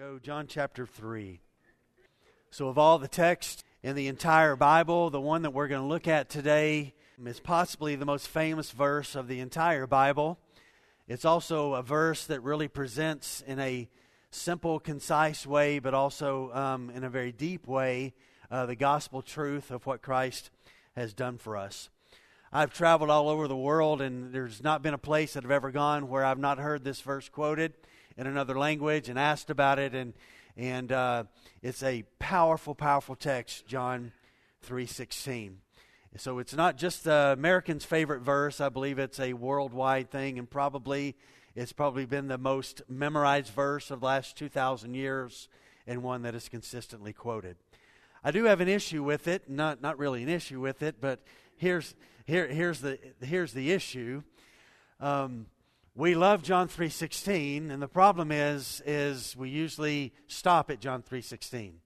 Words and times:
go, 0.00 0.18
John 0.18 0.46
chapter 0.46 0.86
3. 0.86 1.42
So, 2.50 2.68
of 2.68 2.78
all 2.78 2.98
the 2.98 3.06
text 3.06 3.64
in 3.82 3.94
the 3.94 4.08
entire 4.08 4.56
Bible, 4.56 5.10
the 5.10 5.20
one 5.20 5.42
that 5.42 5.50
we're 5.50 5.68
going 5.68 5.82
to 5.82 5.86
look 5.86 6.08
at 6.08 6.30
today 6.30 6.94
is 7.22 7.38
possibly 7.38 7.96
the 7.96 8.06
most 8.06 8.26
famous 8.26 8.70
verse 8.70 9.14
of 9.14 9.28
the 9.28 9.40
entire 9.40 9.86
Bible. 9.86 10.38
It's 11.06 11.26
also 11.26 11.74
a 11.74 11.82
verse 11.82 12.24
that 12.28 12.40
really 12.40 12.66
presents 12.66 13.44
in 13.46 13.58
a 13.58 13.90
simple, 14.30 14.80
concise 14.80 15.46
way, 15.46 15.80
but 15.80 15.92
also 15.92 16.50
um, 16.54 16.88
in 16.88 17.04
a 17.04 17.10
very 17.10 17.30
deep 17.30 17.66
way, 17.66 18.14
uh, 18.50 18.64
the 18.64 18.76
gospel 18.76 19.20
truth 19.20 19.70
of 19.70 19.84
what 19.84 20.00
Christ 20.00 20.48
has 20.96 21.12
done 21.12 21.36
for 21.36 21.58
us. 21.58 21.90
I've 22.50 22.72
traveled 22.72 23.10
all 23.10 23.28
over 23.28 23.46
the 23.46 23.54
world, 23.54 24.00
and 24.00 24.32
there's 24.32 24.62
not 24.62 24.80
been 24.80 24.94
a 24.94 24.98
place 24.98 25.34
that 25.34 25.44
I've 25.44 25.50
ever 25.50 25.70
gone 25.70 26.08
where 26.08 26.24
I've 26.24 26.38
not 26.38 26.56
heard 26.56 26.84
this 26.84 27.02
verse 27.02 27.28
quoted 27.28 27.74
in 28.20 28.26
another 28.26 28.58
language 28.58 29.08
and 29.08 29.18
asked 29.18 29.48
about 29.48 29.78
it, 29.78 29.94
and 29.94 30.12
and 30.56 30.92
uh, 30.92 31.24
it's 31.62 31.82
a 31.82 32.04
powerful, 32.18 32.74
powerful 32.74 33.16
text, 33.16 33.66
John 33.66 34.12
three 34.60 34.86
sixteen. 34.86 35.58
So 36.16 36.38
it's 36.38 36.54
not 36.54 36.76
just 36.76 37.04
the 37.04 37.32
Americans' 37.32 37.84
favorite 37.84 38.20
verse. 38.20 38.60
I 38.60 38.68
believe 38.68 38.98
it's 38.98 39.18
a 39.18 39.32
worldwide 39.32 40.10
thing, 40.10 40.38
and 40.38 40.50
probably 40.50 41.16
it's 41.54 41.72
probably 41.72 42.04
been 42.04 42.28
the 42.28 42.36
most 42.36 42.82
memorized 42.88 43.54
verse 43.54 43.90
of 43.90 44.00
the 44.00 44.06
last 44.06 44.36
two 44.36 44.50
thousand 44.50 44.94
years, 44.94 45.48
and 45.86 46.02
one 46.02 46.20
that 46.22 46.34
is 46.34 46.50
consistently 46.50 47.14
quoted. 47.14 47.56
I 48.22 48.32
do 48.32 48.44
have 48.44 48.60
an 48.60 48.68
issue 48.68 49.02
with 49.02 49.28
it, 49.28 49.48
not 49.48 49.80
not 49.80 49.98
really 49.98 50.22
an 50.22 50.28
issue 50.28 50.60
with 50.60 50.82
it, 50.82 50.96
but 51.00 51.20
here's 51.56 51.94
here 52.26 52.48
here's 52.48 52.80
the 52.82 52.98
here's 53.22 53.54
the 53.54 53.72
issue. 53.72 54.22
Um, 55.00 55.46
we 56.00 56.14
love 56.14 56.42
John 56.42 56.66
3:16 56.66 57.70
and 57.70 57.82
the 57.82 57.86
problem 57.86 58.32
is 58.32 58.80
is 58.86 59.36
we 59.36 59.50
usually 59.50 60.14
stop 60.28 60.70
at 60.70 60.80
John 60.80 61.02
3:16. 61.02 61.82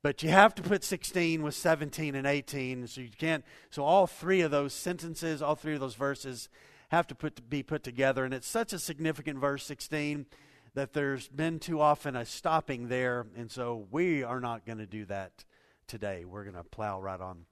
But 0.00 0.22
you 0.22 0.30
have 0.30 0.54
to 0.54 0.62
put 0.62 0.82
16 0.82 1.42
with 1.42 1.54
17 1.54 2.14
and 2.14 2.26
18 2.26 2.86
so 2.86 3.02
you 3.02 3.10
can't 3.10 3.44
so 3.68 3.84
all 3.84 4.06
three 4.06 4.40
of 4.40 4.50
those 4.50 4.72
sentences, 4.72 5.42
all 5.42 5.56
three 5.56 5.74
of 5.74 5.80
those 5.80 5.94
verses 5.94 6.48
have 6.88 7.06
to 7.08 7.14
put 7.14 7.50
be 7.50 7.62
put 7.62 7.82
together 7.82 8.24
and 8.24 8.32
it's 8.32 8.48
such 8.48 8.72
a 8.72 8.78
significant 8.78 9.38
verse 9.38 9.66
16 9.66 10.24
that 10.72 10.94
there's 10.94 11.28
been 11.28 11.58
too 11.58 11.82
often 11.82 12.16
a 12.16 12.24
stopping 12.24 12.88
there 12.88 13.26
and 13.36 13.50
so 13.50 13.86
we 13.90 14.22
are 14.22 14.40
not 14.40 14.64
going 14.64 14.78
to 14.78 14.86
do 14.86 15.04
that 15.04 15.44
today. 15.86 16.24
We're 16.24 16.44
going 16.44 16.56
to 16.56 16.64
plow 16.64 16.98
right 16.98 17.20
on 17.20 17.44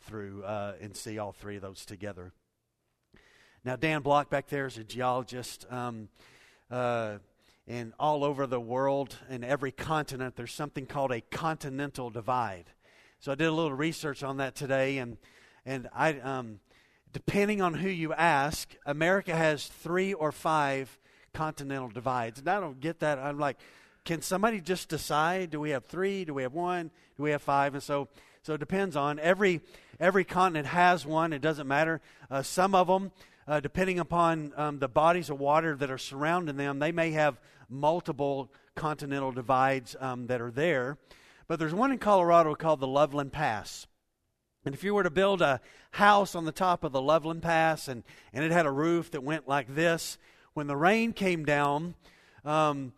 through 0.00 0.44
uh, 0.44 0.74
and 0.80 0.94
see 0.94 1.18
all 1.18 1.32
three 1.32 1.56
of 1.56 1.62
those 1.62 1.84
together. 1.84 2.32
Now, 3.62 3.76
Dan 3.76 4.00
Block 4.00 4.30
back 4.30 4.48
there 4.48 4.66
is 4.66 4.78
a 4.78 4.84
geologist. 4.84 5.66
Um, 5.70 6.08
uh, 6.70 7.18
and 7.68 7.92
all 8.00 8.24
over 8.24 8.46
the 8.46 8.60
world, 8.60 9.16
in 9.28 9.44
every 9.44 9.70
continent, 9.70 10.34
there's 10.34 10.52
something 10.52 10.86
called 10.86 11.12
a 11.12 11.20
continental 11.20 12.08
divide. 12.08 12.64
So 13.20 13.32
I 13.32 13.34
did 13.34 13.48
a 13.48 13.52
little 13.52 13.74
research 13.74 14.22
on 14.22 14.38
that 14.38 14.54
today, 14.54 14.96
and 14.98 15.18
and 15.66 15.88
I, 15.94 16.14
um, 16.20 16.60
depending 17.12 17.60
on 17.60 17.74
who 17.74 17.88
you 17.88 18.14
ask, 18.14 18.74
America 18.86 19.36
has 19.36 19.66
three 19.66 20.14
or 20.14 20.32
five 20.32 20.98
continental 21.34 21.90
divides. 21.90 22.40
And 22.40 22.48
I 22.48 22.60
don't 22.60 22.80
get 22.80 23.00
that. 23.00 23.18
I'm 23.18 23.38
like, 23.38 23.58
can 24.04 24.22
somebody 24.22 24.62
just 24.62 24.88
decide? 24.88 25.50
Do 25.50 25.60
we 25.60 25.70
have 25.70 25.84
three? 25.84 26.24
Do 26.24 26.32
we 26.32 26.42
have 26.42 26.54
one? 26.54 26.90
Do 27.18 27.22
we 27.22 27.30
have 27.32 27.42
five? 27.42 27.74
And 27.74 27.82
so, 27.82 28.08
so 28.42 28.54
it 28.54 28.58
depends 28.58 28.96
on 28.96 29.18
every 29.18 29.60
every 30.00 30.24
continent 30.24 30.66
has 30.66 31.04
one. 31.04 31.34
It 31.34 31.42
doesn't 31.42 31.68
matter. 31.68 32.00
Uh, 32.30 32.42
some 32.42 32.74
of 32.74 32.86
them 32.86 33.12
uh, 33.46 33.60
depending 33.60 33.98
upon 33.98 34.52
um, 34.56 34.78
the 34.78 34.88
bodies 34.88 35.30
of 35.30 35.40
water 35.40 35.76
that 35.76 35.90
are 35.90 35.98
surrounding 35.98 36.56
them, 36.56 36.78
they 36.78 36.92
may 36.92 37.10
have 37.12 37.40
multiple 37.68 38.52
continental 38.74 39.32
divides 39.32 39.96
um, 40.00 40.26
that 40.26 40.40
are 40.40 40.50
there. 40.50 40.98
But 41.48 41.58
there's 41.58 41.74
one 41.74 41.92
in 41.92 41.98
Colorado 41.98 42.54
called 42.54 42.80
the 42.80 42.86
Loveland 42.86 43.32
Pass. 43.32 43.86
And 44.64 44.74
if 44.74 44.84
you 44.84 44.94
were 44.94 45.02
to 45.02 45.10
build 45.10 45.40
a 45.40 45.60
house 45.92 46.34
on 46.34 46.44
the 46.44 46.52
top 46.52 46.84
of 46.84 46.92
the 46.92 47.00
Loveland 47.00 47.42
Pass 47.42 47.88
and, 47.88 48.04
and 48.32 48.44
it 48.44 48.52
had 48.52 48.66
a 48.66 48.70
roof 48.70 49.10
that 49.12 49.22
went 49.22 49.48
like 49.48 49.74
this, 49.74 50.18
when 50.52 50.66
the 50.66 50.76
rain 50.76 51.12
came 51.12 51.44
down, 51.44 51.94
um, 52.44 52.92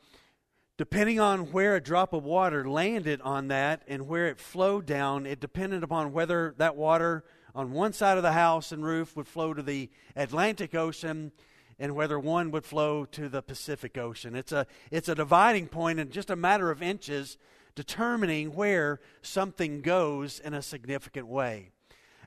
depending 0.77 1.21
on 1.21 1.53
where 1.53 1.77
a 1.77 1.81
drop 1.81 2.13
of 2.13 2.25
water 2.25 2.69
landed 2.69 3.21
on 3.21 3.49
that 3.49 3.83
and 3.87 4.09
where 4.09 4.27
it 4.27 4.41
flowed 4.41 4.87
down, 4.87 5.27
it 5.27 5.39
depended 5.39 5.83
upon 5.83 6.13
whether 6.13 6.55
that 6.59 6.77
water 6.77 7.25
on 7.55 7.73
one 7.73 7.93
side 7.93 8.17
of 8.17 8.23
the 8.23 8.33
house 8.33 8.73
and 8.73 8.85
roof 8.85 9.17
would 9.17 9.27
flow 9.27 9.55
to 9.55 9.63
the 9.63 9.91
Atlantic 10.17 10.75
Ocean 10.75 11.33
and 11.79 11.95
whether 11.95 12.19
one 12.19 12.51
would 12.51 12.65
flow 12.65 13.05
to 13.07 13.29
the 13.29 13.43
Pacific 13.43 13.99
Ocean. 13.99 14.35
It's 14.35 14.53
a, 14.53 14.67
it's 14.91 15.09
a 15.09 15.15
dividing 15.15 15.67
point 15.67 15.99
in 15.99 16.11
just 16.11 16.31
a 16.31 16.37
matter 16.37 16.71
of 16.71 16.83
inches 16.83 17.37
determining 17.75 18.55
where 18.55 19.01
something 19.23 19.81
goes 19.81 20.39
in 20.39 20.55
a 20.55 20.63
significant 20.63 21.27
way. 21.27 21.71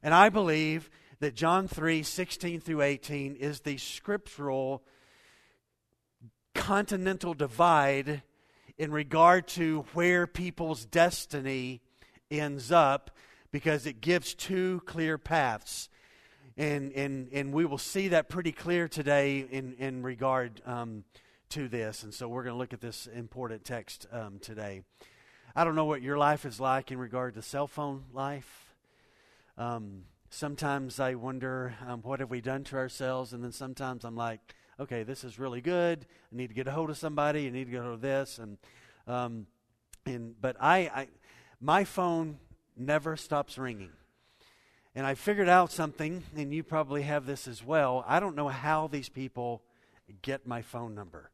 And 0.03 0.13
I 0.13 0.29
believe 0.29 0.89
that 1.19 1.35
John 1.35 1.67
3 1.67 2.03
16 2.03 2.59
through 2.59 2.81
18 2.81 3.35
is 3.35 3.61
the 3.61 3.77
scriptural 3.77 4.83
continental 6.53 7.33
divide 7.33 8.23
in 8.77 8.91
regard 8.91 9.47
to 9.47 9.85
where 9.93 10.27
people's 10.27 10.85
destiny 10.85 11.81
ends 12.29 12.71
up 12.71 13.11
because 13.55 13.85
it 13.85 14.01
gives 14.01 14.33
two 14.33 14.81
clear 14.85 15.17
paths. 15.17 15.87
And, 16.57 16.91
and, 16.91 17.29
and 17.31 17.53
we 17.53 17.63
will 17.63 17.77
see 17.77 18.09
that 18.09 18.27
pretty 18.27 18.51
clear 18.51 18.89
today 18.89 19.47
in, 19.49 19.75
in 19.79 20.03
regard 20.03 20.61
um, 20.65 21.05
to 21.51 21.69
this. 21.69 22.03
And 22.03 22.13
so 22.13 22.27
we're 22.27 22.43
going 22.43 22.53
to 22.53 22.57
look 22.57 22.73
at 22.73 22.81
this 22.81 23.07
important 23.07 23.63
text 23.63 24.07
um, 24.11 24.39
today. 24.39 24.81
I 25.55 25.63
don't 25.63 25.73
know 25.73 25.85
what 25.85 26.01
your 26.01 26.17
life 26.17 26.43
is 26.43 26.59
like 26.59 26.91
in 26.91 26.97
regard 26.97 27.33
to 27.35 27.41
cell 27.41 27.65
phone 27.65 28.03
life. 28.11 28.73
Um, 29.57 30.01
sometimes 30.29 30.99
I 30.99 31.15
wonder, 31.15 31.75
um, 31.87 32.01
what 32.01 32.19
have 32.19 32.29
we 32.29 32.41
done 32.41 32.65
to 32.65 32.75
ourselves? 32.75 33.31
And 33.31 33.41
then 33.41 33.53
sometimes 33.53 34.03
I'm 34.03 34.17
like, 34.17 34.41
okay, 34.81 35.03
this 35.03 35.23
is 35.23 35.39
really 35.39 35.61
good. 35.61 36.05
I 36.29 36.35
need 36.35 36.47
to 36.47 36.53
get 36.53 36.67
a 36.67 36.71
hold 36.71 36.89
of 36.89 36.97
somebody. 36.97 37.47
I 37.47 37.51
need 37.51 37.67
to 37.67 37.71
get 37.71 37.79
a 37.79 37.83
hold 37.83 37.93
of 37.93 38.01
this. 38.01 38.37
And, 38.37 38.57
um, 39.07 39.47
and 40.05 40.35
but 40.41 40.57
I, 40.59 40.77
I, 40.93 41.07
my 41.61 41.85
phone 41.85 42.39
never 42.77 43.15
stops 43.17 43.57
ringing. 43.57 43.91
And 44.95 45.05
I 45.05 45.15
figured 45.15 45.49
out 45.49 45.71
something, 45.71 46.23
and 46.35 46.53
you 46.53 46.63
probably 46.63 47.01
have 47.01 47.25
this 47.25 47.47
as 47.47 47.63
well. 47.63 48.03
I 48.07 48.19
don't 48.19 48.35
know 48.35 48.47
how 48.47 48.87
these 48.87 49.09
people 49.09 49.61
get 50.21 50.47
my 50.47 50.61
phone 50.61 50.95
number. 50.95 51.31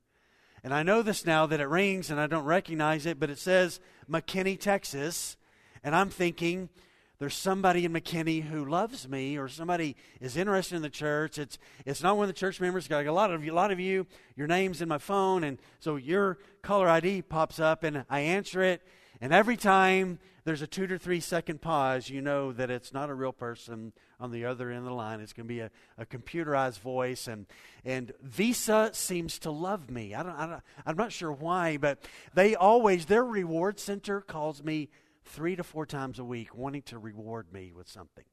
And 0.64 0.74
I 0.74 0.84
know 0.84 1.02
this 1.02 1.26
now 1.26 1.46
that 1.48 1.60
it 1.60 1.68
rings 1.68 2.12
and 2.12 2.20
I 2.20 2.28
don't 2.28 2.46
recognize 2.46 3.06
it, 3.06 3.20
but 3.20 3.30
it 3.30 3.40
says 3.40 3.80
McKinney, 4.10 4.60
Texas. 4.60 5.36
And 5.84 5.96
I'm 5.96 6.10
thinking, 6.10 6.70
there's 7.18 7.36
somebody 7.36 7.86
in 7.86 7.94
McKinney 7.94 8.44
who 8.44 8.66
loves 8.66 9.08
me 9.08 9.38
or 9.38 9.48
somebody 9.48 9.96
is 10.20 10.38
interested 10.38 10.76
in 10.76 10.82
the 10.82 10.90
church. 10.90 11.38
It's, 11.38 11.58
it's 11.86 12.02
not 12.02 12.18
one 12.18 12.24
of 12.24 12.30
the 12.30 12.40
church 12.40 12.60
members. 12.60 12.88
Got 12.88 13.06
a 13.06 13.14
lot 13.14 13.32
of 13.32 13.44
you, 13.44 13.54
a 13.54 13.56
lot 13.56 13.72
of 13.72 13.80
you, 13.80 14.08
your 14.36 14.48
name's 14.48 14.82
in 14.82 14.90
my 14.90 14.98
phone, 14.98 15.44
and 15.44 15.60
so 15.80 15.98
your 15.98 16.40
caller 16.64 16.90
ID 16.90 17.22
pops 17.22 17.60
up, 17.60 17.84
and 17.84 18.06
I 18.10 18.22
answer 18.22 18.64
it, 18.64 18.82
and 19.22 19.32
every 19.32 19.56
time 19.56 20.18
there's 20.44 20.64
a 20.64 20.68
two 20.68 20.88
to 20.88 20.98
three 20.98 21.20
second 21.20 21.62
pause, 21.62 22.10
you 22.10 22.22
know 22.22 22.52
that 22.52 22.72
it's 22.72 22.92
not 22.92 23.12
a 23.12 23.14
real 23.14 23.32
person 23.32 23.94
on 24.20 24.32
the 24.32 24.46
other 24.46 24.70
end 24.70 24.80
of 24.80 24.86
the 24.86 24.94
line. 24.94 25.20
It's 25.20 25.34
going 25.34 25.48
to 25.48 25.54
be 25.54 25.60
a, 25.60 25.70
a 25.98 26.06
computerized 26.08 26.80
voice. 26.80 27.28
And, 27.28 27.46
and 27.86 28.12
Visa 28.24 28.90
seems 28.94 29.38
to 29.40 29.52
love 29.52 29.92
me. 29.92 30.16
I 30.16 30.24
don't, 30.24 30.36
I 30.36 30.48
don't, 30.48 30.62
I'm 30.88 30.98
not 30.98 31.12
sure 31.12 31.32
why, 31.32 31.78
but 31.78 32.00
they 32.34 32.56
always, 32.56 33.06
their 33.06 33.24
reward 33.24 33.80
center 33.80 34.22
calls 34.22 34.64
me 34.64 34.90
three 35.24 35.56
to 35.56 35.64
four 35.64 35.86
times 35.86 36.18
a 36.18 36.26
week 36.26 36.56
wanting 36.56 36.82
to 36.84 36.98
reward 36.98 37.54
me 37.54 37.72
with 37.76 37.88
something. 37.88 38.26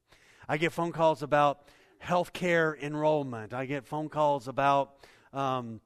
I 0.48 0.56
get 0.56 0.72
phone 0.72 0.92
calls 0.92 1.22
about 1.22 1.68
healthcare 2.02 2.80
enrollment, 2.80 3.52
I 3.52 3.66
get 3.66 3.84
phone 3.84 4.08
calls 4.08 4.48
about. 4.48 4.94
Um, 5.34 5.82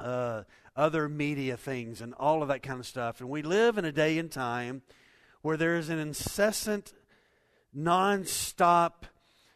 uh, 0.00 0.42
other 0.74 1.08
media 1.08 1.56
things 1.56 2.00
and 2.00 2.14
all 2.14 2.42
of 2.42 2.48
that 2.48 2.62
kind 2.62 2.78
of 2.78 2.86
stuff. 2.86 3.20
And 3.20 3.28
we 3.28 3.42
live 3.42 3.78
in 3.78 3.84
a 3.84 3.92
day 3.92 4.18
and 4.18 4.30
time 4.30 4.82
where 5.42 5.56
there 5.56 5.76
is 5.76 5.88
an 5.88 5.98
incessant, 5.98 6.92
non-stop 7.72 9.06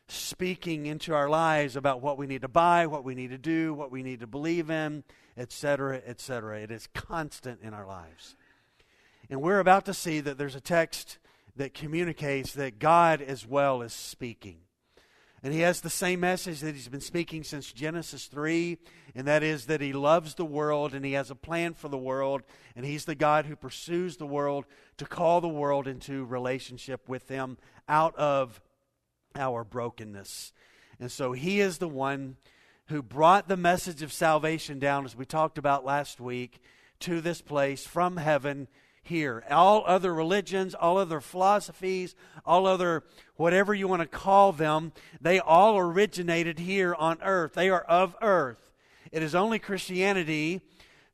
speaking 0.09 0.87
into 0.87 1.15
our 1.15 1.29
lives 1.29 1.77
about 1.77 2.01
what 2.01 2.19
we 2.19 2.27
need 2.27 2.43
to 2.43 2.49
buy, 2.49 2.87
what 2.87 3.05
we 3.05 3.15
need 3.15 3.31
to 3.31 3.39
do, 3.39 3.75
what 3.75 3.91
we 3.91 4.03
need 4.03 4.21
to 4.21 4.27
believe 4.27 4.71
in, 4.71 5.05
etc., 5.37 6.03
etc. 6.07 6.61
It 6.61 6.71
is 6.71 6.89
constant 6.95 7.61
in 7.63 7.75
our 7.75 7.87
lives. 7.87 8.37
And 9.29 9.41
we're 9.41 9.61
about 9.61 9.85
to 9.87 9.95
see 9.95 10.21
that 10.21 10.39
there's 10.39 10.57
a 10.57 10.61
text 10.61 11.19
that 11.57 11.75
communicates 11.75 12.53
that 12.55 12.79
God 12.79 13.21
as 13.23 13.47
well 13.47 13.83
is 13.83 13.93
speaking. 13.93 14.59
And 15.43 15.55
he 15.55 15.61
has 15.61 15.81
the 15.81 15.89
same 15.89 16.21
message 16.21 16.61
that 16.61 16.75
he's 16.75 16.89
been 16.89 17.01
speaking 17.01 17.45
since 17.45 17.73
Genesis 17.73 18.27
3, 18.27 18.77
and 19.15 19.27
that 19.27 19.43
is 19.43 19.67
that 19.67 19.81
he 19.81 19.95
loves 19.95 20.35
the 20.35 20.45
world 20.45 20.95
and 20.95 21.03
he 21.03 21.13
has 21.13 21.31
a 21.31 21.35
plan 21.35 21.73
for 21.73 21.89
the 21.89 21.97
world, 21.97 22.43
and 22.77 22.85
he's 22.85 23.07
the 23.07 23.15
God 23.15 23.47
who 23.47 23.57
pursues 23.57 24.19
the 24.19 24.27
world 24.27 24.67
to 24.99 25.07
call 25.07 25.41
the 25.41 25.49
world 25.49 25.89
into 25.89 26.27
relationship 26.27 27.09
with 27.09 27.29
him 27.29 27.57
out 27.89 28.15
of 28.17 28.61
our 29.35 29.65
brokenness. 29.65 30.53
And 30.99 31.11
so 31.11 31.33
he 31.33 31.61
is 31.61 31.79
the 31.79 31.89
one 31.89 32.37
who 32.89 33.03
brought 33.03 33.49
the 33.49 33.57
message 33.57 34.03
of 34.03 34.13
salvation 34.13 34.79
down, 34.79 35.07
as 35.07 35.17
we 35.17 35.25
talked 35.25 35.57
about 35.57 35.87
last 35.87 36.21
week, 36.21 36.61
to 36.99 37.23
this 37.23 37.41
place 37.41 37.87
from 37.87 38.19
heaven 38.19 38.69
here. 39.03 39.45
All 39.51 39.85
other 39.87 40.15
religions, 40.15 40.75
all 40.75 40.99
other 40.99 41.21
philosophies, 41.21 42.15
all 42.45 42.67
other 42.67 43.03
whatever 43.37 43.75
you 43.75 43.89
want 43.89 44.03
to 44.03 44.09
call 44.09 44.53
them, 44.53 44.93
they 45.21 45.39
all 45.39 45.79
originated 45.79 46.59
here 46.59 46.95
on 46.95 47.19
earth. 47.23 47.55
They 47.55 47.71
are 47.71 47.83
of 47.83 48.15
earth. 48.21 48.73
It 49.11 49.23
is 49.23 49.35
only 49.35 49.59
Christianity 49.59 50.61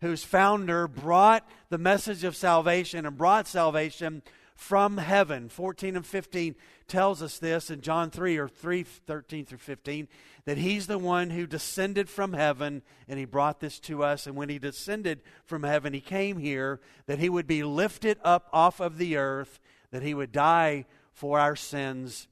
whose 0.01 0.25
founder 0.25 0.87
brought 0.87 1.49
the 1.71 1.79
message 1.79 2.25
of 2.25 2.37
salvation 2.37 3.07
and 3.07 3.17
brought 3.17 3.47
salvation 3.47 4.23
from 4.57 4.97
heaven. 4.97 5.49
14 5.49 5.97
and 5.97 6.07
15 6.07 6.57
tells 6.89 7.23
us 7.23 7.39
this 7.39 7.71
in 7.71 7.83
John 7.83 8.11
3 8.11 8.39
or 8.39 8.49
3 8.49 8.83
13 8.83 9.45
through 9.45 9.59
15 9.59 10.09
that 10.47 10.59
he's 10.59 10.87
the 10.87 10.99
one 10.99 11.31
who 11.31 11.47
descended 11.47 12.09
from 12.09 12.33
heaven 12.33 12.83
and 13.07 13.19
he 13.19 13.25
brought 13.27 13.61
this 13.61 13.79
to 13.81 14.03
us. 14.03 14.27
And 14.27 14.35
when 14.35 14.49
he 14.49 14.59
descended 14.59 15.23
from 15.45 15.63
heaven, 15.63 15.93
he 15.93 16.01
came 16.01 16.39
here 16.39 16.81
that 17.07 17.19
he 17.19 17.29
would 17.29 17.47
be 17.47 17.63
lifted 17.63 18.19
up 18.25 18.49
off 18.53 18.81
of 18.81 18.97
the 18.99 19.17
earth, 19.17 19.61
that 19.91 20.03
he 20.03 20.15
would 20.15 20.33
die 20.33 20.87
for 21.13 21.39
our 21.39 21.55
sins 21.55 22.27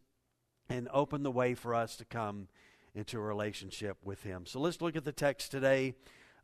and 0.68 0.88
open 0.92 1.22
the 1.22 1.30
way 1.30 1.54
for 1.54 1.74
us 1.74 1.96
to 1.96 2.04
come 2.04 2.48
into 2.94 3.18
a 3.18 3.22
relationship 3.22 3.98
with 4.02 4.22
him. 4.22 4.46
So 4.46 4.60
let's 4.60 4.80
look 4.80 4.96
at 4.96 5.04
the 5.04 5.12
text 5.12 5.50
today. 5.50 5.94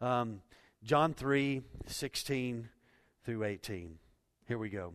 Um, 0.00 0.42
John 0.82 1.14
3 1.14 1.62
16 1.86 2.68
through 3.24 3.44
18. 3.44 3.98
Here 4.46 4.58
we 4.58 4.68
go. 4.68 4.94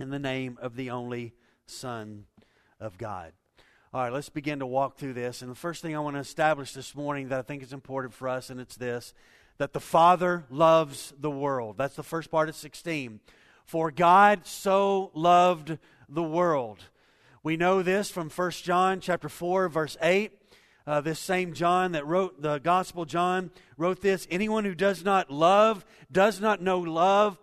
in 0.00 0.10
the 0.10 0.18
name 0.18 0.58
of 0.60 0.76
the 0.76 0.90
only 0.90 1.34
Son 1.66 2.24
of 2.80 2.98
God. 2.98 3.32
All 3.92 4.02
right, 4.02 4.12
let's 4.12 4.28
begin 4.28 4.58
to 4.58 4.66
walk 4.66 4.98
through 4.98 5.14
this. 5.14 5.42
And 5.42 5.50
the 5.50 5.56
first 5.56 5.82
thing 5.82 5.96
I 5.96 6.00
want 6.00 6.16
to 6.16 6.20
establish 6.20 6.72
this 6.72 6.94
morning 6.94 7.28
that 7.28 7.38
I 7.38 7.42
think 7.42 7.62
is 7.62 7.72
important 7.72 8.14
for 8.14 8.28
us, 8.28 8.50
and 8.50 8.60
it's 8.60 8.76
this 8.76 9.14
that 9.58 9.72
the 9.72 9.80
Father 9.80 10.44
loves 10.50 11.12
the 11.18 11.30
world. 11.30 11.76
That's 11.76 11.96
the 11.96 12.04
first 12.04 12.30
part 12.30 12.48
of 12.48 12.54
16. 12.54 13.18
For 13.64 13.90
God 13.90 14.46
so 14.46 15.10
loved 15.14 15.78
the 16.08 16.22
world. 16.22 16.78
We 17.42 17.56
know 17.56 17.82
this 17.82 18.10
from 18.10 18.30
1 18.30 18.50
John 18.50 19.00
chapter 19.00 19.28
4 19.28 19.68
verse 19.68 19.96
8 20.00 20.32
uh, 20.88 21.02
this 21.02 21.18
same 21.18 21.52
John 21.52 21.92
that 21.92 22.06
wrote 22.06 22.40
the 22.40 22.58
Gospel 22.58 23.04
John 23.04 23.50
wrote 23.76 24.00
this 24.00 24.26
Anyone 24.30 24.64
who 24.64 24.74
does 24.74 25.04
not 25.04 25.30
love 25.30 25.84
does 26.10 26.40
not 26.40 26.62
know 26.62 26.78
love 26.78 27.38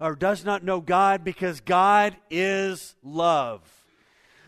or 0.00 0.14
does 0.14 0.44
not 0.44 0.64
know 0.64 0.80
God 0.80 1.24
because 1.24 1.60
God 1.60 2.16
is 2.30 2.94
love. 3.02 3.60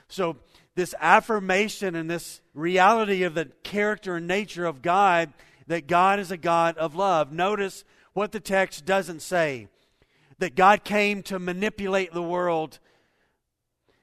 So, 0.08 0.36
this 0.74 0.94
affirmation 1.00 1.94
and 1.94 2.10
this 2.10 2.40
reality 2.54 3.24
of 3.24 3.34
the 3.34 3.46
character 3.62 4.16
and 4.16 4.26
nature 4.26 4.64
of 4.64 4.80
God, 4.80 5.32
that 5.66 5.86
God 5.86 6.18
is 6.18 6.30
a 6.30 6.38
God 6.38 6.78
of 6.78 6.94
love. 6.94 7.30
Notice 7.30 7.84
what 8.14 8.32
the 8.32 8.40
text 8.40 8.86
doesn't 8.86 9.20
say 9.20 9.68
that 10.38 10.54
God 10.54 10.82
came 10.82 11.22
to 11.24 11.38
manipulate 11.38 12.12
the 12.12 12.22
world 12.22 12.78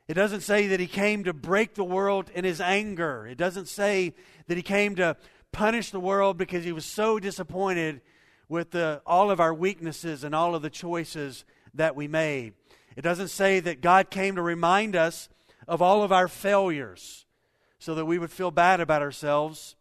it 0.09 0.15
doesn't 0.15 0.41
say 0.41 0.65
that 0.67 0.79
he 0.79 0.87
came 0.87 1.25
to 1.25 1.33
break 1.33 1.75
the 1.75 1.83
world 1.83 2.31
in 2.33 2.43
his 2.43 2.59
anger. 2.59 3.27
It 3.27 3.37
doesn't 3.37 3.67
say 3.67 4.15
that 4.47 4.57
he 4.57 4.63
came 4.63 4.95
to 4.95 5.15
punish 5.51 5.91
the 5.91 5.99
world 5.99 6.35
because 6.35 6.65
he 6.65 6.71
was 6.71 6.83
so 6.83 7.19
disappointed 7.19 8.01
with 8.49 8.71
the, 8.71 9.01
all 9.05 9.31
of 9.31 9.39
our 9.39 9.53
weaknesses 9.53 10.23
and 10.23 10.35
all 10.35 10.55
of 10.55 10.61
the 10.61 10.69
choices 10.69 11.45
that 11.73 11.95
we 11.95 12.07
made. 12.07 12.53
It 12.97 13.03
doesn't 13.03 13.29
say 13.29 13.59
that 13.61 13.81
God 13.81 14.09
came 14.09 14.35
to 14.35 14.41
remind 14.41 14.95
us 14.95 15.29
of 15.67 15.81
all 15.81 16.03
of 16.03 16.11
our 16.11 16.27
failures 16.27 17.25
so 17.77 17.95
that 17.95 18.05
we 18.05 18.17
would 18.17 18.31
feel 18.31 18.51
bad 18.51 18.81
about 18.81 19.03
ourselves 19.03 19.75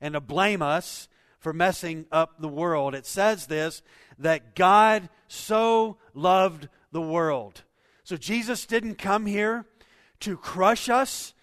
and 0.00 0.14
to 0.14 0.20
blame 0.20 0.62
us 0.62 1.08
for 1.38 1.52
messing 1.52 2.06
up 2.10 2.40
the 2.40 2.48
world. 2.48 2.94
It 2.94 3.04
says 3.04 3.46
this 3.46 3.82
that 4.18 4.54
God 4.54 5.08
so 5.26 5.98
loved 6.14 6.68
the 6.92 7.02
world. 7.02 7.62
So 8.04 8.16
Jesus 8.16 8.64
didn't 8.64 8.96
come 8.96 9.26
here 9.26 9.66
to 10.20 10.36
crush 10.36 10.88
us 10.88 11.34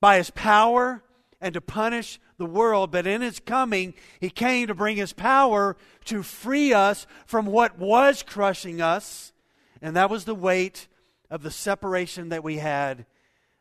by 0.00 0.18
his 0.18 0.30
power 0.30 1.02
and 1.40 1.54
to 1.54 1.60
punish 1.60 2.18
the 2.36 2.46
world, 2.46 2.90
but 2.90 3.06
in 3.06 3.20
his 3.20 3.40
coming, 3.40 3.94
he 4.20 4.30
came 4.30 4.66
to 4.66 4.74
bring 4.74 4.96
his 4.96 5.12
power 5.12 5.76
to 6.06 6.22
free 6.22 6.72
us 6.72 7.06
from 7.26 7.46
what 7.46 7.78
was 7.78 8.22
crushing 8.22 8.80
us, 8.80 9.32
and 9.80 9.94
that 9.96 10.10
was 10.10 10.24
the 10.24 10.34
weight 10.34 10.88
of 11.30 11.42
the 11.42 11.50
separation 11.50 12.30
that 12.30 12.42
we 12.42 12.56
had 12.56 13.06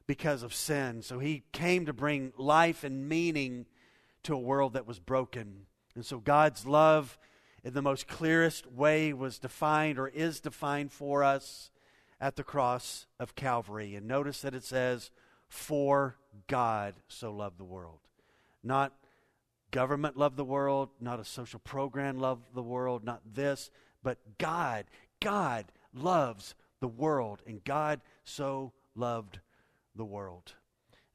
because 0.07 0.41
of 0.41 0.53
sin. 0.53 1.01
So 1.01 1.19
he 1.19 1.43
came 1.51 1.85
to 1.85 1.93
bring 1.93 2.33
life 2.37 2.83
and 2.83 3.07
meaning 3.07 3.65
to 4.23 4.33
a 4.33 4.39
world 4.39 4.73
that 4.73 4.87
was 4.87 4.99
broken. 4.99 5.67
And 5.95 6.05
so 6.05 6.19
God's 6.19 6.65
love, 6.65 7.17
in 7.63 7.73
the 7.73 7.81
most 7.81 8.07
clearest 8.07 8.71
way, 8.71 9.13
was 9.13 9.37
defined 9.37 9.99
or 9.99 10.07
is 10.07 10.39
defined 10.39 10.91
for 10.91 11.23
us 11.23 11.69
at 12.19 12.35
the 12.35 12.43
cross 12.43 13.05
of 13.19 13.35
Calvary. 13.35 13.95
And 13.95 14.07
notice 14.07 14.41
that 14.41 14.55
it 14.55 14.63
says, 14.63 15.11
For 15.47 16.17
God 16.47 16.95
so 17.07 17.31
loved 17.33 17.57
the 17.57 17.65
world. 17.65 17.99
Not 18.63 18.93
government 19.71 20.17
loved 20.17 20.37
the 20.37 20.45
world, 20.45 20.89
not 20.99 21.19
a 21.19 21.25
social 21.25 21.59
program 21.59 22.19
loved 22.19 22.53
the 22.53 22.63
world, 22.63 23.03
not 23.03 23.21
this, 23.33 23.69
but 24.03 24.17
God. 24.37 24.85
God 25.19 25.65
loves 25.93 26.55
the 26.79 26.87
world, 26.87 27.41
and 27.47 27.63
God 27.63 28.01
so 28.23 28.73
loved 28.95 29.39
the 29.95 30.05
world. 30.05 30.53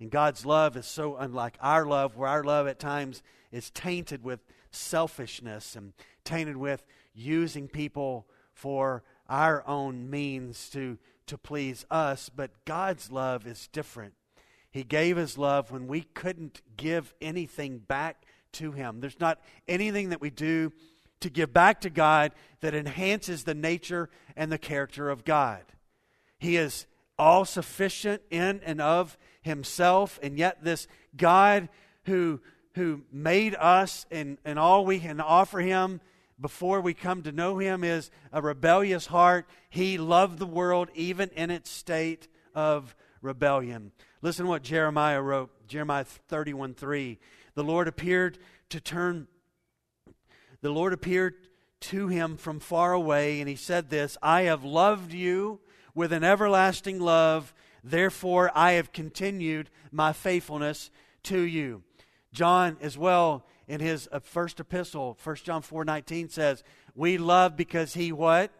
And 0.00 0.10
God's 0.10 0.44
love 0.44 0.76
is 0.76 0.86
so 0.86 1.16
unlike 1.16 1.56
our 1.60 1.86
love, 1.86 2.16
where 2.16 2.28
our 2.28 2.42
love 2.42 2.66
at 2.66 2.78
times 2.78 3.22
is 3.52 3.70
tainted 3.70 4.24
with 4.24 4.40
selfishness 4.72 5.76
and 5.76 5.92
tainted 6.24 6.56
with 6.56 6.84
using 7.14 7.68
people 7.68 8.26
for 8.52 9.04
our 9.28 9.66
own 9.66 10.10
means 10.10 10.68
to, 10.70 10.98
to 11.26 11.38
please 11.38 11.86
us, 11.90 12.28
but 12.28 12.64
God's 12.64 13.10
love 13.10 13.46
is 13.46 13.68
different. 13.68 14.14
He 14.72 14.82
gave 14.82 15.16
His 15.16 15.38
love 15.38 15.70
when 15.70 15.86
we 15.86 16.02
couldn't 16.02 16.60
give 16.76 17.14
anything 17.20 17.78
back 17.78 18.24
to 18.52 18.72
Him. 18.72 19.00
There's 19.00 19.20
not 19.20 19.40
anything 19.68 20.08
that 20.08 20.20
we 20.20 20.30
do 20.30 20.72
to 21.20 21.30
give 21.30 21.52
back 21.52 21.80
to 21.82 21.90
God 21.90 22.32
that 22.60 22.74
enhances 22.74 23.44
the 23.44 23.54
nature 23.54 24.10
and 24.36 24.50
the 24.50 24.58
character 24.58 25.08
of 25.10 25.24
God. 25.24 25.62
He 26.38 26.56
is 26.56 26.86
all 27.18 27.44
sufficient 27.44 28.22
in 28.30 28.60
and 28.64 28.80
of 28.80 29.16
Himself, 29.42 30.18
and 30.22 30.36
yet 30.36 30.64
this 30.64 30.88
God 31.16 31.68
who, 32.06 32.40
who 32.74 33.02
made 33.12 33.54
us 33.54 34.06
and, 34.10 34.38
and 34.44 34.58
all 34.58 34.84
we 34.84 34.98
can 34.98 35.20
offer 35.20 35.60
Him 35.60 36.00
before 36.42 36.80
we 36.80 36.92
come 36.92 37.22
to 37.22 37.32
know 37.32 37.58
him 37.58 37.84
is 37.84 38.10
a 38.32 38.42
rebellious 38.42 39.06
heart. 39.06 39.46
He 39.70 39.96
loved 39.96 40.38
the 40.38 40.46
world 40.46 40.90
even 40.94 41.30
in 41.30 41.50
its 41.50 41.70
state 41.70 42.28
of 42.54 42.94
rebellion. 43.22 43.92
Listen 44.20 44.44
to 44.44 44.50
what 44.50 44.62
Jeremiah 44.62 45.22
wrote, 45.22 45.50
Jeremiah 45.66 46.04
31 46.04 46.74
3. 46.74 47.18
The 47.54 47.64
Lord 47.64 47.88
appeared 47.88 48.38
to 48.68 48.80
turn, 48.80 49.28
the 50.60 50.70
Lord 50.70 50.92
appeared 50.92 51.34
to 51.80 52.08
him 52.08 52.36
from 52.36 52.60
far 52.60 52.92
away, 52.92 53.40
and 53.40 53.48
he 53.48 53.56
said 53.56 53.88
this 53.88 54.16
I 54.22 54.42
have 54.42 54.64
loved 54.64 55.12
you 55.12 55.60
with 55.94 56.12
an 56.12 56.24
everlasting 56.24 57.00
love, 57.00 57.54
therefore 57.82 58.50
I 58.54 58.72
have 58.72 58.92
continued 58.92 59.70
my 59.90 60.12
faithfulness 60.12 60.90
to 61.24 61.40
you. 61.40 61.82
John, 62.32 62.76
as 62.80 62.96
well, 62.96 63.46
in 63.68 63.80
his 63.80 64.08
uh, 64.10 64.20
first 64.20 64.60
epistle, 64.60 65.18
1 65.22 65.36
John 65.36 65.62
4 65.62 65.84
19 65.84 66.28
says, 66.28 66.62
We 66.94 67.18
love 67.18 67.56
because 67.56 67.94
he 67.94 68.12
what? 68.12 68.50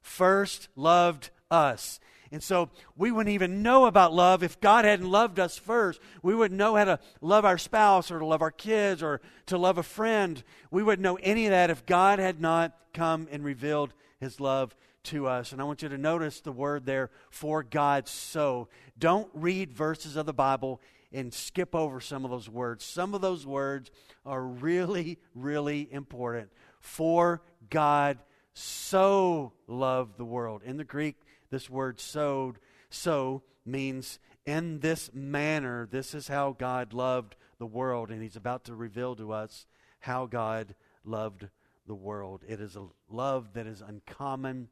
First 0.00 0.68
loved 0.76 1.30
us. 1.50 2.00
And 2.32 2.42
so 2.42 2.70
we 2.96 3.10
wouldn't 3.10 3.34
even 3.34 3.62
know 3.62 3.86
about 3.86 4.12
love 4.12 4.42
if 4.42 4.60
God 4.60 4.84
hadn't 4.84 5.10
loved 5.10 5.40
us 5.40 5.58
first. 5.58 6.00
We 6.22 6.34
wouldn't 6.34 6.58
know 6.58 6.76
how 6.76 6.84
to 6.84 7.00
love 7.20 7.44
our 7.44 7.58
spouse 7.58 8.10
or 8.10 8.20
to 8.20 8.26
love 8.26 8.42
our 8.42 8.52
kids 8.52 9.02
or 9.02 9.20
to 9.46 9.58
love 9.58 9.78
a 9.78 9.82
friend. 9.82 10.42
We 10.70 10.82
wouldn't 10.82 11.02
know 11.02 11.18
any 11.22 11.46
of 11.46 11.50
that 11.50 11.70
if 11.70 11.86
God 11.86 12.20
had 12.20 12.40
not 12.40 12.76
come 12.94 13.26
and 13.32 13.44
revealed 13.44 13.92
his 14.20 14.38
love 14.38 14.76
to 15.04 15.26
us. 15.26 15.52
And 15.52 15.60
I 15.60 15.64
want 15.64 15.82
you 15.82 15.88
to 15.88 15.98
notice 15.98 16.40
the 16.40 16.52
word 16.52 16.86
there, 16.86 17.10
for 17.30 17.62
God 17.62 18.06
so. 18.06 18.68
Don't 18.98 19.30
read 19.34 19.72
verses 19.72 20.14
of 20.14 20.26
the 20.26 20.32
Bible 20.32 20.80
and 21.12 21.34
skip 21.34 21.74
over 21.74 22.00
some 22.00 22.24
of 22.24 22.30
those 22.30 22.48
words. 22.48 22.84
Some 22.84 23.14
of 23.14 23.20
those 23.20 23.44
words 23.44 23.90
are 24.24 24.42
really, 24.42 25.18
really 25.34 25.88
important. 25.90 26.50
For 26.78 27.42
God 27.70 28.18
so 28.52 29.52
loved 29.66 30.16
the 30.16 30.24
world. 30.24 30.62
In 30.64 30.76
the 30.76 30.84
Greek, 30.84 31.16
this 31.50 31.68
word 31.68 32.00
sowed, 32.00 32.58
so 32.88 33.42
means 33.64 34.18
in 34.46 34.80
this 34.80 35.10
manner, 35.12 35.86
this 35.90 36.14
is 36.14 36.28
how 36.28 36.52
God 36.58 36.92
loved 36.92 37.36
the 37.58 37.66
world. 37.66 38.10
And 38.10 38.22
he's 38.22 38.36
about 38.36 38.64
to 38.64 38.74
reveal 38.74 39.14
to 39.16 39.32
us 39.32 39.66
how 40.00 40.26
God 40.26 40.74
loved 41.04 41.48
the 41.86 41.94
world. 41.94 42.42
It 42.46 42.60
is 42.60 42.76
a 42.76 42.86
love 43.08 43.52
that 43.54 43.66
is 43.66 43.82
uncommon 43.82 44.68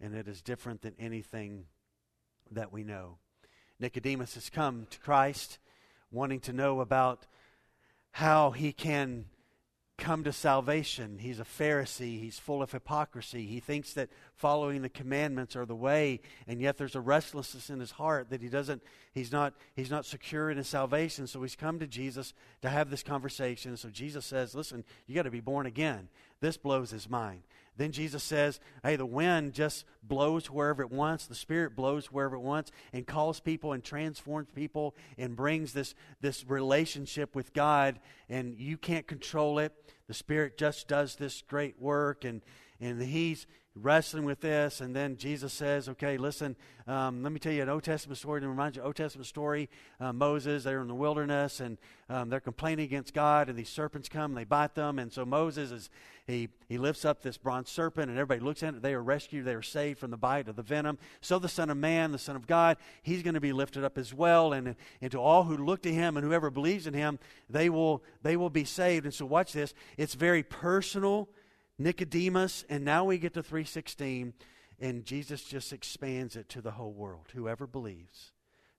and 0.00 0.14
it 0.14 0.28
is 0.28 0.42
different 0.42 0.82
than 0.82 0.94
anything 0.98 1.64
that 2.50 2.72
we 2.72 2.84
know. 2.84 3.18
Nicodemus 3.80 4.34
has 4.34 4.50
come 4.50 4.86
to 4.90 4.98
Christ 4.98 5.58
wanting 6.10 6.40
to 6.40 6.52
know 6.52 6.80
about 6.80 7.26
how 8.12 8.50
he 8.50 8.72
can 8.72 9.26
come 9.98 10.22
to 10.24 10.32
salvation. 10.32 11.18
He's 11.18 11.40
a 11.40 11.44
Pharisee. 11.44 12.20
He's 12.20 12.38
full 12.38 12.62
of 12.62 12.70
hypocrisy. 12.70 13.46
He 13.46 13.58
thinks 13.58 13.92
that 13.94 14.08
following 14.36 14.80
the 14.80 14.88
commandments 14.88 15.56
are 15.56 15.66
the 15.66 15.74
way, 15.74 16.20
and 16.46 16.60
yet 16.60 16.78
there's 16.78 16.94
a 16.94 17.00
restlessness 17.00 17.68
in 17.68 17.80
his 17.80 17.90
heart 17.90 18.30
that 18.30 18.40
he 18.40 18.48
doesn't 18.48 18.82
he's 19.12 19.32
not 19.32 19.54
he's 19.74 19.90
not 19.90 20.06
secure 20.06 20.50
in 20.50 20.56
his 20.56 20.68
salvation. 20.68 21.26
So 21.26 21.42
he's 21.42 21.56
come 21.56 21.80
to 21.80 21.86
Jesus 21.86 22.32
to 22.62 22.70
have 22.70 22.90
this 22.90 23.02
conversation. 23.02 23.76
So 23.76 23.90
Jesus 23.90 24.24
says, 24.24 24.54
"Listen, 24.54 24.84
you 25.06 25.14
got 25.14 25.22
to 25.22 25.30
be 25.30 25.40
born 25.40 25.66
again." 25.66 26.08
This 26.40 26.56
blows 26.56 26.90
his 26.90 27.10
mind. 27.10 27.42
Then 27.78 27.92
Jesus 27.92 28.24
says, 28.24 28.58
Hey, 28.82 28.96
the 28.96 29.06
wind 29.06 29.54
just 29.54 29.84
blows 30.02 30.50
wherever 30.50 30.82
it 30.82 30.90
wants, 30.90 31.26
the 31.26 31.34
Spirit 31.34 31.76
blows 31.76 32.06
wherever 32.06 32.34
it 32.34 32.40
wants, 32.40 32.72
and 32.92 33.06
calls 33.06 33.38
people 33.38 33.72
and 33.72 33.82
transforms 33.82 34.48
people 34.52 34.96
and 35.16 35.36
brings 35.36 35.72
this, 35.72 35.94
this 36.20 36.44
relationship 36.44 37.36
with 37.36 37.54
God, 37.54 38.00
and 38.28 38.58
you 38.58 38.76
can't 38.76 39.06
control 39.06 39.60
it. 39.60 39.72
The 40.08 40.14
Spirit 40.14 40.58
just 40.58 40.88
does 40.88 41.14
this 41.14 41.42
great 41.48 41.80
work, 41.80 42.24
and, 42.24 42.42
and 42.80 43.00
He's 43.00 43.46
wrestling 43.82 44.24
with 44.24 44.40
this, 44.40 44.80
and 44.80 44.94
then 44.94 45.16
Jesus 45.16 45.52
says, 45.52 45.88
"Okay, 45.88 46.16
listen. 46.16 46.56
Um, 46.86 47.22
let 47.22 47.32
me 47.32 47.38
tell 47.38 47.52
you 47.52 47.62
an 47.62 47.68
Old 47.68 47.82
Testament 47.82 48.18
story 48.18 48.40
to 48.40 48.48
remind 48.48 48.76
you. 48.76 48.82
Old 48.82 48.96
Testament 48.96 49.26
story. 49.26 49.68
Uh, 50.00 50.12
Moses, 50.12 50.64
they're 50.64 50.80
in 50.80 50.88
the 50.88 50.94
wilderness, 50.94 51.60
and 51.60 51.76
um, 52.08 52.30
they're 52.30 52.40
complaining 52.40 52.86
against 52.86 53.12
God, 53.12 53.48
and 53.48 53.58
these 53.58 53.68
serpents 53.68 54.08
come, 54.08 54.30
and 54.30 54.36
they 54.36 54.44
bite 54.44 54.74
them, 54.74 54.98
and 54.98 55.12
so 55.12 55.26
Moses 55.26 55.70
is 55.70 55.90
he 56.26 56.48
he 56.68 56.78
lifts 56.78 57.04
up 57.04 57.22
this 57.22 57.36
bronze 57.38 57.70
serpent, 57.70 58.10
and 58.10 58.18
everybody 58.18 58.44
looks 58.44 58.62
at 58.62 58.74
it. 58.74 58.82
They 58.82 58.94
are 58.94 59.02
rescued. 59.02 59.44
They 59.44 59.54
are 59.54 59.62
saved 59.62 59.98
from 59.98 60.10
the 60.10 60.16
bite 60.16 60.48
of 60.48 60.56
the 60.56 60.62
venom. 60.62 60.98
So 61.20 61.38
the 61.38 61.48
Son 61.48 61.70
of 61.70 61.76
Man, 61.76 62.12
the 62.12 62.18
Son 62.18 62.36
of 62.36 62.46
God, 62.46 62.76
he's 63.02 63.22
going 63.22 63.34
to 63.34 63.40
be 63.40 63.52
lifted 63.52 63.84
up 63.84 63.98
as 63.98 64.12
well, 64.14 64.52
and 64.52 64.76
and 65.00 65.10
to 65.10 65.18
all 65.18 65.44
who 65.44 65.56
look 65.56 65.82
to 65.82 65.92
him 65.92 66.16
and 66.16 66.24
whoever 66.24 66.50
believes 66.50 66.86
in 66.86 66.94
him, 66.94 67.18
they 67.48 67.68
will 67.70 68.02
they 68.22 68.36
will 68.36 68.50
be 68.50 68.64
saved. 68.64 69.04
And 69.04 69.14
so 69.14 69.26
watch 69.26 69.52
this. 69.52 69.74
It's 69.96 70.14
very 70.14 70.42
personal 70.42 71.28
Nicodemus, 71.78 72.64
and 72.68 72.84
now 72.84 73.04
we 73.04 73.18
get 73.18 73.34
to 73.34 73.42
316, 73.42 74.34
and 74.80 75.04
Jesus 75.04 75.44
just 75.44 75.72
expands 75.72 76.34
it 76.34 76.48
to 76.48 76.60
the 76.60 76.72
whole 76.72 76.92
world. 76.92 77.26
Whoever 77.34 77.66
believes, 77.66 78.32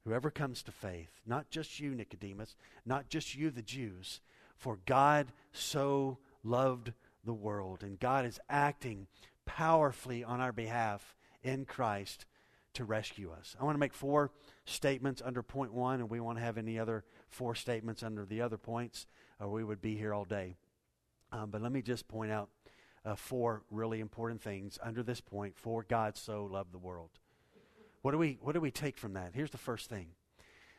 whoever 0.03 0.29
comes 0.29 0.61
to 0.63 0.71
faith, 0.71 1.21
not 1.25 1.49
just 1.49 1.79
you, 1.79 1.95
Nicodemus, 1.95 2.55
not 2.85 3.09
just 3.09 3.35
you, 3.35 3.51
the 3.51 3.61
Jews, 3.61 4.19
for 4.57 4.79
God 4.85 5.27
so 5.53 6.17
loved 6.43 6.91
the 7.23 7.33
world, 7.33 7.83
and 7.83 7.99
God 7.99 8.25
is 8.25 8.39
acting 8.49 9.07
powerfully 9.45 10.23
on 10.23 10.41
our 10.41 10.51
behalf 10.51 11.15
in 11.41 11.65
Christ 11.65 12.25
to 12.73 12.83
rescue 12.83 13.31
us. 13.31 13.55
I 13.59 13.63
want 13.63 13.75
to 13.75 13.79
make 13.79 13.93
four 13.93 14.31
statements 14.65 15.21
under 15.23 15.41
point 15.41 15.73
one, 15.73 16.01
and 16.01 16.09
we 16.09 16.19
won't 16.19 16.39
have 16.39 16.57
any 16.57 16.77
other 16.77 17.03
four 17.29 17.55
statements 17.55 18.03
under 18.03 18.25
the 18.25 18.41
other 18.41 18.57
points, 18.57 19.07
or 19.39 19.49
we 19.49 19.63
would 19.63 19.81
be 19.81 19.95
here 19.95 20.13
all 20.13 20.25
day. 20.25 20.57
Um, 21.31 21.49
but 21.49 21.61
let 21.61 21.71
me 21.71 21.81
just 21.81 22.07
point 22.07 22.31
out 22.31 22.49
uh, 23.09 23.15
four 23.15 23.63
really 23.71 23.99
important 23.99 24.41
things 24.41 24.77
under 24.83 25.01
this 25.01 25.19
point 25.19 25.57
for 25.57 25.83
God 25.87 26.15
so 26.15 26.45
loved 26.45 26.71
the 26.71 26.77
world. 26.77 27.09
What 28.01 28.11
do 28.11 28.17
we 28.17 28.37
what 28.41 28.53
do 28.53 28.61
we 28.61 28.71
take 28.71 28.97
from 28.97 29.13
that? 29.13 29.31
Here's 29.33 29.49
the 29.49 29.57
first 29.57 29.89
thing. 29.89 30.09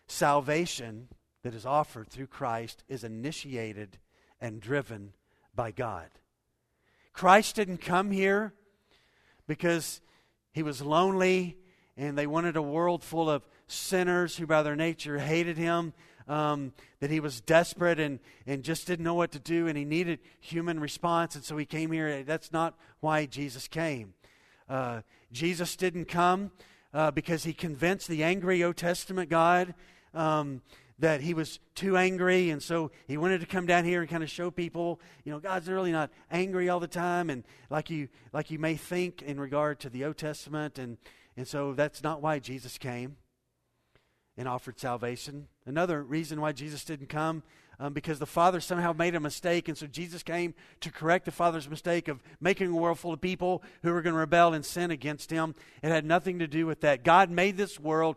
Salvation 0.06 1.08
that 1.42 1.54
is 1.54 1.66
offered 1.66 2.08
through 2.08 2.28
Christ 2.28 2.84
is 2.88 3.02
initiated 3.02 3.98
and 4.40 4.60
driven 4.60 5.12
by 5.54 5.72
God. 5.72 6.08
Christ 7.12 7.56
didn't 7.56 7.78
come 7.78 8.12
here 8.12 8.54
because 9.46 10.00
he 10.52 10.62
was 10.62 10.80
lonely 10.80 11.56
and 11.96 12.16
they 12.16 12.26
wanted 12.26 12.56
a 12.56 12.62
world 12.62 13.02
full 13.02 13.28
of 13.28 13.46
sinners 13.66 14.36
who 14.36 14.46
by 14.46 14.62
their 14.62 14.76
nature 14.76 15.18
hated 15.18 15.58
him 15.58 15.92
um, 16.30 16.72
that 17.00 17.10
he 17.10 17.18
was 17.18 17.40
desperate 17.40 17.98
and, 17.98 18.20
and 18.46 18.62
just 18.62 18.86
didn't 18.86 19.04
know 19.04 19.14
what 19.14 19.32
to 19.32 19.40
do 19.40 19.66
and 19.66 19.76
he 19.76 19.84
needed 19.84 20.20
human 20.38 20.78
response. 20.78 21.34
And 21.34 21.42
so 21.42 21.56
he 21.56 21.66
came 21.66 21.90
here. 21.90 22.22
That's 22.22 22.52
not 22.52 22.76
why 23.00 23.26
Jesus 23.26 23.66
came. 23.66 24.14
Uh, 24.68 25.00
Jesus 25.32 25.74
didn't 25.74 26.04
come 26.04 26.52
uh, 26.94 27.10
because 27.10 27.42
he 27.42 27.52
convinced 27.52 28.06
the 28.06 28.22
angry 28.22 28.62
Old 28.62 28.76
Testament 28.76 29.28
God 29.28 29.74
um, 30.14 30.62
that 31.00 31.20
he 31.20 31.34
was 31.34 31.58
too 31.74 31.96
angry. 31.96 32.50
And 32.50 32.62
so 32.62 32.92
he 33.08 33.16
wanted 33.16 33.40
to 33.40 33.46
come 33.46 33.66
down 33.66 33.84
here 33.84 34.00
and 34.00 34.08
kind 34.08 34.22
of 34.22 34.30
show 34.30 34.52
people, 34.52 35.00
you 35.24 35.32
know, 35.32 35.40
God's 35.40 35.68
really 35.68 35.90
not 35.90 36.10
angry 36.30 36.68
all 36.68 36.78
the 36.78 36.86
time. 36.86 37.28
And 37.28 37.42
like 37.70 37.90
you, 37.90 38.08
like 38.32 38.52
you 38.52 38.60
may 38.60 38.76
think 38.76 39.22
in 39.22 39.40
regard 39.40 39.80
to 39.80 39.90
the 39.90 40.04
Old 40.04 40.16
Testament. 40.16 40.78
And, 40.78 40.96
and 41.36 41.48
so 41.48 41.72
that's 41.72 42.04
not 42.04 42.22
why 42.22 42.38
Jesus 42.38 42.78
came 42.78 43.16
and 44.36 44.48
offered 44.48 44.78
salvation. 44.78 45.48
Another 45.70 46.02
reason 46.02 46.40
why 46.40 46.50
Jesus 46.50 46.84
didn't 46.84 47.10
come, 47.10 47.44
um, 47.78 47.92
because 47.92 48.18
the 48.18 48.26
Father 48.26 48.60
somehow 48.60 48.92
made 48.92 49.14
a 49.14 49.20
mistake, 49.20 49.68
and 49.68 49.78
so 49.78 49.86
Jesus 49.86 50.24
came 50.24 50.52
to 50.80 50.90
correct 50.90 51.26
the 51.26 51.30
Father's 51.30 51.70
mistake 51.70 52.08
of 52.08 52.20
making 52.40 52.66
a 52.66 52.74
world 52.74 52.98
full 52.98 53.12
of 53.12 53.20
people 53.20 53.62
who 53.84 53.92
were 53.92 54.02
going 54.02 54.14
to 54.14 54.18
rebel 54.18 54.52
and 54.52 54.64
sin 54.64 54.90
against 54.90 55.30
Him. 55.30 55.54
It 55.80 55.90
had 55.90 56.04
nothing 56.04 56.40
to 56.40 56.48
do 56.48 56.66
with 56.66 56.80
that. 56.80 57.04
God 57.04 57.30
made 57.30 57.56
this 57.56 57.78
world. 57.78 58.16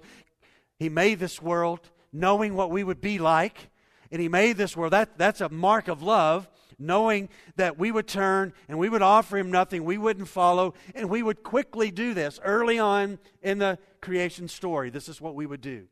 He 0.80 0.90
made 0.90 1.20
this 1.20 1.44
world 1.44 1.92
knowing 2.12 2.56
what 2.56 2.72
we 2.72 2.84
would 2.84 3.02
be 3.02 3.20
like, 3.20 3.70
and 4.12 4.20
He 4.20 4.30
made 4.30 4.58
this 4.58 4.76
world. 4.76 4.94
That, 4.94 5.20
that's 5.20 5.40
a 5.40 5.50
mark 5.50 5.88
of 5.88 6.02
love 6.02 6.50
knowing 6.80 7.30
that 7.56 7.78
we 7.78 7.92
would 7.92 8.08
turn 8.08 8.52
and 8.68 8.80
we 8.80 8.90
would 8.90 9.04
offer 9.04 9.38
him 9.38 9.52
nothing, 9.52 9.84
we 9.84 10.00
wouldn't 10.00 10.28
follow, 10.28 10.74
and 10.96 11.08
we 11.08 11.22
would 11.22 11.44
quickly 11.44 11.92
do 11.92 12.16
this 12.16 12.40
early 12.44 12.80
on 12.80 13.20
in 13.44 13.60
the 13.60 13.78
creation 14.02 14.48
story. 14.48 14.90
This 14.90 15.08
is 15.08 15.22
what 15.22 15.36
we 15.36 15.46
would 15.46 15.62
do. 15.62 15.88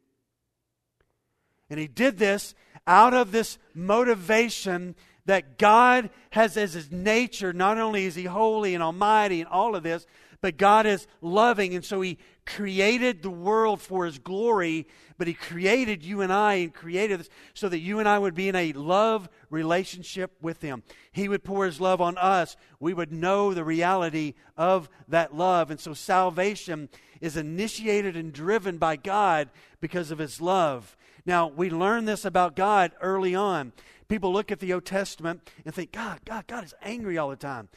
And 1.72 1.80
he 1.80 1.88
did 1.88 2.20
this 2.20 2.54
out 2.86 3.13
of 3.13 3.32
this 3.32 3.58
motivation 3.74 4.94
that 5.25 5.58
God 5.58 6.10
has 6.32 6.58
as 6.58 6.74
his 6.74 6.92
nature. 6.92 7.54
Not 7.54 7.78
only 7.78 8.06
is 8.06 8.16
he 8.16 8.25
holy 8.25 8.75
and 8.75 8.84
almighty 8.84 9.40
and 9.40 9.50
all 9.50 9.75
of 9.75 9.82
this, 9.82 10.06
but 10.42 10.58
God 10.58 10.86
is 10.86 11.08
loving. 11.22 11.74
And 11.74 11.86
so 11.86 12.01
he 12.01 12.18
created 12.46 13.22
the 13.22 13.30
world 13.30 13.80
for 13.80 14.06
his 14.06 14.18
glory, 14.20 14.88
but 15.18 15.28
he 15.28 15.34
created 15.34 16.04
you 16.04 16.22
and 16.22 16.34
I 16.34 16.56
and 16.56 16.74
created 16.74 17.22
this 17.22 17.30
so 17.54 17.70
that 17.70 17.80
you 17.80 18.00
and 18.00 18.10
I 18.10 18.20
would 18.20 18.34
be 18.34 18.50
in 18.50 18.56
a 18.56 18.74
love 18.74 19.30
relationship 19.50 20.32
with 20.42 20.62
him. 20.62 20.84
He 21.12 21.30
would 21.30 21.44
pour 21.44 21.66
his 21.66 21.80
love 21.80 22.01
on 22.01 22.18
us. 22.18 22.58
We 22.80 22.94
would 22.94 23.13
know 23.13 23.54
the 23.54 23.63
reality 23.63 24.34
of 24.58 24.90
that 25.08 25.36
love. 25.36 25.72
And 25.72 25.80
so 25.80 25.94
salvation 25.94 26.90
is 27.22 27.38
initiated 27.38 28.18
and 28.18 28.34
driven 28.34 28.78
by 28.78 28.96
God 28.96 29.50
because 29.80 30.12
of 30.12 30.18
his 30.18 30.42
love. 30.42 30.98
Now, 31.25 31.48
we 31.48 31.70
learn 31.70 32.06
this 32.06 32.25
about 32.25 32.56
God 32.56 32.92
early 33.01 33.36
on. 33.36 33.74
People 34.08 34.34
look 34.34 34.51
at 34.51 34.60
the 34.60 34.74
Old 34.74 34.86
Testament 34.86 35.50
and 35.66 35.74
think, 35.74 35.92
God, 35.92 36.20
God, 36.25 36.48
God 36.48 36.63
is 36.63 36.74
angry 36.82 37.18
all 37.18 37.30
the 37.30 37.36
time. 37.36 37.70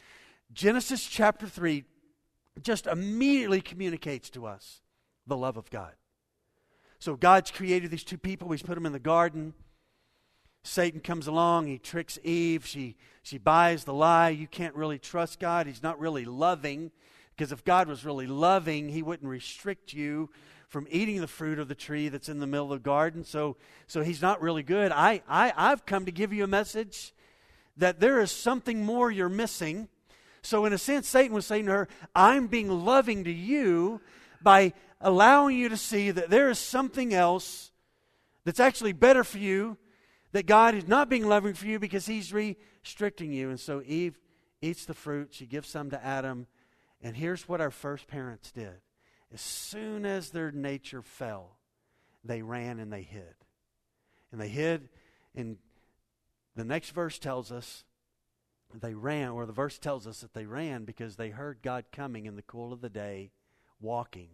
Genesis 0.53 1.05
chapter 1.05 1.47
3 1.47 1.83
just 2.61 2.87
immediately 2.87 3.61
communicates 3.61 4.29
to 4.31 4.45
us 4.45 4.81
the 5.27 5.37
love 5.37 5.57
of 5.57 5.69
God. 5.69 5.93
So 6.99 7.15
God's 7.15 7.51
created 7.51 7.91
these 7.91 8.03
two 8.03 8.17
people, 8.17 8.49
He's 8.51 8.63
put 8.63 8.75
them 8.75 8.85
in 8.85 8.93
the 8.93 8.99
garden. 8.99 9.53
Satan 10.63 10.99
comes 10.99 11.27
along, 11.27 11.67
he 11.67 11.77
tricks 11.77 12.17
Eve, 12.23 12.65
she, 12.65 12.95
she 13.21 13.37
buys 13.37 13.83
the 13.83 13.93
lie. 13.93 14.29
You 14.29 14.47
can't 14.47 14.73
really 14.73 14.97
trust 14.97 15.39
God, 15.39 15.67
He's 15.67 15.83
not 15.83 15.99
really 15.99 16.25
loving. 16.25 16.91
Because 17.35 17.51
if 17.51 17.63
God 17.63 17.87
was 17.87 18.03
really 18.03 18.25
loving, 18.25 18.89
He 18.89 19.03
wouldn't 19.03 19.29
restrict 19.29 19.93
you 19.93 20.31
from 20.67 20.87
eating 20.89 21.21
the 21.21 21.27
fruit 21.27 21.59
of 21.59 21.67
the 21.67 21.75
tree 21.75 22.09
that's 22.09 22.29
in 22.29 22.39
the 22.39 22.47
middle 22.47 22.71
of 22.71 22.81
the 22.81 22.83
garden. 22.83 23.23
So, 23.23 23.57
so 23.87 24.01
he's 24.01 24.21
not 24.21 24.41
really 24.41 24.63
good. 24.63 24.91
I, 24.91 25.21
I, 25.27 25.53
I've 25.55 25.85
come 25.85 26.05
to 26.05 26.11
give 26.11 26.33
you 26.33 26.43
a 26.43 26.47
message 26.47 27.13
that 27.77 27.99
there 27.99 28.21
is 28.21 28.31
something 28.31 28.83
more 28.83 29.11
you're 29.11 29.29
missing. 29.29 29.87
So, 30.41 30.65
in 30.65 30.73
a 30.73 30.77
sense, 30.77 31.07
Satan 31.07 31.33
was 31.33 31.45
saying 31.45 31.65
to 31.65 31.71
her, 31.71 31.87
I'm 32.15 32.47
being 32.47 32.69
loving 32.69 33.23
to 33.23 33.31
you 33.31 34.01
by 34.41 34.73
allowing 35.01 35.57
you 35.57 35.69
to 35.69 35.77
see 35.77 36.11
that 36.11 36.29
there 36.29 36.49
is 36.49 36.59
something 36.59 37.13
else 37.13 37.71
that's 38.43 38.59
actually 38.59 38.93
better 38.93 39.23
for 39.23 39.39
you, 39.39 39.77
that 40.31 40.45
God 40.45 40.75
is 40.75 40.87
not 40.87 41.09
being 41.09 41.27
loving 41.27 41.53
for 41.53 41.65
you 41.65 41.79
because 41.79 42.05
he's 42.05 42.31
restricting 42.31 43.31
you. 43.31 43.49
And 43.49 43.59
so 43.59 43.81
Eve 43.85 44.19
eats 44.61 44.85
the 44.85 44.93
fruit, 44.93 45.29
she 45.31 45.45
gives 45.45 45.67
some 45.67 45.89
to 45.89 46.03
Adam. 46.03 46.47
And 47.01 47.15
here's 47.15 47.47
what 47.47 47.61
our 47.61 47.71
first 47.71 48.07
parents 48.07 48.51
did 48.51 48.75
as 49.33 49.41
soon 49.41 50.05
as 50.05 50.29
their 50.29 50.51
nature 50.51 51.01
fell, 51.01 51.57
they 52.23 52.41
ran 52.41 52.79
and 52.79 52.91
they 52.91 53.01
hid. 53.01 53.35
And 54.31 54.39
they 54.41 54.49
hid, 54.49 54.89
and 55.35 55.57
the 56.55 56.65
next 56.65 56.91
verse 56.91 57.19
tells 57.19 57.51
us 57.51 57.83
they 58.73 58.93
ran, 58.93 59.29
or 59.29 59.45
the 59.45 59.53
verse 59.53 59.77
tells 59.77 60.07
us 60.07 60.21
that 60.21 60.33
they 60.33 60.45
ran 60.45 60.83
because 60.83 61.15
they 61.15 61.29
heard 61.29 61.59
God 61.61 61.85
coming 61.91 62.25
in 62.25 62.35
the 62.35 62.41
cool 62.41 62.73
of 62.73 62.81
the 62.81 62.89
day, 62.89 63.31
walking. 63.79 64.29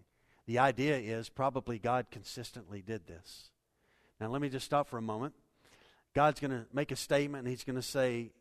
The 0.48 0.60
idea 0.60 0.98
is 0.98 1.30
probably 1.30 1.78
God 1.78 2.08
consistently 2.12 2.82
did 2.82 3.08
this. 3.08 3.50
Now, 4.20 4.30
let 4.30 4.42
me 4.42 4.50
just 4.50 4.66
stop 4.66 4.88
for 4.88 4.98
a 4.98 5.02
moment. 5.02 5.34
God's 6.14 6.40
going 6.40 6.52
to 6.52 6.66
make 6.74 6.92
a 6.92 6.96
statement 6.96 7.44
and 7.46 7.50
he's 7.50 7.64
going 7.64 7.76
to 7.76 7.82
say, 7.82 8.32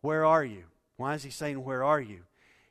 Where 0.00 0.24
are 0.24 0.44
you? 0.44 0.64
Why 0.96 1.14
is 1.14 1.22
he 1.22 1.30
saying, 1.30 1.62
Where 1.62 1.84
are 1.84 2.00
you? 2.00 2.20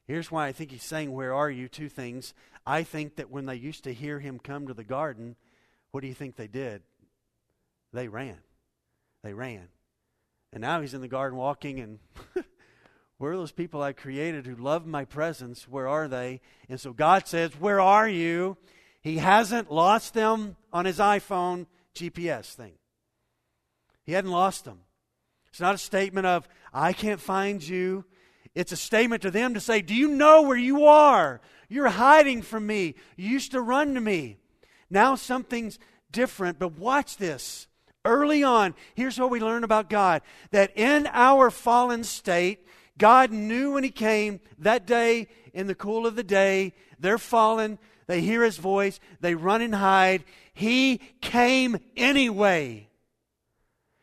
Here's 0.05 0.31
why 0.31 0.47
I 0.47 0.51
think 0.51 0.71
he's 0.71 0.83
saying, 0.83 1.11
Where 1.11 1.33
are 1.33 1.49
you? 1.49 1.67
Two 1.67 1.89
things. 1.89 2.33
I 2.67 2.83
think 2.83 3.15
that 3.15 3.31
when 3.31 3.45
they 3.45 3.55
used 3.55 3.85
to 3.85 3.93
hear 3.93 4.19
him 4.19 4.39
come 4.39 4.67
to 4.67 4.73
the 4.73 4.83
garden, 4.83 5.37
what 5.91 6.01
do 6.01 6.07
you 6.07 6.13
think 6.13 6.35
they 6.35 6.47
did? 6.47 6.81
They 7.93 8.09
ran. 8.09 8.39
They 9.23 9.33
ran. 9.33 9.69
And 10.51 10.61
now 10.61 10.81
he's 10.81 10.93
in 10.93 10.99
the 10.99 11.07
garden 11.07 11.37
walking, 11.37 11.79
and 11.79 11.99
where 13.17 13.31
are 13.31 13.37
those 13.37 13.53
people 13.53 13.81
I 13.81 13.93
created 13.93 14.45
who 14.45 14.55
love 14.55 14.85
my 14.85 15.05
presence? 15.05 15.65
Where 15.65 15.87
are 15.87 16.09
they? 16.09 16.41
And 16.67 16.77
so 16.79 16.91
God 16.91 17.25
says, 17.25 17.51
Where 17.57 17.79
are 17.79 18.07
you? 18.07 18.57
He 18.99 19.17
hasn't 19.17 19.71
lost 19.71 20.13
them 20.13 20.57
on 20.73 20.83
his 20.83 20.99
iPhone 20.99 21.67
GPS 21.95 22.53
thing. 22.53 22.73
He 24.03 24.11
hadn't 24.11 24.31
lost 24.31 24.65
them. 24.65 24.79
It's 25.47 25.61
not 25.61 25.75
a 25.75 25.79
statement 25.79 26.27
of, 26.27 26.49
I 26.73 26.91
can't 26.91 27.21
find 27.21 27.65
you. 27.65 28.03
It's 28.57 28.71
a 28.71 28.77
statement 28.77 29.21
to 29.21 29.29
them 29.29 29.53
to 29.53 29.59
say, 29.59 29.83
Do 29.83 29.93
you 29.93 30.07
know 30.07 30.41
where 30.41 30.57
you 30.57 30.87
are? 30.87 31.41
You're 31.69 31.89
hiding 31.89 32.41
from 32.41 32.65
me. 32.65 32.95
You 33.15 33.29
used 33.29 33.51
to 33.51 33.61
run 33.61 33.93
to 33.93 34.01
me. 34.01 34.37
Now 34.89 35.13
something's 35.13 35.77
different, 36.11 36.57
but 36.57 36.75
watch 36.79 37.17
this. 37.17 37.67
Early 38.03 38.43
on, 38.43 38.73
here's 38.95 39.19
what 39.19 39.29
we 39.29 39.39
learn 39.39 39.63
about 39.63 39.91
God 39.91 40.23
that 40.49 40.75
in 40.75 41.07
our 41.13 41.51
fallen 41.51 42.03
state, 42.03 42.65
God 42.97 43.31
knew 43.31 43.73
when 43.73 43.83
He 43.83 43.91
came 43.91 44.39
that 44.57 44.87
day 44.87 45.27
in 45.53 45.67
the 45.67 45.75
cool 45.75 46.07
of 46.07 46.15
the 46.15 46.23
day, 46.23 46.73
they're 46.99 47.19
fallen, 47.19 47.77
they 48.07 48.21
hear 48.21 48.43
His 48.43 48.57
voice, 48.57 48.99
they 49.21 49.35
run 49.35 49.61
and 49.61 49.75
hide. 49.75 50.23
He 50.51 50.97
came 51.21 51.77
anyway. 51.95 52.89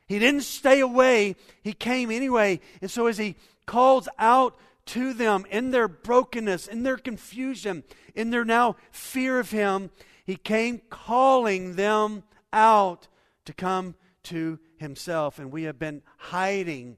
He 0.07 0.21
didn't 0.21 0.43
stay 0.43 0.79
away, 0.79 1.35
He 1.65 1.73
came 1.73 2.13
anyway. 2.13 2.61
And 2.81 2.89
so 2.89 3.09
as 3.09 3.19
He 3.19 3.35
calls 3.67 4.09
out 4.19 4.57
to 4.87 5.13
them 5.13 5.47
in 5.51 5.71
their 5.71 5.89
brokenness, 5.89 6.67
in 6.67 6.83
their 6.83 6.97
confusion, 6.97 7.85
in 8.15 8.31
their 8.31 8.45
now 8.45 8.77
fear 8.91 9.39
of 9.39 9.51
Him, 9.51 9.91
He 10.25 10.37
came 10.37 10.83
calling 10.91 11.77
them 11.77 12.25
out 12.53 13.09
to 13.45 13.53
come 13.53 13.95
to 14.25 14.59
himself. 14.79 15.39
And 15.39 15.53
we 15.53 15.65
have 15.65 15.79
been 15.79 16.03
hiding 16.17 16.97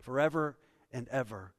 forever 0.00 0.56
and 0.92 1.08
ever. 1.08 1.52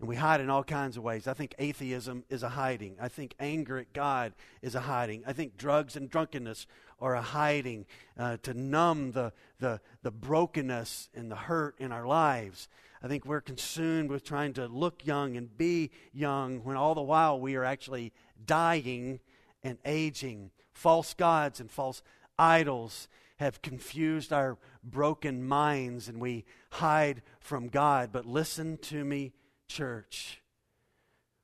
And 0.00 0.08
we 0.08 0.14
hide 0.14 0.40
in 0.40 0.48
all 0.48 0.62
kinds 0.62 0.96
of 0.96 1.02
ways. 1.02 1.26
I 1.26 1.34
think 1.34 1.54
atheism 1.58 2.24
is 2.28 2.44
a 2.44 2.50
hiding. 2.50 2.96
I 3.00 3.08
think 3.08 3.34
anger 3.40 3.78
at 3.78 3.92
God 3.92 4.32
is 4.62 4.76
a 4.76 4.80
hiding. 4.80 5.24
I 5.26 5.32
think 5.32 5.56
drugs 5.56 5.96
and 5.96 6.08
drunkenness 6.08 6.66
are 7.00 7.16
a 7.16 7.22
hiding 7.22 7.86
uh, 8.16 8.36
to 8.42 8.54
numb 8.54 9.12
the, 9.12 9.32
the, 9.58 9.80
the 10.02 10.12
brokenness 10.12 11.08
and 11.14 11.30
the 11.30 11.36
hurt 11.36 11.74
in 11.78 11.90
our 11.90 12.06
lives. 12.06 12.68
I 13.02 13.08
think 13.08 13.24
we're 13.24 13.40
consumed 13.40 14.10
with 14.10 14.24
trying 14.24 14.54
to 14.54 14.66
look 14.66 15.06
young 15.06 15.36
and 15.36 15.56
be 15.56 15.90
young 16.12 16.64
when 16.64 16.76
all 16.76 16.94
the 16.94 17.02
while 17.02 17.38
we 17.38 17.54
are 17.54 17.64
actually 17.64 18.12
dying 18.44 19.20
and 19.62 19.78
aging. 19.84 20.50
False 20.72 21.14
gods 21.14 21.60
and 21.60 21.70
false 21.70 22.02
idols 22.38 23.08
have 23.36 23.62
confused 23.62 24.32
our 24.32 24.58
broken 24.82 25.46
minds 25.46 26.08
and 26.08 26.20
we 26.20 26.44
hide 26.70 27.22
from 27.40 27.68
God. 27.68 28.10
But 28.12 28.26
listen 28.26 28.78
to 28.78 29.04
me, 29.04 29.32
church. 29.68 30.42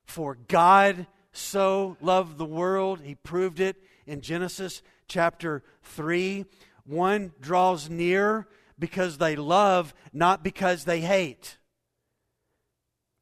For 0.05 0.35
God 0.47 1.07
so 1.31 1.97
loved 2.01 2.37
the 2.37 2.45
world, 2.45 3.01
He 3.01 3.15
proved 3.15 3.59
it 3.59 3.77
in 4.05 4.21
Genesis 4.21 4.81
chapter 5.07 5.63
3. 5.83 6.45
One 6.85 7.31
draws 7.39 7.89
near 7.89 8.47
because 8.77 9.17
they 9.17 9.35
love, 9.35 9.93
not 10.13 10.43
because 10.43 10.85
they 10.85 11.01
hate. 11.01 11.57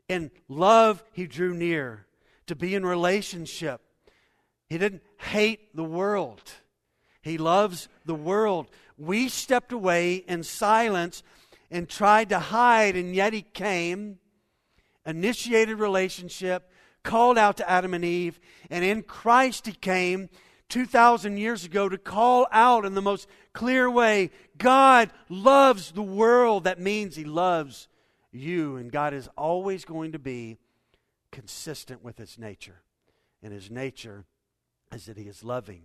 In 0.08 0.32
love, 0.48 1.04
He 1.14 1.28
drew 1.28 1.54
near 1.54 2.06
to 2.48 2.56
be 2.56 2.76
in 2.76 2.86
relationship. 2.86 3.82
He 4.68 4.78
didn't 4.78 5.04
hate 5.18 5.76
the 5.76 5.84
world. 5.84 6.42
He 7.22 7.38
loves 7.38 7.88
the 8.06 8.16
world. 8.16 8.70
We 8.98 9.30
stepped 9.30 9.72
away 9.72 10.16
in 10.16 10.44
silence 10.44 11.24
and 11.72 11.88
tried 11.88 12.30
to 12.30 12.40
hide, 12.40 12.96
and 12.96 13.16
yet 13.16 13.34
He 13.34 13.42
came, 13.42 14.20
initiated 15.06 15.80
relationship, 15.80 16.70
called 17.04 17.38
out 17.38 17.58
to 17.58 17.70
Adam 17.70 17.94
and 17.94 18.06
Eve, 18.06 18.40
and 18.70 18.84
in 18.84 19.04
Christ 19.04 19.66
He 19.66 19.74
came 19.74 20.30
2,000 20.70 21.38
years 21.38 21.66
ago 21.66 21.88
to 21.90 21.98
call 21.98 22.48
out 22.52 22.86
in 22.86 22.96
the 22.96 23.02
most 23.02 23.28
clear 23.54 23.90
way 23.90 24.32
God 24.58 25.12
loves 25.30 25.92
the 25.92 26.02
world. 26.02 26.64
That 26.64 26.80
means 26.80 27.16
He 27.16 27.26
loves 27.26 27.88
you, 28.32 28.78
and 28.78 28.92
God 28.92 29.14
is 29.14 29.30
always 29.38 29.86
going 29.86 30.14
to 30.14 30.20
be 30.20 30.58
consistent 31.32 32.04
with 32.04 32.18
His 32.18 32.38
nature. 32.40 32.82
And 33.42 33.54
His 33.54 33.70
nature 33.70 34.26
is 34.92 35.06
that 35.06 35.18
He 35.18 35.24
is 35.24 35.44
loving. 35.44 35.84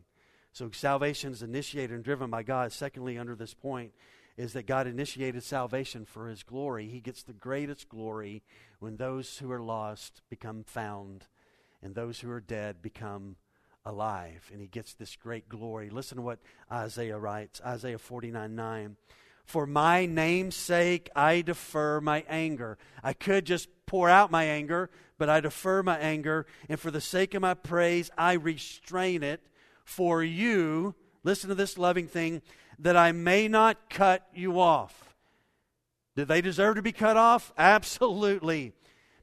So 0.53 0.71
salvation 0.73 1.33
is 1.33 1.43
initiated 1.43 1.95
and 1.95 2.05
driven 2.05 2.31
by 2.31 2.43
God. 2.43 2.73
Secondly, 2.73 3.19
under 3.19 3.35
this 3.35 3.55
point, 3.55 3.93
is 4.39 4.53
that 4.53 4.67
God 4.67 4.87
initiated 4.87 5.43
salvation 5.43 6.05
for 6.05 6.29
his 6.29 6.45
glory. 6.45 6.89
He 6.89 7.01
gets 7.01 7.25
the 7.25 7.33
greatest 7.33 7.89
glory 7.89 8.45
when 8.79 8.97
those 8.97 9.39
who 9.39 9.51
are 9.51 9.61
lost 9.61 10.23
become 10.31 10.63
found 10.63 11.27
and 11.83 11.95
those 11.95 12.21
who 12.21 12.31
are 12.31 12.41
dead 12.41 12.81
become 12.81 13.37
alive. 13.89 14.49
And 14.53 14.61
he 14.61 14.67
gets 14.67 14.95
this 14.95 15.17
great 15.17 15.49
glory. 15.49 15.91
Listen 15.91 16.17
to 16.17 16.23
what 16.23 16.39
Isaiah 16.71 17.19
writes 17.19 17.61
Isaiah 17.65 17.99
49 17.99 18.55
9. 18.55 18.97
For 19.45 19.67
my 19.67 20.05
name's 20.05 20.57
sake, 20.57 21.09
I 21.17 21.41
defer 21.41 22.03
my 22.03 22.25
anger. 22.29 22.77
I 23.03 23.15
could 23.15 23.47
just 23.47 23.69
pour 23.87 24.11
out 24.11 24.31
my 24.31 24.45
anger, 24.45 24.91
but 25.17 25.31
I 25.31 25.41
defer 25.41 25.83
my 25.83 25.99
anger. 25.99 26.47
And 26.69 26.79
for 26.79 26.91
the 26.91 27.01
sake 27.01 27.33
of 27.33 27.41
my 27.41 27.55
praise, 27.55 28.11
I 28.19 28.35
restrain 28.35 29.23
it 29.23 29.41
for 29.85 30.23
you, 30.23 30.95
listen 31.25 31.49
to 31.49 31.55
this 31.55 31.79
loving 31.79 32.09
thing, 32.09 32.43
that 32.79 32.95
I 32.95 33.13
may 33.13 33.49
not 33.49 33.89
cut 33.89 34.29
you 34.35 34.61
off. 34.61 35.15
Did 36.15 36.29
they 36.29 36.43
deserve 36.43 36.77
to 36.77 36.83
be 36.83 36.93
cut 36.93 37.17
off? 37.17 37.55
Absolutely. 37.57 38.75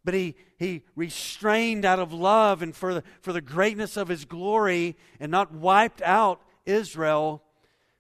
But 0.06 0.14
he, 0.14 0.36
he 0.58 0.84
restrained 0.96 1.84
out 1.84 2.00
of 2.00 2.14
love 2.14 2.62
and 2.62 2.76
for 2.76 2.94
the, 2.94 3.04
for 3.22 3.34
the 3.34 3.42
greatness 3.42 3.98
of 3.98 4.08
his 4.08 4.24
glory 4.24 4.96
and 5.20 5.32
not 5.32 5.52
wiped 5.52 6.02
out 6.04 6.42
Israel 6.66 7.42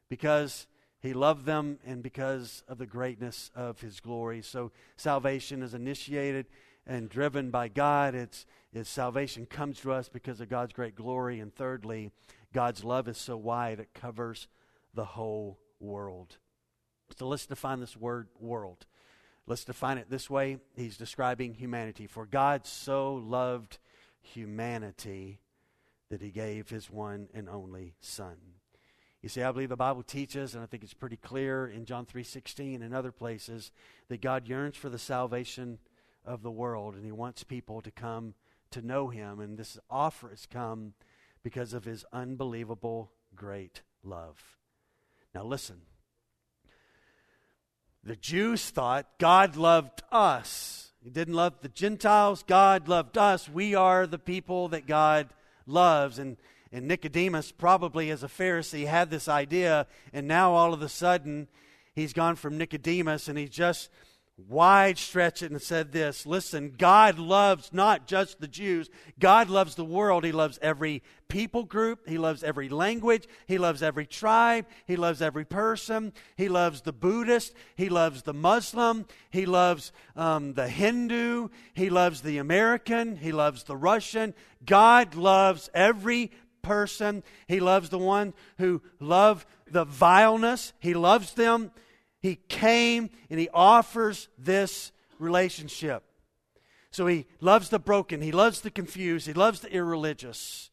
because 0.07 0.67
he 1.01 1.13
loved 1.13 1.45
them 1.45 1.79
and 1.85 2.03
because 2.03 2.63
of 2.67 2.77
the 2.77 2.85
greatness 2.85 3.51
of 3.55 3.81
his 3.81 3.99
glory. 3.99 4.41
So 4.43 4.71
salvation 4.95 5.63
is 5.63 5.73
initiated 5.73 6.45
and 6.85 7.09
driven 7.09 7.49
by 7.49 7.67
God. 7.67 8.13
It's, 8.13 8.45
it's 8.71 8.89
salvation 8.89 9.47
comes 9.47 9.79
to 9.81 9.91
us 9.91 10.07
because 10.07 10.39
of 10.39 10.49
God's 10.49 10.73
great 10.73 10.95
glory. 10.95 11.39
And 11.39 11.53
thirdly, 11.53 12.11
God's 12.53 12.83
love 12.83 13.07
is 13.07 13.17
so 13.17 13.35
wide, 13.35 13.79
it 13.79 13.93
covers 13.95 14.47
the 14.93 15.05
whole 15.05 15.59
world. 15.79 16.37
So 17.17 17.27
let's 17.27 17.45
define 17.45 17.79
this 17.79 17.97
word 17.97 18.27
world. 18.39 18.85
Let's 19.47 19.63
define 19.63 19.97
it 19.97 20.10
this 20.10 20.29
way 20.29 20.60
He's 20.75 20.97
describing 20.97 21.53
humanity. 21.53 22.08
For 22.08 22.25
God 22.25 22.65
so 22.65 23.13
loved 23.15 23.79
humanity 24.21 25.39
that 26.10 26.21
He 26.21 26.31
gave 26.31 26.69
His 26.69 26.89
one 26.89 27.27
and 27.34 27.49
only 27.49 27.95
Son. 27.99 28.38
You 29.21 29.29
see, 29.29 29.41
I 29.41 29.51
believe 29.51 29.69
the 29.69 29.75
Bible 29.75 30.03
teaches, 30.03 30.53
and 30.53 30.63
I 30.63 30.67
think 30.67 30.84
it's 30.84 30.93
pretty 30.93 31.17
clear 31.17 31.65
in 31.67 31.86
John 31.86 32.05
3.16 32.05 32.84
and 32.84 32.93
other 32.93 33.12
places, 33.12 33.71
that 34.08 34.21
God 34.21 34.47
yearns 34.47 34.75
for 34.75 34.89
the 34.89 34.99
salvation 34.99 35.79
of 36.23 36.43
the 36.43 36.51
world, 36.51 36.93
and 36.93 37.03
He 37.03 37.12
wants 37.12 37.43
people 37.43 37.81
to 37.81 37.91
come 37.91 38.36
to 38.71 38.81
know 38.84 39.08
Him. 39.08 39.39
And 39.39 39.58
this 39.58 39.79
offer 39.89 40.29
has 40.29 40.45
come 40.45 40.93
because 41.45 41.73
of 41.73 41.86
his 41.86 42.03
unbelievable 42.12 43.12
great 43.36 43.84
love. 44.03 44.58
Now, 45.36 45.43
listen. 45.43 45.81
The 48.05 48.15
Jews 48.15 48.69
thought 48.69 49.07
God 49.17 49.55
loved 49.55 50.03
us. 50.11 50.91
He 51.03 51.09
didn't 51.09 51.33
love 51.33 51.55
the 51.61 51.69
Gentiles. 51.69 52.43
God 52.45 52.87
loved 52.87 53.17
us. 53.17 53.49
We 53.49 53.73
are 53.73 54.05
the 54.05 54.19
people 54.19 54.67
that 54.69 54.85
God 54.85 55.29
loves. 55.65 56.19
And, 56.19 56.37
and 56.71 56.87
Nicodemus, 56.87 57.51
probably 57.51 58.11
as 58.11 58.21
a 58.21 58.27
Pharisee, 58.27 58.85
had 58.85 59.09
this 59.09 59.27
idea. 59.27 59.87
And 60.13 60.27
now 60.27 60.53
all 60.53 60.71
of 60.71 60.83
a 60.83 60.89
sudden, 60.89 61.47
he's 61.95 62.13
gone 62.13 62.35
from 62.35 62.59
Nicodemus 62.59 63.27
and 63.27 63.39
he's 63.39 63.49
just 63.49 63.89
wide 64.37 64.97
stretch 64.97 65.41
it 65.41 65.49
and 65.49 65.61
said 65.61 65.93
this 65.93 66.25
listen 66.25 66.73
god 66.77 67.17
loves 67.17 67.69
not 67.71 68.05
just 68.05 68.41
the 68.41 68.47
jews 68.49 68.89
god 69.17 69.49
loves 69.49 69.75
the 69.75 69.85
world 69.85 70.25
he 70.25 70.33
loves 70.33 70.59
every 70.61 71.01
people 71.29 71.63
group 71.63 71.99
he 72.05 72.17
loves 72.17 72.43
every 72.43 72.67
language 72.67 73.29
he 73.47 73.57
loves 73.57 73.81
every 73.81 74.05
tribe 74.05 74.65
he 74.85 74.97
loves 74.97 75.21
every 75.21 75.45
person 75.45 76.11
he 76.35 76.49
loves 76.49 76.81
the 76.81 76.91
buddhist 76.91 77.53
he 77.77 77.87
loves 77.87 78.23
the 78.23 78.33
muslim 78.33 79.05
he 79.29 79.45
loves 79.45 79.93
um, 80.17 80.53
the 80.53 80.67
hindu 80.67 81.47
he 81.73 81.89
loves 81.89 82.21
the 82.21 82.37
american 82.37 83.15
he 83.15 83.31
loves 83.31 83.63
the 83.63 83.77
russian 83.77 84.33
god 84.65 85.15
loves 85.15 85.69
every 85.73 86.29
person 86.61 87.23
he 87.47 87.61
loves 87.61 87.87
the 87.87 87.97
one 87.97 88.33
who 88.57 88.81
love 88.99 89.45
the 89.65 89.85
vileness 89.85 90.73
he 90.79 90.93
loves 90.93 91.33
them 91.35 91.71
he 92.25 92.38
came 92.49 93.11
and 93.29 93.39
He 93.39 93.49
offers 93.53 94.29
this 94.35 94.91
relationship. 95.19 96.01
So 96.89 97.05
He 97.05 97.27
loves 97.39 97.69
the 97.69 97.77
broken, 97.77 98.19
He 98.19 98.31
loves 98.31 98.61
the 98.61 98.71
confused, 98.71 99.27
He 99.27 99.33
loves 99.33 99.59
the 99.59 99.71
irreligious, 99.71 100.71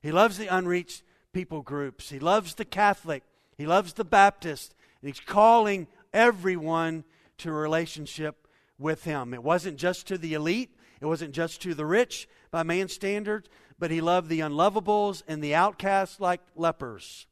He 0.00 0.10
loves 0.10 0.38
the 0.38 0.46
unreached 0.46 1.02
people 1.34 1.60
groups, 1.60 2.08
He 2.08 2.18
loves 2.18 2.54
the 2.54 2.64
Catholic, 2.64 3.22
He 3.58 3.66
loves 3.66 3.92
the 3.92 4.04
Baptist, 4.04 4.74
and 5.02 5.08
He's 5.08 5.20
calling 5.20 5.88
everyone 6.14 7.04
to 7.36 7.50
a 7.50 7.52
relationship 7.52 8.48
with 8.78 9.04
Him. 9.04 9.34
It 9.34 9.42
wasn't 9.42 9.76
just 9.76 10.06
to 10.08 10.16
the 10.16 10.32
elite, 10.32 10.74
it 11.02 11.06
wasn't 11.06 11.34
just 11.34 11.60
to 11.62 11.74
the 11.74 11.84
rich 11.84 12.26
by 12.50 12.62
man's 12.62 12.94
standards, 12.94 13.50
but 13.78 13.90
He 13.90 14.00
loved 14.00 14.30
the 14.30 14.40
unlovables 14.40 15.22
and 15.28 15.44
the 15.44 15.54
outcasts 15.54 16.18
like 16.18 16.40
lepers, 16.56 17.26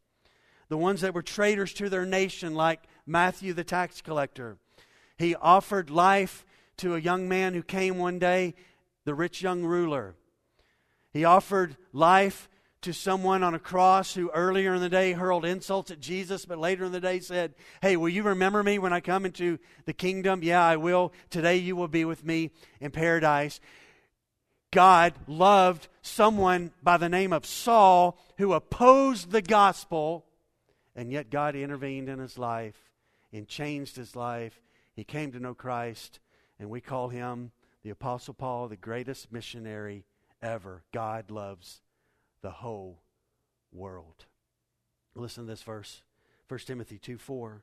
the 0.69 0.77
ones 0.77 1.01
that 1.01 1.15
were 1.15 1.23
traitors 1.23 1.73
to 1.73 1.89
their 1.89 2.05
nation 2.05 2.55
like 2.55 2.83
Matthew 3.07 3.53
the 3.53 3.65
tax 3.65 4.01
collector. 4.01 4.59
He 5.19 5.35
offered 5.35 5.91
life 5.91 6.45
to 6.79 6.95
a 6.95 7.01
young 7.01 7.29
man 7.29 7.55
who 7.55 7.63
came 7.63 7.99
one 7.99 8.19
day, 8.19 8.55
the 9.05 9.15
rich 9.15 9.43
young 9.43 9.65
ruler. 9.65 10.15
He 11.13 11.25
offered 11.25 11.77
life 11.93 12.49
to 12.83 12.93
someone 12.93 13.45
on 13.45 13.55
a 13.55 13.61
cross 13.61 14.15
who 14.15 14.31
earlier 14.31 14.75
in 14.75 14.81
the 14.81 14.89
day 14.89 15.13
hurled 15.13 15.45
insults 15.45 15.91
at 15.91 16.01
Jesus, 16.01 16.45
but 16.45 16.59
later 16.59 16.85
in 16.85 16.93
the 16.93 17.01
day 17.01 17.21
said, 17.21 17.55
Hey, 17.81 17.97
will 17.97 18.09
you 18.09 18.25
remember 18.25 18.63
me 18.63 18.79
when 18.79 18.93
I 18.93 19.01
come 19.01 19.25
into 19.25 19.59
the 19.85 19.93
kingdom? 19.93 20.43
Yeah, 20.43 20.65
I 20.65 20.77
will. 20.77 21.13
Today 21.31 21.57
you 21.57 21.77
will 21.77 21.89
be 21.89 22.05
with 22.05 22.25
me 22.25 22.51
in 22.81 22.91
paradise. 22.91 23.61
God 24.73 25.15
loved 25.29 25.87
someone 26.01 26.73
by 26.83 26.97
the 26.97 27.09
name 27.09 27.33
of 27.33 27.47
Saul 27.47 28.19
who 28.39 28.55
opposed 28.55 29.31
the 29.31 29.43
gospel, 29.43 30.25
and 30.97 31.13
yet 31.13 31.31
God 31.31 31.55
intervened 31.55 32.09
in 32.09 32.19
his 32.19 32.39
life 32.39 32.92
and 33.33 33.49
changed 33.49 33.97
his 33.97 34.15
life. 34.15 34.61
He 34.95 35.05
came 35.05 35.33
to 35.33 35.41
know 35.41 35.55
Christ, 35.55 36.21
and 36.59 36.69
we 36.71 36.81
call 36.81 37.09
him 37.09 37.53
the 37.83 37.91
Apostle 37.91 38.35
Paul, 38.35 38.69
the 38.69 38.77
greatest 38.77 39.33
missionary 39.33 40.05
ever. 40.43 40.83
God 40.93 41.31
loves 41.31 41.81
the 42.43 42.51
whole 42.51 43.03
world. 43.73 44.27
Listen 45.15 45.45
to 45.45 45.51
this 45.51 45.63
verse 45.63 46.03
1 46.49 46.61
Timothy 46.61 46.99
2 46.99 47.19
4. 47.19 47.63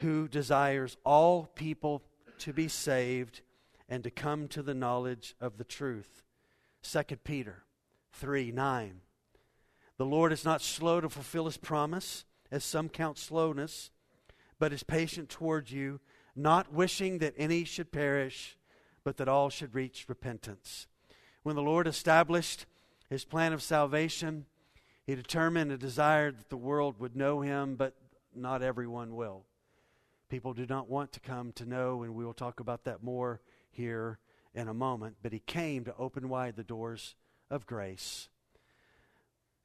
Who 0.00 0.28
desires 0.28 0.96
all 1.04 1.46
people 1.54 2.02
to 2.38 2.52
be 2.52 2.68
saved 2.68 3.42
and 3.88 4.02
to 4.02 4.10
come 4.10 4.48
to 4.48 4.62
the 4.62 4.74
knowledge 4.74 5.34
of 5.40 5.56
the 5.56 5.64
truth. 5.64 6.22
2 6.82 7.02
Peter 7.22 7.64
3 8.12 8.50
9. 8.50 9.00
The 9.96 10.04
Lord 10.04 10.32
is 10.32 10.44
not 10.44 10.62
slow 10.62 11.00
to 11.00 11.08
fulfill 11.08 11.46
his 11.46 11.56
promise, 11.56 12.24
as 12.50 12.64
some 12.64 12.88
count 12.88 13.18
slowness 13.18 13.90
but 14.58 14.72
is 14.72 14.82
patient 14.82 15.28
toward 15.28 15.70
you, 15.70 16.00
not 16.36 16.72
wishing 16.72 17.18
that 17.18 17.34
any 17.36 17.64
should 17.64 17.92
perish, 17.92 18.56
but 19.04 19.16
that 19.16 19.28
all 19.28 19.50
should 19.50 19.74
reach 19.74 20.06
repentance. 20.08 20.86
When 21.42 21.56
the 21.56 21.62
Lord 21.62 21.86
established 21.86 22.66
his 23.08 23.24
plan 23.24 23.52
of 23.52 23.62
salvation, 23.62 24.46
he 25.06 25.14
determined 25.14 25.70
and 25.70 25.80
desired 25.80 26.38
that 26.38 26.48
the 26.48 26.56
world 26.56 26.98
would 26.98 27.14
know 27.14 27.42
him, 27.42 27.76
but 27.76 27.94
not 28.34 28.62
everyone 28.62 29.14
will. 29.14 29.44
People 30.28 30.54
do 30.54 30.66
not 30.66 30.88
want 30.88 31.12
to 31.12 31.20
come 31.20 31.52
to 31.52 31.66
know, 31.66 32.02
and 32.02 32.14
we 32.14 32.24
will 32.24 32.32
talk 32.32 32.60
about 32.60 32.84
that 32.84 33.02
more 33.02 33.40
here 33.70 34.18
in 34.54 34.68
a 34.68 34.74
moment. 34.74 35.16
But 35.22 35.32
he 35.32 35.40
came 35.40 35.84
to 35.84 35.94
open 35.98 36.28
wide 36.28 36.56
the 36.56 36.64
doors 36.64 37.14
of 37.50 37.66
grace 37.66 38.28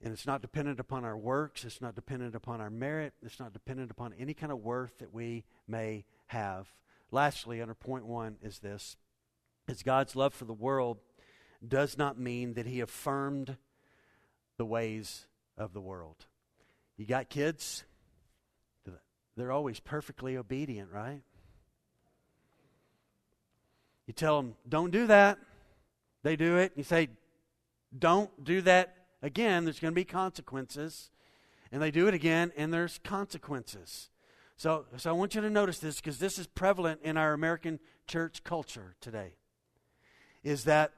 and 0.02 0.14
it's 0.14 0.26
not 0.26 0.42
dependent 0.42 0.80
upon 0.80 1.04
our 1.04 1.18
works, 1.18 1.66
it's 1.66 1.82
not 1.82 1.96
dependent 1.96 2.36
upon 2.36 2.62
our 2.62 2.70
merit, 2.70 3.14
it's 3.22 3.40
not 3.40 3.54
dependent 3.54 3.92
upon 3.92 4.14
any 4.18 4.34
kind 4.34 4.52
of 4.52 4.60
worth 4.60 4.98
that 5.00 5.14
we 5.14 5.44
may 5.68 6.06
have. 6.28 6.68
Lastly, 7.12 7.62
under 7.62 7.74
point 7.74 8.06
one 8.06 8.38
is 8.42 8.60
this 8.60 8.98
is 9.68 9.84
God's 9.84 10.16
love 10.16 10.34
for 10.34 10.46
the 10.46 10.54
world 10.54 10.98
does 11.66 11.98
not 11.98 12.18
mean 12.18 12.54
that 12.54 12.66
he 12.66 12.80
affirmed 12.80 13.58
the 14.58 14.66
ways 14.66 15.28
of 15.58 15.74
the 15.74 15.82
world. 15.82 16.26
You 16.98 17.06
got 17.06 17.30
kids? 17.30 17.84
They're 19.36 19.52
always 19.52 19.80
perfectly 19.80 20.36
obedient, 20.36 20.92
right? 20.92 21.22
You 24.06 24.14
tell 24.14 24.42
them, 24.42 24.56
don't 24.68 24.92
do 24.92 25.08
that. 25.08 25.38
They 26.24 26.36
do 26.36 26.58
it. 26.58 26.74
You 26.76 26.84
say, 26.84 27.08
don't 27.98 28.44
do 28.44 28.62
that 28.62 28.99
again, 29.22 29.66
there's 29.66 29.80
going 29.80 29.94
to 29.94 29.96
be 29.96 30.06
consequences. 30.06 31.10
And 31.72 31.82
they 31.82 31.92
do 31.92 32.08
it 32.08 32.14
again, 32.14 32.52
and 32.58 32.74
there's 32.74 33.00
consequences. 33.04 34.10
So, 34.58 34.86
so 34.98 35.10
I 35.10 35.14
want 35.14 35.36
you 35.36 35.42
to 35.42 35.50
notice 35.50 35.80
this 35.80 35.98
because 35.98 36.18
this 36.18 36.40
is 36.40 36.48
prevalent 36.48 37.02
in 37.04 37.16
our 37.16 37.34
American 37.34 37.80
church 38.08 38.44
culture 38.44 38.96
today. 39.02 39.34
Is 40.44 40.64
that 40.64 40.92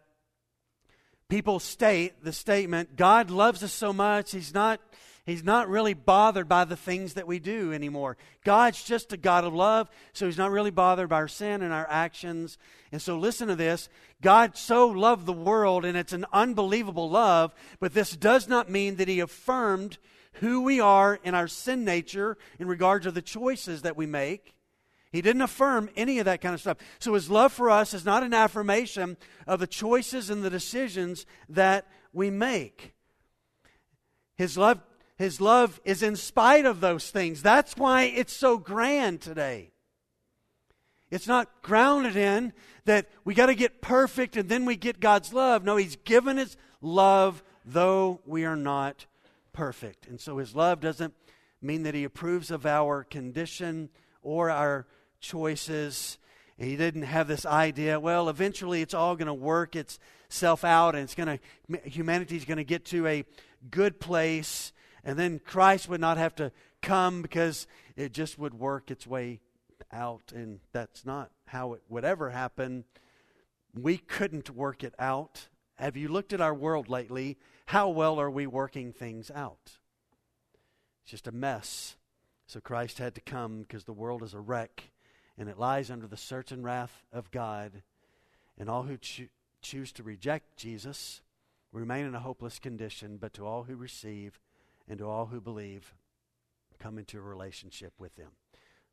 people 1.29 1.59
state 1.59 2.23
the 2.23 2.31
statement, 2.31 2.95
God 2.95 3.29
loves 3.29 3.63
us 3.63 3.73
so 3.73 3.91
much, 3.91 4.31
He's 4.31 4.53
not 4.53 4.79
He's 5.23 5.43
not 5.43 5.69
really 5.69 5.93
bothered 5.93 6.49
by 6.49 6.65
the 6.65 6.75
things 6.75 7.13
that 7.13 7.27
we 7.27 7.37
do 7.37 7.71
anymore. 7.71 8.17
God's 8.43 8.83
just 8.83 9.13
a 9.13 9.17
God 9.17 9.43
of 9.43 9.53
love, 9.53 9.87
so 10.13 10.25
He's 10.25 10.37
not 10.37 10.49
really 10.49 10.71
bothered 10.71 11.09
by 11.09 11.17
our 11.17 11.27
sin 11.27 11.61
and 11.61 11.71
our 11.71 11.87
actions. 11.87 12.57
And 12.91 13.01
so, 13.01 13.19
listen 13.19 13.47
to 13.49 13.55
this 13.55 13.87
God 14.21 14.55
so 14.55 14.87
loved 14.87 15.25
the 15.25 15.33
world, 15.33 15.83
and 15.83 15.97
it's 15.97 16.13
an 16.13 16.25
unbelievable 16.31 17.09
love, 17.09 17.53
but 17.79 17.93
this 17.93 18.15
does 18.15 18.47
not 18.47 18.69
mean 18.69 18.97
that 18.97 19.07
He 19.07 19.19
affirmed 19.19 19.97
who 20.33 20.61
we 20.61 20.79
are 20.79 21.19
in 21.23 21.35
our 21.35 21.47
sin 21.47 21.83
nature 21.83 22.37
in 22.59 22.67
regard 22.67 23.03
to 23.03 23.11
the 23.11 23.21
choices 23.21 23.81
that 23.81 23.97
we 23.97 24.05
make. 24.05 24.55
He 25.11 25.21
didn't 25.21 25.41
affirm 25.41 25.89
any 25.97 26.19
of 26.19 26.25
that 26.25 26.39
kind 26.39 26.53
of 26.53 26.61
stuff. 26.61 26.77
So 26.99 27.13
his 27.15 27.29
love 27.29 27.51
for 27.51 27.69
us 27.69 27.93
is 27.93 28.05
not 28.05 28.23
an 28.23 28.33
affirmation 28.33 29.17
of 29.45 29.59
the 29.59 29.67
choices 29.67 30.29
and 30.29 30.41
the 30.41 30.49
decisions 30.49 31.25
that 31.49 31.85
we 32.13 32.29
make. 32.29 32.93
His 34.37 34.57
love 34.57 34.79
his 35.17 35.39
love 35.39 35.79
is 35.85 36.01
in 36.01 36.15
spite 36.15 36.65
of 36.65 36.81
those 36.81 37.11
things. 37.11 37.43
That's 37.43 37.77
why 37.77 38.03
it's 38.05 38.33
so 38.33 38.57
grand 38.57 39.21
today. 39.21 39.71
It's 41.11 41.27
not 41.27 41.61
grounded 41.61 42.15
in 42.15 42.53
that 42.85 43.09
we 43.25 43.33
got 43.33 43.47
to 43.47 43.55
get 43.55 43.81
perfect 43.81 44.37
and 44.37 44.47
then 44.47 44.65
we 44.65 44.77
get 44.77 45.01
God's 45.01 45.33
love. 45.33 45.63
No, 45.63 45.75
He's 45.75 45.97
given 45.97 46.37
His 46.37 46.55
love 46.81 47.43
though 47.65 48.21
we 48.25 48.45
are 48.45 48.55
not 48.55 49.05
perfect. 49.53 50.07
And 50.07 50.19
so 50.19 50.37
His 50.37 50.55
love 50.55 50.79
doesn't 50.79 51.13
mean 51.61 51.83
that 51.83 51.93
He 51.93 52.05
approves 52.05 52.49
of 52.49 52.65
our 52.65 53.03
condition 53.03 53.89
or 54.23 54.49
our 54.49 54.87
choices. 55.19 56.17
He 56.57 56.77
didn't 56.77 57.03
have 57.03 57.27
this 57.27 57.45
idea, 57.45 57.99
well, 57.99 58.29
eventually 58.29 58.81
it's 58.81 58.93
all 58.93 59.15
going 59.15 59.27
to 59.27 59.33
work 59.33 59.75
itself 59.75 60.63
out 60.63 60.95
and 60.95 61.03
it's 61.03 61.15
going 61.15 61.39
to, 61.67 61.89
humanity's 61.89 62.45
going 62.45 62.57
to 62.57 62.63
get 62.63 62.85
to 62.85 63.05
a 63.07 63.25
good 63.69 63.99
place 63.99 64.71
and 65.03 65.17
then 65.17 65.39
Christ 65.39 65.89
would 65.89 66.01
not 66.01 66.17
have 66.17 66.35
to 66.35 66.51
come 66.81 67.21
because 67.21 67.67
it 67.95 68.13
just 68.13 68.37
would 68.37 68.53
work 68.53 68.91
its 68.91 69.07
way 69.07 69.39
out. 69.91 70.31
And 70.33 70.59
that's 70.71 71.05
not 71.05 71.31
how 71.47 71.73
it 71.73 71.81
would 71.89 72.05
ever 72.05 72.29
happen. 72.29 72.85
We 73.73 73.97
couldn't 73.97 74.49
work 74.49 74.83
it 74.83 74.93
out. 74.99 75.47
Have 75.75 75.97
you 75.97 76.07
looked 76.07 76.33
at 76.33 76.41
our 76.41 76.53
world 76.53 76.89
lately? 76.89 77.37
How 77.67 77.89
well 77.89 78.19
are 78.19 78.29
we 78.29 78.47
working 78.47 78.93
things 78.93 79.31
out? 79.31 79.79
It's 81.01 81.11
just 81.11 81.27
a 81.27 81.31
mess. 81.31 81.95
So 82.47 82.59
Christ 82.59 82.97
had 82.97 83.15
to 83.15 83.21
come 83.21 83.61
because 83.61 83.85
the 83.85 83.93
world 83.93 84.23
is 84.23 84.33
a 84.33 84.39
wreck 84.39 84.91
and 85.37 85.49
it 85.49 85.57
lies 85.57 85.89
under 85.89 86.07
the 86.07 86.17
certain 86.17 86.61
wrath 86.61 87.03
of 87.11 87.31
God. 87.31 87.81
And 88.57 88.69
all 88.69 88.83
who 88.83 88.97
cho- 88.97 89.29
choose 89.61 89.91
to 89.93 90.03
reject 90.03 90.57
Jesus 90.57 91.21
remain 91.71 92.05
in 92.05 92.15
a 92.15 92.19
hopeless 92.19 92.59
condition, 92.59 93.17
but 93.17 93.33
to 93.33 93.45
all 93.45 93.63
who 93.63 93.75
receive, 93.75 94.39
and 94.87 94.99
to 94.99 95.07
all 95.07 95.27
who 95.27 95.39
believe 95.39 95.93
come 96.79 96.97
into 96.97 97.17
a 97.17 97.21
relationship 97.21 97.93
with 97.99 98.15
them. 98.15 98.31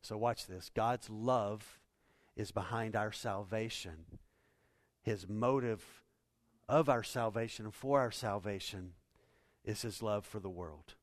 So, 0.01 0.17
watch 0.17 0.47
this 0.47 0.69
God's 0.73 1.09
love 1.09 1.79
is 2.35 2.51
behind 2.51 2.95
our 2.95 3.11
salvation. 3.11 4.05
His 5.01 5.27
motive 5.27 6.03
of 6.67 6.87
our 6.87 7.03
salvation 7.03 7.65
and 7.65 7.73
for 7.73 7.99
our 7.99 8.11
salvation 8.11 8.93
is 9.65 9.81
his 9.81 10.01
love 10.03 10.25
for 10.25 10.39
the 10.39 10.49
world. 10.49 10.95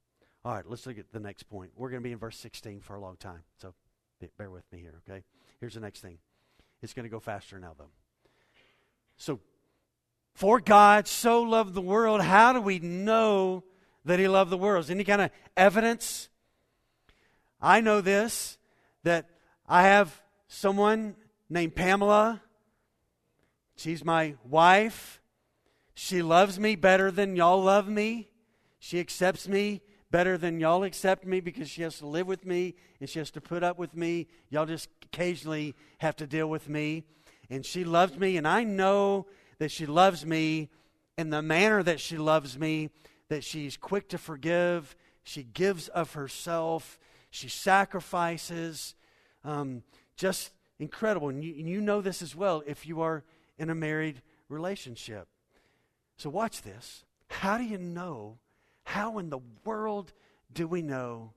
All 0.44 0.54
right, 0.54 0.64
let's 0.68 0.86
look 0.86 0.98
at 0.98 1.12
the 1.12 1.20
next 1.20 1.44
point. 1.44 1.72
We're 1.76 1.90
going 1.90 2.02
to 2.02 2.06
be 2.06 2.12
in 2.12 2.18
verse 2.18 2.38
16 2.38 2.80
for 2.80 2.94
a 2.94 3.00
long 3.00 3.16
time, 3.16 3.42
so 3.58 3.74
bear 4.38 4.50
with 4.50 4.64
me 4.72 4.78
here, 4.78 4.94
okay? 5.08 5.24
Here's 5.60 5.74
the 5.74 5.80
next 5.80 6.00
thing 6.00 6.18
it's 6.82 6.94
going 6.94 7.04
to 7.04 7.10
go 7.10 7.20
faster 7.20 7.58
now, 7.58 7.74
though. 7.76 7.90
So, 9.16 9.40
for 10.34 10.60
God 10.60 11.08
so 11.08 11.42
loved 11.42 11.74
the 11.74 11.80
world, 11.80 12.20
how 12.20 12.52
do 12.52 12.60
we 12.60 12.78
know 12.78 13.64
that 14.04 14.18
He 14.18 14.28
loved 14.28 14.50
the 14.50 14.58
world? 14.58 14.84
Is 14.84 14.90
any 14.90 15.04
kind 15.04 15.22
of 15.22 15.30
evidence? 15.56 16.28
I 17.60 17.80
know 17.80 18.00
this 18.00 18.58
that 19.06 19.30
I 19.68 19.84
have 19.84 20.20
someone 20.48 21.14
named 21.48 21.76
Pamela. 21.76 22.42
She's 23.76 24.04
my 24.04 24.34
wife. 24.44 25.22
She 25.94 26.22
loves 26.22 26.58
me 26.58 26.74
better 26.74 27.12
than 27.12 27.36
y'all 27.36 27.62
love 27.62 27.88
me. 27.88 28.30
She 28.80 28.98
accepts 28.98 29.46
me 29.46 29.80
better 30.10 30.36
than 30.36 30.58
y'all 30.58 30.82
accept 30.82 31.24
me 31.24 31.38
because 31.38 31.70
she 31.70 31.82
has 31.82 31.98
to 31.98 32.06
live 32.06 32.26
with 32.26 32.44
me 32.44 32.74
and 33.00 33.08
she 33.08 33.20
has 33.20 33.30
to 33.30 33.40
put 33.40 33.62
up 33.62 33.78
with 33.78 33.94
me. 33.94 34.26
Y'all 34.50 34.66
just 34.66 34.88
occasionally 35.04 35.76
have 35.98 36.16
to 36.16 36.26
deal 36.26 36.50
with 36.50 36.68
me. 36.68 37.04
And 37.48 37.64
she 37.64 37.84
loves 37.84 38.18
me, 38.18 38.36
and 38.36 38.46
I 38.46 38.64
know 38.64 39.28
that 39.60 39.70
she 39.70 39.86
loves 39.86 40.26
me 40.26 40.68
in 41.16 41.30
the 41.30 41.42
manner 41.42 41.80
that 41.84 42.00
she 42.00 42.18
loves 42.18 42.58
me, 42.58 42.90
that 43.28 43.44
she's 43.44 43.76
quick 43.76 44.08
to 44.08 44.18
forgive, 44.18 44.96
she 45.22 45.44
gives 45.44 45.86
of 45.86 46.14
herself, 46.14 46.98
she 47.36 47.48
sacrifices. 47.50 48.94
Um, 49.44 49.82
just 50.16 50.52
incredible. 50.78 51.28
And 51.28 51.44
you, 51.44 51.54
and 51.58 51.68
you 51.68 51.82
know 51.82 52.00
this 52.00 52.22
as 52.22 52.34
well 52.34 52.62
if 52.66 52.86
you 52.86 53.02
are 53.02 53.24
in 53.58 53.68
a 53.68 53.74
married 53.74 54.22
relationship. 54.48 55.28
So, 56.16 56.30
watch 56.30 56.62
this. 56.62 57.04
How 57.28 57.58
do 57.58 57.64
you 57.64 57.76
know 57.76 58.38
how 58.84 59.18
in 59.18 59.28
the 59.28 59.40
world 59.64 60.12
do 60.52 60.66
we 60.66 60.80
know 60.80 61.32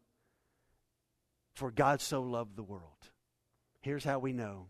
for 1.54 1.70
God 1.70 2.00
so 2.00 2.22
loved 2.22 2.56
the 2.56 2.64
world? 2.64 3.10
Here's 3.82 4.06
how 4.06 4.20
we 4.20 4.32
know 4.32 4.68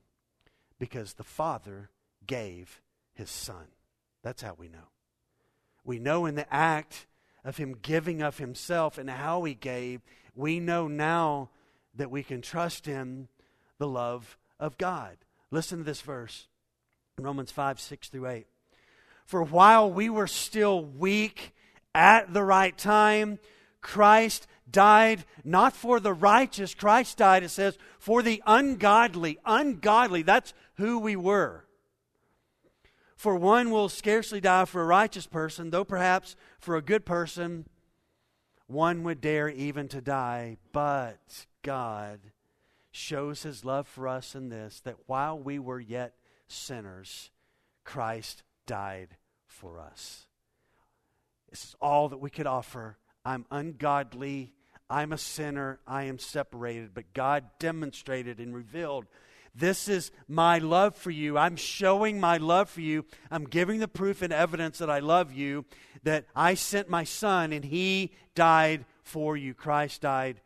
because 0.79 1.13
the 1.13 1.23
Father 1.23 1.91
gave 2.25 2.81
his 3.13 3.29
Son. 3.29 3.67
That's 4.23 4.41
how 4.41 4.55
we 4.57 4.67
know. 4.67 4.89
We 5.83 5.99
know 5.99 6.25
in 6.25 6.35
the 6.35 6.51
act 6.51 7.05
of 7.43 7.57
him 7.57 7.77
giving 7.81 8.21
of 8.21 8.37
himself 8.37 8.97
and 8.97 9.09
how 9.09 9.43
he 9.43 9.53
gave, 9.53 10.01
we 10.39 10.60
know 10.60 10.88
now 10.88 11.49
that 11.95 12.10
we 12.10 12.23
can 12.23 12.41
trust 12.41 12.88
in 12.88 13.28
the 13.78 13.88
love 13.88 14.38
of 14.60 14.78
God. 14.78 15.17
Listen 15.52 15.80
to 15.80 15.84
this 15.84 16.02
verse 16.02 16.47
Romans 17.17 17.52
5 17.52 17.80
6 17.80 18.10
through 18.10 18.28
8. 18.28 18.47
For 19.25 19.43
while 19.43 19.91
we 19.91 20.10
were 20.10 20.28
still 20.28 20.84
weak, 20.84 21.54
at 21.93 22.34
the 22.34 22.43
right 22.43 22.78
time. 22.78 23.39
Christ 23.82 24.47
died 24.69 25.25
not 25.43 25.73
for 25.73 25.99
the 25.99 26.13
righteous. 26.13 26.73
Christ 26.73 27.17
died, 27.17 27.43
it 27.43 27.49
says, 27.49 27.78
for 27.97 28.21
the 28.21 28.41
ungodly. 28.45 29.39
Ungodly, 29.45 30.21
that's 30.21 30.54
who 30.75 30.99
we 30.99 31.15
were. 31.15 31.65
For 33.15 33.36
one 33.36 33.69
will 33.69 33.89
scarcely 33.89 34.39
die 34.39 34.65
for 34.65 34.82
a 34.82 34.86
righteous 34.86 35.28
person, 35.28 35.71
though 35.71 35.84
perhaps 35.84 36.36
for 36.60 36.78
a 36.78 36.82
good 36.82 37.06
person 37.06 37.67
one 38.69 39.03
would 39.03 39.19
dare 39.19 39.49
even 39.49 39.88
to 39.89 40.01
die. 40.01 40.58
But 40.71 41.45
God 41.63 42.19
shows 42.91 43.43
his 43.43 43.65
love 43.65 43.88
for 43.88 44.08
us 44.08 44.36
in 44.36 44.49
this 44.49 44.79
that 44.82 44.97
while 45.08 45.38
we 45.38 45.60
were 45.60 45.79
yet 45.79 46.13
sinners, 46.47 47.32
Christ 47.84 48.43
died 48.65 49.17
for 49.47 49.79
us. 49.79 50.27
This 51.49 51.63
is 51.63 51.75
all 51.82 52.10
that 52.10 52.19
we 52.19 52.29
could 52.29 52.47
offer. 52.47 52.97
I'm 53.25 53.45
ungodly. 53.49 54.53
I'm 54.89 55.13
a 55.13 55.17
sinner. 55.17 55.79
I 55.88 56.03
am 56.03 56.19
separated. 56.19 56.93
But 56.93 57.13
God 57.13 57.45
demonstrated 57.58 58.39
and 58.39 58.55
revealed 58.55 59.05
this 59.55 59.88
is 59.88 60.12
my 60.27 60.57
love 60.57 60.95
for 60.95 61.12
you. 61.12 61.38
I'm 61.38 61.55
showing 61.55 62.19
my 62.19 62.38
love 62.38 62.69
for 62.69 62.81
you. 62.81 63.05
I'm 63.31 63.45
giving 63.45 63.79
the 63.79 63.88
proof 63.88 64.21
and 64.21 64.31
evidence 64.31 64.77
that 64.77 64.89
I 64.89 64.99
love 64.99 65.33
you, 65.33 65.65
that 66.03 66.25
I 66.35 66.53
sent 66.53 66.89
my 66.89 67.03
son 67.03 67.51
and 67.51 67.65
he 67.65 68.12
died 68.35 68.85
for 69.03 69.35
you. 69.35 69.53
Christ 69.53 70.01
died 70.01 70.41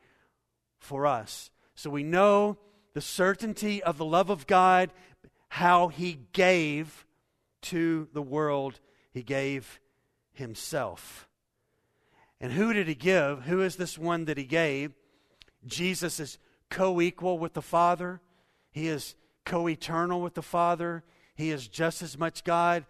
for 0.80 1.06
us. 1.06 1.50
So 1.76 1.90
we 1.90 2.04
know 2.04 2.58
the 2.94 3.02
certainty 3.02 3.82
of 3.82 3.98
the 3.98 4.06
love 4.06 4.30
of 4.30 4.48
God, 4.48 4.92
how 5.50 5.88
he 5.88 6.20
gave 6.34 7.06
to 7.64 8.08
the 8.14 8.22
world. 8.22 8.80
He 9.12 9.24
gave 9.24 9.80
himself. 10.32 11.28
And 12.40 12.52
who 12.52 12.74
did 12.74 12.88
he 12.88 12.96
give? 12.96 13.44
Who 13.44 13.62
is 13.62 13.76
this 13.76 13.98
one 13.98 14.26
that 14.26 14.38
he 14.38 14.44
gave? 14.44 14.94
Jesus 15.66 16.20
is 16.20 16.38
co 16.70 17.00
equal 17.00 17.40
with 17.40 17.54
the 17.54 17.62
Father, 17.62 18.20
he 18.74 18.90
is 18.90 19.16
co 19.46 19.70
eternal 19.70 20.22
with 20.22 20.34
the 20.34 20.42
Father, 20.42 21.04
he 21.36 21.50
is 21.52 21.68
just 21.68 22.02
as 22.02 22.18
much 22.18 22.44
God 22.44 22.86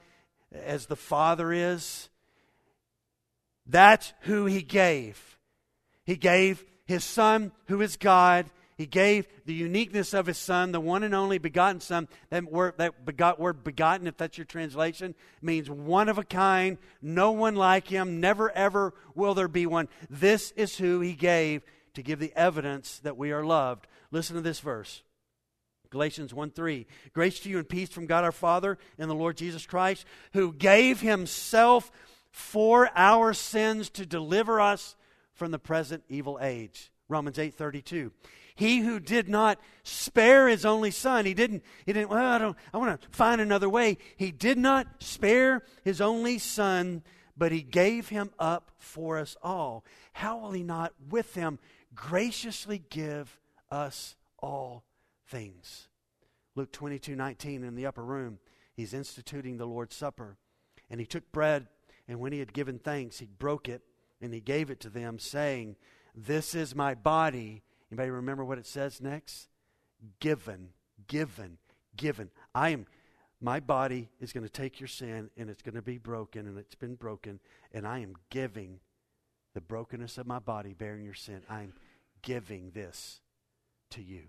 as 0.51 0.87
the 0.87 0.95
Father 0.95 1.53
is. 1.53 2.09
That's 3.67 4.13
who 4.21 4.45
he 4.45 4.61
gave. 4.61 5.37
He 6.03 6.15
gave 6.15 6.65
his 6.85 7.03
Son, 7.03 7.51
who 7.67 7.81
is 7.81 7.95
God, 7.95 8.49
he 8.77 8.87
gave 8.87 9.27
the 9.45 9.53
uniqueness 9.53 10.13
of 10.13 10.25
his 10.25 10.37
son, 10.37 10.71
the 10.71 10.79
one 10.79 11.03
and 11.03 11.13
only 11.13 11.37
begotten 11.37 11.79
son. 11.79 12.07
That 12.29 12.51
word, 12.51 12.73
that 12.77 13.05
begot, 13.05 13.39
word 13.39 13.63
begotten, 13.63 14.07
if 14.07 14.17
that's 14.17 14.37
your 14.37 14.45
translation, 14.45 15.15
means 15.41 15.69
one 15.69 16.09
of 16.09 16.17
a 16.17 16.23
kind, 16.23 16.77
no 17.01 17.31
one 17.31 17.55
like 17.55 17.87
him, 17.87 18.19
never 18.19 18.51
ever 18.51 18.93
will 19.13 19.35
there 19.35 19.47
be 19.47 19.65
one. 19.65 19.89
This 20.09 20.51
is 20.55 20.77
who 20.77 21.01
he 21.01 21.13
gave 21.13 21.63
to 21.93 22.01
give 22.01 22.19
the 22.19 22.33
evidence 22.35 22.99
that 22.99 23.17
we 23.17 23.31
are 23.31 23.45
loved. 23.45 23.85
Listen 24.11 24.35
to 24.35 24.41
this 24.41 24.59
verse. 24.59 25.03
Galatians 25.93 26.33
1 26.33 26.49
3. 26.49 26.87
Grace 27.13 27.39
to 27.41 27.49
you 27.49 27.59
and 27.59 27.69
peace 27.69 27.89
from 27.89 28.07
God 28.07 28.23
our 28.23 28.31
Father 28.31 28.79
and 28.97 29.09
the 29.09 29.15
Lord 29.15 29.37
Jesus 29.37 29.67
Christ, 29.67 30.05
who 30.33 30.51
gave 30.51 31.01
himself 31.01 31.91
for 32.31 32.89
our 32.95 33.31
sins 33.31 33.91
to 33.91 34.05
deliver 34.07 34.59
us 34.59 34.95
from 35.35 35.51
the 35.51 35.59
present 35.59 36.03
evil 36.09 36.39
age. 36.41 36.91
Romans 37.07 37.37
8 37.37 37.53
32. 37.53 38.11
He 38.55 38.79
who 38.79 38.99
did 38.99 39.29
not 39.29 39.59
spare 39.83 40.47
his 40.47 40.65
only 40.65 40.89
son, 40.89 41.27
he 41.27 41.35
didn't, 41.35 41.63
he 41.85 41.93
didn't, 41.93 42.09
well, 42.09 42.25
I 42.25 42.39
don't, 42.39 42.57
I 42.73 42.77
want 42.77 42.99
to 42.99 43.07
find 43.11 43.39
another 43.39 43.69
way. 43.69 43.99
He 44.17 44.31
did 44.31 44.57
not 44.57 44.87
spare 44.99 45.61
his 45.83 46.01
only 46.01 46.39
son, 46.39 47.03
but 47.37 47.51
he 47.51 47.61
gave 47.61 48.09
him 48.09 48.31
up 48.39 48.71
for 48.79 49.19
us 49.19 49.37
all. 49.43 49.85
How 50.13 50.39
will 50.39 50.51
he 50.51 50.63
not 50.63 50.93
with 51.07 51.35
him 51.35 51.59
graciously 51.93 52.83
give 52.89 53.39
us 53.69 54.15
all 54.39 54.83
things? 55.33 55.87
Luke 56.55 56.71
22 56.71 57.15
19 57.15 57.63
in 57.63 57.75
the 57.75 57.85
upper 57.85 58.03
room, 58.03 58.39
he's 58.73 58.93
instituting 58.93 59.57
the 59.57 59.65
Lord's 59.65 59.95
Supper. 59.95 60.37
And 60.89 60.99
he 60.99 61.05
took 61.05 61.31
bread, 61.31 61.67
and 62.07 62.19
when 62.19 62.33
he 62.33 62.39
had 62.39 62.53
given 62.53 62.77
thanks, 62.77 63.19
he 63.19 63.25
broke 63.25 63.67
it, 63.67 63.81
and 64.21 64.33
he 64.33 64.39
gave 64.39 64.69
it 64.69 64.79
to 64.81 64.89
them, 64.89 65.17
saying, 65.17 65.75
This 66.15 66.53
is 66.53 66.75
my 66.75 66.93
body 66.93 67.63
Anybody 67.93 68.09
remember 68.09 68.43
what 68.43 68.57
it 68.57 68.65
says 68.65 68.99
next? 68.99 69.49
Given, 70.19 70.69
given, 71.07 71.59
given. 71.95 72.31
I 72.55 72.69
am 72.69 72.87
my 73.39 73.59
body 73.59 74.09
is 74.19 74.33
going 74.33 74.45
to 74.45 74.51
take 74.51 74.79
your 74.79 74.87
sin 74.87 75.29
and 75.37 75.47
it's 75.47 75.61
going 75.61 75.75
to 75.75 75.81
be 75.83 75.99
broken 75.99 76.47
and 76.47 76.57
it's 76.57 76.73
been 76.73 76.95
broken 76.95 77.39
and 77.71 77.85
I 77.85 77.99
am 77.99 78.15
giving 78.31 78.79
the 79.53 79.61
brokenness 79.61 80.17
of 80.17 80.25
my 80.25 80.39
body 80.39 80.73
bearing 80.73 81.05
your 81.05 81.13
sin. 81.13 81.43
I'm 81.47 81.73
giving 82.23 82.71
this 82.71 83.21
to 83.91 84.01
you. 84.01 84.23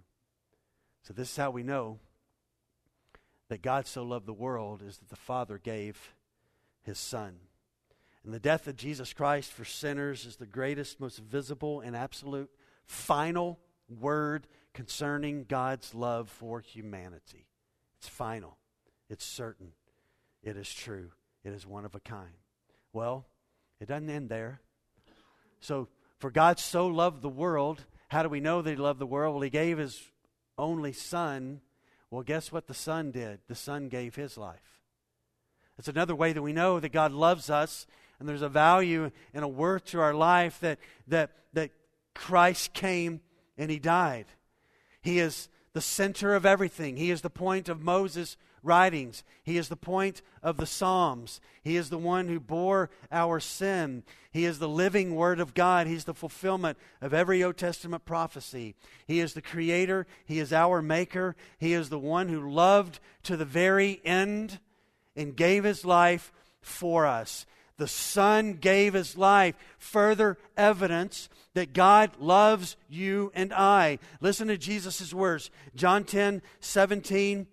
So 1.05 1.13
this 1.13 1.31
is 1.31 1.37
how 1.37 1.51
we 1.51 1.63
know 1.63 1.99
that 3.49 3.63
God 3.63 3.87
so 3.87 4.03
loved 4.03 4.27
the 4.27 4.33
world 4.33 4.83
is 4.83 4.99
that 4.99 5.11
the 5.11 5.17
Father 5.17 5.59
gave 5.59 6.15
his 6.83 6.99
son. 6.99 7.37
And 8.25 8.33
the 8.33 8.41
death 8.41 8.67
of 8.67 8.77
Jesus 8.77 9.13
Christ 9.13 9.53
for 9.53 9.67
sinners 9.67 10.25
is 10.25 10.37
the 10.37 10.47
greatest, 10.47 10.99
most 10.99 11.19
visible 11.19 11.81
and 11.81 11.95
absolute 11.95 12.51
final 12.87 13.61
word 13.89 14.47
concerning 14.73 15.45
God's 15.45 15.95
love 15.95 16.31
for 16.31 16.61
humanity. 16.61 17.47
It's 17.99 18.09
final, 18.09 18.57
it's 19.11 19.27
certain, 19.27 19.73
it 20.43 20.57
is 20.57 20.73
true, 20.73 21.11
it 21.45 21.53
is 21.53 21.67
one 21.67 21.85
of 21.85 21.95
a 21.95 22.01
kind. 22.01 22.33
Well, 22.95 23.27
it 23.79 23.89
doesn't 23.89 24.09
end 24.09 24.31
there. 24.31 24.63
So, 25.61 25.89
for 26.19 26.31
God 26.31 26.59
so 26.59 26.87
loved 26.87 27.21
the 27.21 27.29
world, 27.29 27.85
how 28.09 28.23
do 28.23 28.31
we 28.31 28.41
know 28.41 28.63
that 28.63 28.71
He 28.71 28.77
loved 28.77 29.01
the 29.01 29.07
world? 29.07 29.35
Well, 29.35 29.43
He 29.43 29.51
gave 29.51 29.77
His 29.77 30.03
only 30.59 30.93
Son. 30.93 31.61
Well, 32.11 32.23
guess 32.23 32.53
what 32.53 32.67
the 32.67 32.75
Son 32.75 33.11
did? 33.11 33.41
The 33.49 33.55
Son 33.55 33.89
gave 33.89 34.15
His 34.15 34.37
life. 34.39 34.81
It's 35.79 35.89
another 35.89 36.15
way 36.15 36.33
that 36.33 36.43
we 36.43 36.53
know 36.53 36.79
that 36.81 36.93
God 36.93 37.13
loves 37.13 37.51
us 37.51 37.87
and 38.19 38.29
there's 38.29 38.43
a 38.43 38.49
value 38.49 39.11
and 39.33 39.45
a 39.45 39.49
worth 39.49 39.87
to 39.87 40.01
our 40.01 40.15
life 40.15 40.61
that, 40.61 40.79
that, 41.09 41.31
that 41.53 41.71
Christ 42.15 42.73
came 42.73 43.21
and 43.59 43.71
he 43.71 43.79
died. 43.79 44.27
He 45.03 45.19
is 45.19 45.49
the 45.73 45.81
center 45.81 46.35
of 46.35 46.47
everything. 46.47 46.97
He 46.97 47.11
is 47.11 47.23
the 47.23 47.31
point 47.31 47.69
of 47.69 47.83
Moses' 47.83 48.37
writings. 48.65 49.23
He 49.43 49.57
is 49.59 49.69
the 49.69 49.77
point 49.77 50.23
of 50.43 50.57
the 50.57 50.67
Psalms. 50.67 51.41
He 51.63 51.77
is 51.77 51.91
the 51.91 51.99
one 51.99 52.29
who 52.29 52.41
bore 52.41 52.91
our 53.13 53.39
sin. 53.39 54.03
He 54.33 54.45
is 54.45 54.59
the 54.59 54.69
living 54.69 55.15
Word 55.15 55.39
of 55.39 55.55
God. 55.55 55.87
He's 55.87 56.05
the 56.05 56.15
fulfillment 56.15 56.79
of 57.01 57.15
every 57.15 57.45
Old 57.45 57.57
Testament 57.57 58.05
prophecy. 58.05 58.75
He 59.07 59.21
is 59.21 59.35
the 59.35 59.43
Creator. 59.43 60.07
He 60.25 60.41
is 60.41 60.53
our 60.53 60.83
Maker. 60.83 61.37
He 61.59 61.73
is 61.73 61.89
the 61.89 61.99
one 61.99 62.29
who 62.29 62.51
loved 62.51 62.99
to 63.25 63.37
the 63.37 63.45
very 63.45 64.01
end 64.05 64.59
and 65.15 65.37
gave 65.37 65.65
His 65.65 65.85
life 65.85 66.33
for 66.61 67.07
us. 67.07 67.47
The 67.77 67.89
Son 67.89 68.55
gave 68.55 68.95
His 68.95 69.17
life. 69.17 69.55
Further 69.79 70.39
evidence 70.57 71.29
that 71.55 71.73
God 71.73 72.13
loves 72.19 72.77
you 72.89 73.31
and 73.35 73.53
I. 73.53 73.99
Listen 74.21 74.49
to 74.49 74.59
Jesus' 74.59 75.15
words 75.15 75.51
John 75.75 76.05
10 76.05 76.43
17 76.61 77.47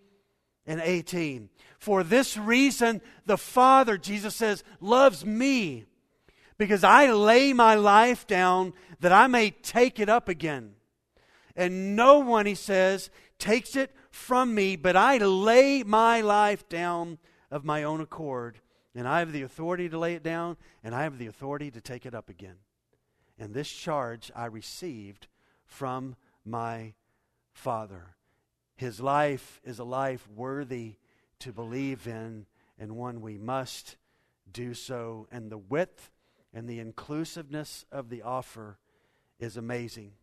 and 0.71 0.79
18. 0.79 1.49
For 1.79 2.01
this 2.01 2.37
reason, 2.37 3.01
the 3.25 3.37
Father, 3.37 3.97
Jesus 3.97 4.37
says, 4.37 4.63
loves 4.79 5.25
me 5.25 5.85
because 6.57 6.85
I 6.85 7.11
lay 7.11 7.51
my 7.51 7.75
life 7.75 8.25
down 8.25 8.71
that 9.01 9.11
I 9.11 9.27
may 9.27 9.49
take 9.49 9.99
it 9.99 10.07
up 10.07 10.29
again. 10.29 10.75
And 11.57 11.97
no 11.97 12.19
one, 12.19 12.45
he 12.45 12.55
says, 12.55 13.09
takes 13.37 13.75
it 13.75 13.93
from 14.11 14.55
me, 14.55 14.77
but 14.77 14.95
I 14.95 15.17
lay 15.17 15.83
my 15.83 16.21
life 16.21 16.69
down 16.69 17.17
of 17.49 17.65
my 17.65 17.83
own 17.83 17.99
accord. 17.99 18.61
And 18.95 19.05
I 19.05 19.19
have 19.19 19.33
the 19.33 19.41
authority 19.41 19.89
to 19.89 19.97
lay 19.97 20.13
it 20.13 20.23
down, 20.23 20.55
and 20.85 20.95
I 20.95 21.03
have 21.03 21.17
the 21.17 21.27
authority 21.27 21.69
to 21.71 21.81
take 21.81 22.05
it 22.05 22.15
up 22.15 22.29
again. 22.29 22.55
And 23.37 23.53
this 23.53 23.69
charge 23.69 24.31
I 24.33 24.45
received 24.45 25.27
from 25.65 26.15
my 26.45 26.93
Father. 27.51 28.15
His 28.81 28.99
life 28.99 29.61
is 29.63 29.77
a 29.77 29.83
life 29.83 30.27
worthy 30.35 30.95
to 31.37 31.53
believe 31.53 32.07
in 32.07 32.47
and 32.79 32.95
one 32.95 33.21
we 33.21 33.37
must 33.37 33.95
do 34.51 34.73
so. 34.73 35.27
And 35.31 35.51
the 35.51 35.59
width 35.59 36.09
and 36.51 36.67
the 36.67 36.79
inclusiveness 36.79 37.85
of 37.91 38.09
the 38.09 38.23
offer 38.23 38.79
is 39.37 39.55
amazing. 39.55 40.13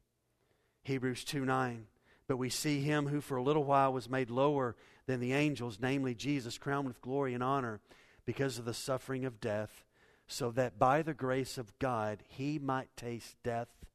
Hebrews 0.83 1.23
2 1.23 1.45
9. 1.45 1.87
But 2.27 2.39
we 2.39 2.51
see 2.51 2.81
him 2.81 3.07
who 3.07 3.21
for 3.21 3.37
a 3.37 3.45
little 3.45 3.63
while 3.63 3.93
was 3.93 4.11
made 4.11 4.29
lower 4.29 4.75
than 5.07 5.21
the 5.21 5.35
angels, 5.35 5.79
namely 5.81 6.17
Jesus, 6.17 6.59
crowned 6.59 6.89
with 6.89 7.01
glory 7.01 7.35
and 7.35 7.45
honor 7.45 7.79
because 8.27 8.59
of 8.59 8.65
the 8.65 8.75
suffering 8.75 9.25
of 9.25 9.41
death, 9.41 9.85
so 10.27 10.51
that 10.51 10.81
by 10.81 11.03
the 11.03 11.15
grace 11.15 11.59
of 11.59 11.79
God 11.79 12.25
he 12.27 12.59
might 12.59 12.89
taste 12.97 13.37
death 13.45 13.87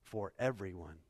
for 0.00 0.32
everyone. 0.38 1.00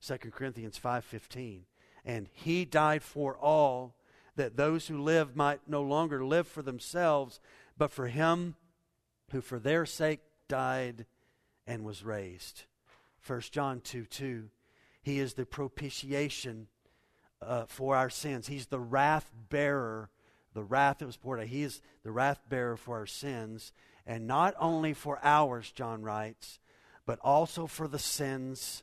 2 0.00 0.30
Corinthians 0.30 0.78
5:15 0.78 1.64
and 2.04 2.28
he 2.32 2.64
died 2.64 3.02
for 3.02 3.36
all, 3.36 3.96
that 4.36 4.56
those 4.56 4.88
who 4.88 5.00
live 5.00 5.36
might 5.36 5.60
no 5.68 5.82
longer 5.82 6.24
live 6.24 6.46
for 6.46 6.62
themselves, 6.62 7.40
but 7.78 7.90
for 7.90 8.08
him 8.08 8.56
who 9.30 9.40
for 9.40 9.58
their 9.58 9.86
sake 9.86 10.20
died 10.48 11.06
and 11.66 11.84
was 11.84 12.04
raised. 12.04 12.64
1 13.26 13.40
John 13.50 13.80
2 13.80 14.04
2. 14.04 14.50
He 15.02 15.18
is 15.18 15.34
the 15.34 15.46
propitiation 15.46 16.68
uh, 17.40 17.64
for 17.66 17.96
our 17.96 18.10
sins. 18.10 18.46
He's 18.46 18.66
the 18.66 18.80
wrath 18.80 19.30
bearer, 19.50 20.10
the 20.52 20.64
wrath 20.64 20.98
that 20.98 21.06
was 21.06 21.16
poured 21.16 21.40
out. 21.40 21.46
He 21.46 21.62
is 21.62 21.80
the 22.02 22.10
wrath 22.10 22.40
bearer 22.48 22.76
for 22.76 22.98
our 22.98 23.06
sins, 23.06 23.72
and 24.06 24.26
not 24.26 24.54
only 24.58 24.94
for 24.94 25.18
ours, 25.22 25.70
John 25.72 26.02
writes, 26.02 26.58
but 27.06 27.18
also 27.20 27.66
for 27.66 27.86
the 27.86 27.98
sins 27.98 28.82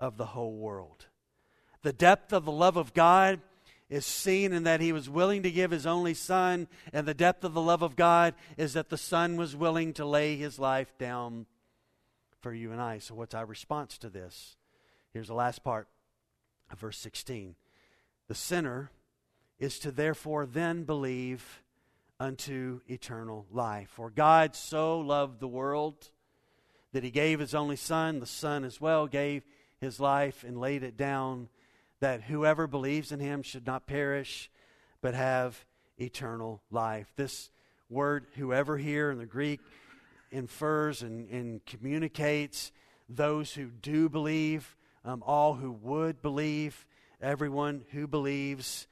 of 0.00 0.16
the 0.16 0.26
whole 0.26 0.56
world. 0.56 1.06
The 1.82 1.92
depth 1.92 2.32
of 2.32 2.44
the 2.44 2.52
love 2.52 2.76
of 2.76 2.94
God 2.94 3.40
is 3.88 4.04
seen 4.04 4.52
in 4.52 4.64
that 4.64 4.80
he 4.80 4.92
was 4.92 5.08
willing 5.08 5.42
to 5.44 5.50
give 5.50 5.70
his 5.70 5.86
only 5.86 6.14
son, 6.14 6.68
and 6.92 7.06
the 7.06 7.14
depth 7.14 7.44
of 7.44 7.54
the 7.54 7.62
love 7.62 7.82
of 7.82 7.96
God 7.96 8.34
is 8.56 8.74
that 8.74 8.90
the 8.90 8.98
son 8.98 9.36
was 9.36 9.56
willing 9.56 9.94
to 9.94 10.04
lay 10.04 10.36
his 10.36 10.58
life 10.58 10.92
down 10.98 11.46
for 12.40 12.52
you 12.52 12.72
and 12.72 12.80
I. 12.80 12.98
So, 12.98 13.14
what's 13.14 13.34
our 13.34 13.46
response 13.46 13.96
to 13.98 14.10
this? 14.10 14.56
Here's 15.12 15.28
the 15.28 15.34
last 15.34 15.64
part 15.64 15.88
of 16.70 16.78
verse 16.78 16.98
16. 16.98 17.54
The 18.28 18.34
sinner 18.34 18.90
is 19.58 19.78
to 19.80 19.90
therefore 19.90 20.46
then 20.46 20.84
believe 20.84 21.62
unto 22.20 22.80
eternal 22.88 23.46
life. 23.50 23.88
For 23.90 24.10
God 24.10 24.54
so 24.54 25.00
loved 25.00 25.40
the 25.40 25.48
world 25.48 26.10
that 26.92 27.04
he 27.04 27.10
gave 27.10 27.40
his 27.40 27.54
only 27.54 27.76
son, 27.76 28.20
the 28.20 28.26
son 28.26 28.64
as 28.64 28.80
well 28.80 29.06
gave 29.06 29.44
his 29.80 29.98
life 29.98 30.44
and 30.44 30.58
laid 30.58 30.82
it 30.82 30.96
down 30.96 31.48
that 32.00 32.22
whoever 32.22 32.66
believes 32.66 33.12
in 33.12 33.20
him 33.20 33.42
should 33.42 33.66
not 33.66 33.86
perish, 33.86 34.50
but 35.00 35.14
have 35.14 35.64
eternal 35.98 36.62
life. 36.70 37.12
This 37.16 37.50
word, 37.88 38.26
whoever 38.36 38.76
here 38.76 39.10
in 39.10 39.18
the 39.18 39.26
Greek, 39.26 39.60
infers 40.30 41.02
and, 41.02 41.28
and 41.30 41.64
communicates 41.64 42.72
those 43.08 43.54
who 43.54 43.66
do 43.66 44.08
believe, 44.08 44.76
um, 45.04 45.22
all 45.26 45.54
who 45.54 45.72
would 45.72 46.20
believe, 46.20 46.86
everyone 47.20 47.84
who 47.92 48.06
believes 48.06 48.86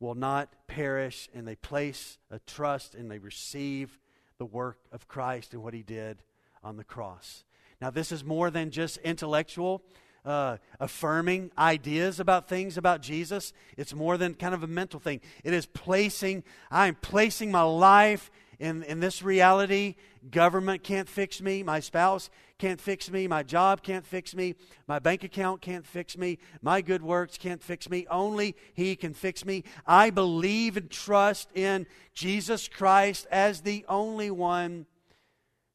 will 0.00 0.14
not 0.14 0.52
perish, 0.66 1.28
and 1.32 1.46
they 1.46 1.54
place 1.54 2.18
a 2.30 2.40
trust 2.40 2.94
and 2.94 3.10
they 3.10 3.18
receive 3.18 3.98
the 4.38 4.44
work 4.44 4.78
of 4.90 5.06
Christ 5.06 5.54
and 5.54 5.62
what 5.62 5.74
he 5.74 5.82
did 5.82 6.22
on 6.64 6.76
the 6.76 6.84
cross. 6.84 7.44
Now, 7.80 7.90
this 7.90 8.10
is 8.10 8.24
more 8.24 8.50
than 8.50 8.70
just 8.70 8.96
intellectual 8.98 9.82
uh, 10.24 10.58
affirming 10.78 11.50
ideas 11.58 12.20
about 12.20 12.48
things 12.48 12.78
about 12.78 13.02
Jesus. 13.02 13.52
It's 13.76 13.94
more 13.94 14.16
than 14.16 14.34
kind 14.34 14.54
of 14.54 14.62
a 14.62 14.68
mental 14.68 15.00
thing. 15.00 15.20
It 15.44 15.52
is 15.52 15.66
placing, 15.66 16.44
I'm 16.70 16.94
placing 16.94 17.50
my 17.50 17.62
life 17.62 18.30
in, 18.58 18.84
in 18.84 19.00
this 19.00 19.22
reality. 19.22 19.96
Government 20.30 20.84
can't 20.84 21.08
fix 21.08 21.42
me. 21.42 21.64
My 21.64 21.80
spouse 21.80 22.30
can't 22.58 22.80
fix 22.80 23.10
me. 23.10 23.26
My 23.26 23.42
job 23.42 23.82
can't 23.82 24.06
fix 24.06 24.36
me. 24.36 24.54
My 24.86 25.00
bank 25.00 25.24
account 25.24 25.60
can't 25.60 25.84
fix 25.84 26.16
me. 26.16 26.38
My 26.60 26.80
good 26.80 27.02
works 27.02 27.36
can't 27.36 27.60
fix 27.60 27.90
me. 27.90 28.06
Only 28.08 28.54
He 28.74 28.94
can 28.94 29.14
fix 29.14 29.44
me. 29.44 29.64
I 29.84 30.10
believe 30.10 30.76
and 30.76 30.88
trust 30.88 31.48
in 31.56 31.86
Jesus 32.14 32.68
Christ 32.68 33.26
as 33.32 33.62
the 33.62 33.84
only 33.88 34.30
one 34.30 34.86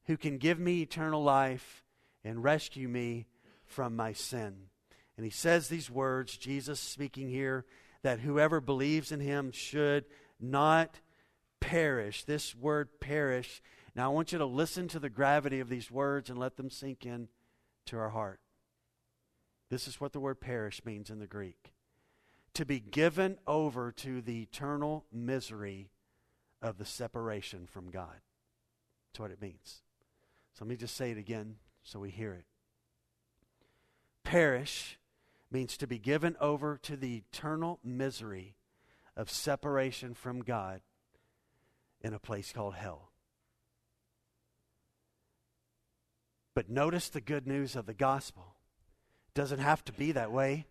who 0.05 0.15
can 0.15 0.37
give 0.37 0.57
me 0.57 0.81
eternal 0.81 1.21
life 1.21 1.83
and 2.23 2.41
rescue 2.41 2.87
me 2.87 3.25
from 3.77 3.95
my 3.95 4.11
sin. 4.11 4.55
And 5.17 5.23
he 5.23 5.29
says 5.29 5.67
these 5.67 5.87
words, 5.87 6.35
Jesus 6.35 6.79
speaking 6.79 7.29
here, 7.29 7.63
that 8.01 8.21
whoever 8.21 8.59
believes 8.59 9.11
in 9.11 9.19
him 9.19 9.51
should 9.51 10.05
not 10.39 10.99
perish. 11.59 12.23
This 12.23 12.55
word 12.55 12.99
perish. 12.99 13.61
Now 13.95 14.09
I 14.09 14.13
want 14.15 14.31
you 14.31 14.39
to 14.39 14.47
listen 14.47 14.87
to 14.87 14.99
the 14.99 15.11
gravity 15.11 15.59
of 15.59 15.69
these 15.69 15.91
words 15.91 16.31
and 16.31 16.39
let 16.39 16.57
them 16.57 16.71
sink 16.71 17.05
in 17.05 17.27
to 17.85 17.99
our 17.99 18.09
heart. 18.09 18.39
This 19.69 19.87
is 19.87 20.01
what 20.01 20.11
the 20.11 20.19
word 20.19 20.41
perish 20.41 20.83
means 20.83 21.11
in 21.11 21.19
the 21.19 21.27
Greek 21.27 21.75
to 22.55 22.65
be 22.65 22.79
given 22.79 23.37
over 23.45 23.91
to 23.91 24.23
the 24.23 24.41
eternal 24.41 25.05
misery 25.13 25.91
of 26.63 26.79
the 26.79 26.85
separation 26.85 27.67
from 27.67 27.91
God. 27.91 28.21
That's 29.11 29.19
what 29.19 29.29
it 29.29 29.39
means. 29.39 29.83
So 30.55 30.65
let 30.65 30.69
me 30.69 30.77
just 30.77 30.97
say 30.97 31.11
it 31.11 31.19
again 31.19 31.57
so 31.83 31.99
we 31.99 32.09
hear 32.09 32.33
it 32.33 32.45
perish 34.27 34.99
means 35.49 35.77
to 35.77 35.87
be 35.87 35.97
given 35.97 36.35
over 36.41 36.77
to 36.83 36.97
the 36.97 37.15
eternal 37.15 37.79
misery 37.81 38.57
of 39.15 39.31
separation 39.31 40.13
from 40.13 40.41
God 40.41 40.81
in 42.01 42.13
a 42.13 42.19
place 42.19 42.51
called 42.51 42.75
hell. 42.75 43.11
But 46.53 46.69
notice 46.69 47.07
the 47.07 47.21
good 47.21 47.47
news 47.47 47.77
of 47.77 47.85
the 47.85 47.93
gospel. 47.93 48.55
It 49.29 49.39
doesn't 49.39 49.59
have 49.59 49.85
to 49.85 49.93
be 49.93 50.11
that 50.11 50.31
way. 50.31 50.65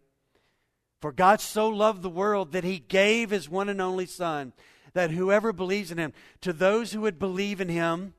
For 1.00 1.10
God 1.10 1.40
so 1.40 1.66
loved 1.66 2.02
the 2.02 2.10
world 2.10 2.52
that 2.52 2.64
he 2.64 2.78
gave 2.78 3.30
his 3.30 3.48
one 3.48 3.70
and 3.70 3.80
only 3.80 4.04
Son, 4.04 4.52
that 4.92 5.12
whoever 5.12 5.54
believes 5.54 5.90
in 5.90 5.96
him, 5.96 6.12
to 6.42 6.52
those 6.52 6.92
who 6.92 7.00
would 7.00 7.18
believe 7.18 7.62
in 7.62 7.70
him, 7.70 8.12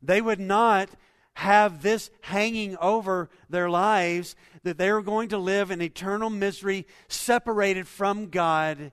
they 0.00 0.20
would 0.20 0.40
not 0.40 0.90
have 1.34 1.82
this 1.82 2.10
hanging 2.22 2.76
over 2.78 3.28
their 3.50 3.68
lives 3.68 4.36
that 4.62 4.78
they're 4.78 5.02
going 5.02 5.28
to 5.28 5.38
live 5.38 5.70
in 5.70 5.82
eternal 5.82 6.30
misery 6.30 6.86
separated 7.08 7.86
from 7.86 8.28
God 8.28 8.92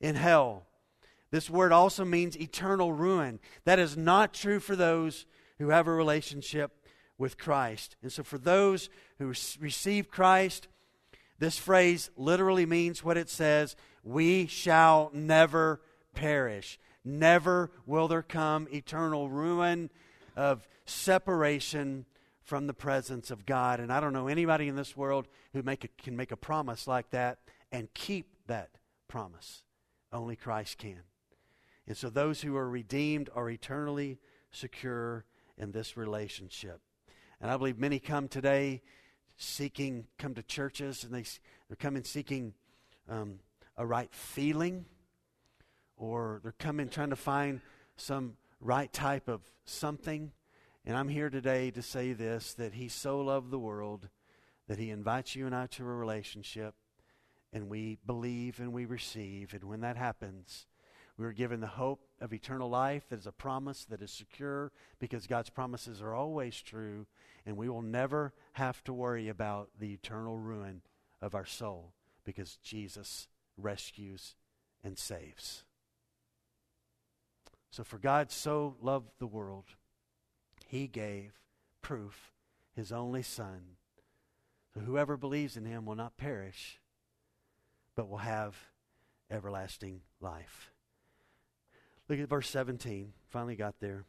in 0.00 0.14
hell. 0.14 0.66
This 1.30 1.50
word 1.50 1.72
also 1.72 2.04
means 2.04 2.38
eternal 2.38 2.92
ruin. 2.92 3.40
That 3.64 3.78
is 3.78 3.96
not 3.96 4.34
true 4.34 4.60
for 4.60 4.76
those 4.76 5.26
who 5.58 5.70
have 5.70 5.86
a 5.86 5.92
relationship 5.92 6.72
with 7.18 7.38
Christ. 7.38 7.96
And 8.02 8.12
so, 8.12 8.22
for 8.22 8.38
those 8.38 8.88
who 9.18 9.26
receive 9.26 10.10
Christ, 10.10 10.68
this 11.38 11.58
phrase 11.58 12.10
literally 12.16 12.66
means 12.66 13.02
what 13.02 13.16
it 13.16 13.30
says 13.30 13.74
we 14.02 14.46
shall 14.46 15.10
never 15.12 15.80
perish. 16.14 16.78
Never 17.04 17.70
will 17.86 18.08
there 18.08 18.22
come 18.22 18.68
eternal 18.72 19.28
ruin 19.28 19.90
of 20.36 20.66
separation 20.86 22.06
from 22.42 22.66
the 22.66 22.74
presence 22.74 23.30
of 23.30 23.46
God. 23.46 23.80
And 23.80 23.92
I 23.92 24.00
don't 24.00 24.12
know 24.12 24.28
anybody 24.28 24.68
in 24.68 24.76
this 24.76 24.96
world 24.96 25.26
who 25.52 25.62
make 25.62 25.84
a, 25.84 25.88
can 26.02 26.16
make 26.16 26.32
a 26.32 26.36
promise 26.36 26.86
like 26.86 27.10
that 27.10 27.38
and 27.72 27.92
keep 27.94 28.28
that 28.46 28.70
promise. 29.08 29.62
Only 30.12 30.36
Christ 30.36 30.78
can. 30.78 31.02
And 31.86 31.96
so 31.96 32.08
those 32.08 32.40
who 32.40 32.56
are 32.56 32.68
redeemed 32.68 33.30
are 33.34 33.50
eternally 33.50 34.18
secure 34.50 35.24
in 35.58 35.72
this 35.72 35.96
relationship. 35.96 36.80
And 37.40 37.50
I 37.50 37.56
believe 37.56 37.78
many 37.78 37.98
come 37.98 38.28
today 38.28 38.82
seeking, 39.36 40.06
come 40.18 40.34
to 40.34 40.42
churches, 40.42 41.04
and 41.04 41.12
they, 41.12 41.24
they're 41.68 41.76
coming 41.76 42.04
seeking 42.04 42.54
um, 43.08 43.40
a 43.76 43.84
right 43.84 44.12
feeling, 44.14 44.84
or 45.96 46.40
they're 46.42 46.52
coming 46.52 46.88
trying 46.88 47.10
to 47.10 47.16
find 47.16 47.60
some 47.96 48.36
right 48.64 48.90
type 48.92 49.28
of 49.28 49.42
something. 49.66 50.32
And 50.86 50.96
I'm 50.96 51.08
here 51.08 51.30
today 51.30 51.70
to 51.72 51.82
say 51.82 52.14
this 52.14 52.54
that 52.54 52.72
He 52.72 52.88
so 52.88 53.20
loved 53.20 53.50
the 53.50 53.58
world 53.58 54.08
that 54.66 54.78
He 54.78 54.90
invites 54.90 55.36
you 55.36 55.46
and 55.46 55.54
I 55.54 55.66
to 55.66 55.84
a 55.84 55.86
relationship, 55.86 56.74
and 57.52 57.68
we 57.68 57.98
believe 58.06 58.58
and 58.58 58.72
we 58.72 58.86
receive. 58.86 59.52
And 59.52 59.64
when 59.64 59.82
that 59.82 59.96
happens, 59.96 60.66
we 61.18 61.26
are 61.26 61.32
given 61.32 61.60
the 61.60 61.66
hope 61.66 62.00
of 62.20 62.32
eternal 62.32 62.70
life 62.70 63.04
that 63.10 63.18
is 63.18 63.26
a 63.26 63.32
promise 63.32 63.84
that 63.84 64.02
is 64.02 64.10
secure 64.10 64.72
because 64.98 65.26
God's 65.26 65.50
promises 65.50 66.00
are 66.00 66.14
always 66.14 66.60
true, 66.60 67.06
and 67.44 67.56
we 67.56 67.68
will 67.68 67.82
never 67.82 68.32
have 68.54 68.82
to 68.84 68.94
worry 68.94 69.28
about 69.28 69.68
the 69.78 69.92
eternal 69.92 70.38
ruin 70.38 70.80
of 71.20 71.34
our 71.34 71.46
soul 71.46 71.92
because 72.24 72.56
Jesus 72.56 73.28
rescues 73.58 74.34
and 74.82 74.98
saves. 74.98 75.64
So, 77.74 77.82
for 77.82 77.98
God 77.98 78.30
so 78.30 78.76
loved 78.80 79.08
the 79.18 79.26
world, 79.26 79.64
he 80.64 80.86
gave 80.86 81.32
proof, 81.82 82.30
his 82.76 82.92
only 82.92 83.24
Son. 83.24 83.62
So, 84.72 84.78
whoever 84.78 85.16
believes 85.16 85.56
in 85.56 85.64
him 85.64 85.84
will 85.84 85.96
not 85.96 86.16
perish, 86.16 86.78
but 87.96 88.08
will 88.08 88.18
have 88.18 88.56
everlasting 89.28 90.02
life. 90.20 90.70
Look 92.08 92.20
at 92.20 92.28
verse 92.28 92.48
17. 92.48 93.12
Finally 93.26 93.56
got 93.56 93.80
there. 93.80 94.04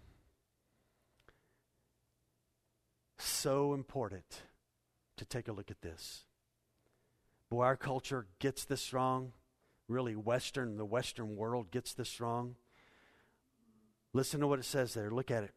So 3.18 3.74
important 3.74 4.44
to 5.18 5.26
take 5.26 5.48
a 5.48 5.54
look 5.54 5.72
at 5.72 5.82
this. 5.82 6.26
Boy, 7.50 7.64
our 7.64 7.78
culture 7.78 8.28
gets 8.38 8.64
this 8.64 8.94
wrong. 8.94 9.32
Really, 9.88 10.16
Western, 10.16 10.78
the 10.78 10.86
Western 10.86 11.36
world 11.36 11.72
gets 11.72 11.96
this 11.96 12.22
wrong. 12.22 12.58
Listen 14.16 14.40
to 14.40 14.48
what 14.48 14.60
it 14.60 14.66
says 14.66 14.94
there. 14.94 15.12
Look 15.12 15.30
at 15.30 15.44
it. 15.44 15.52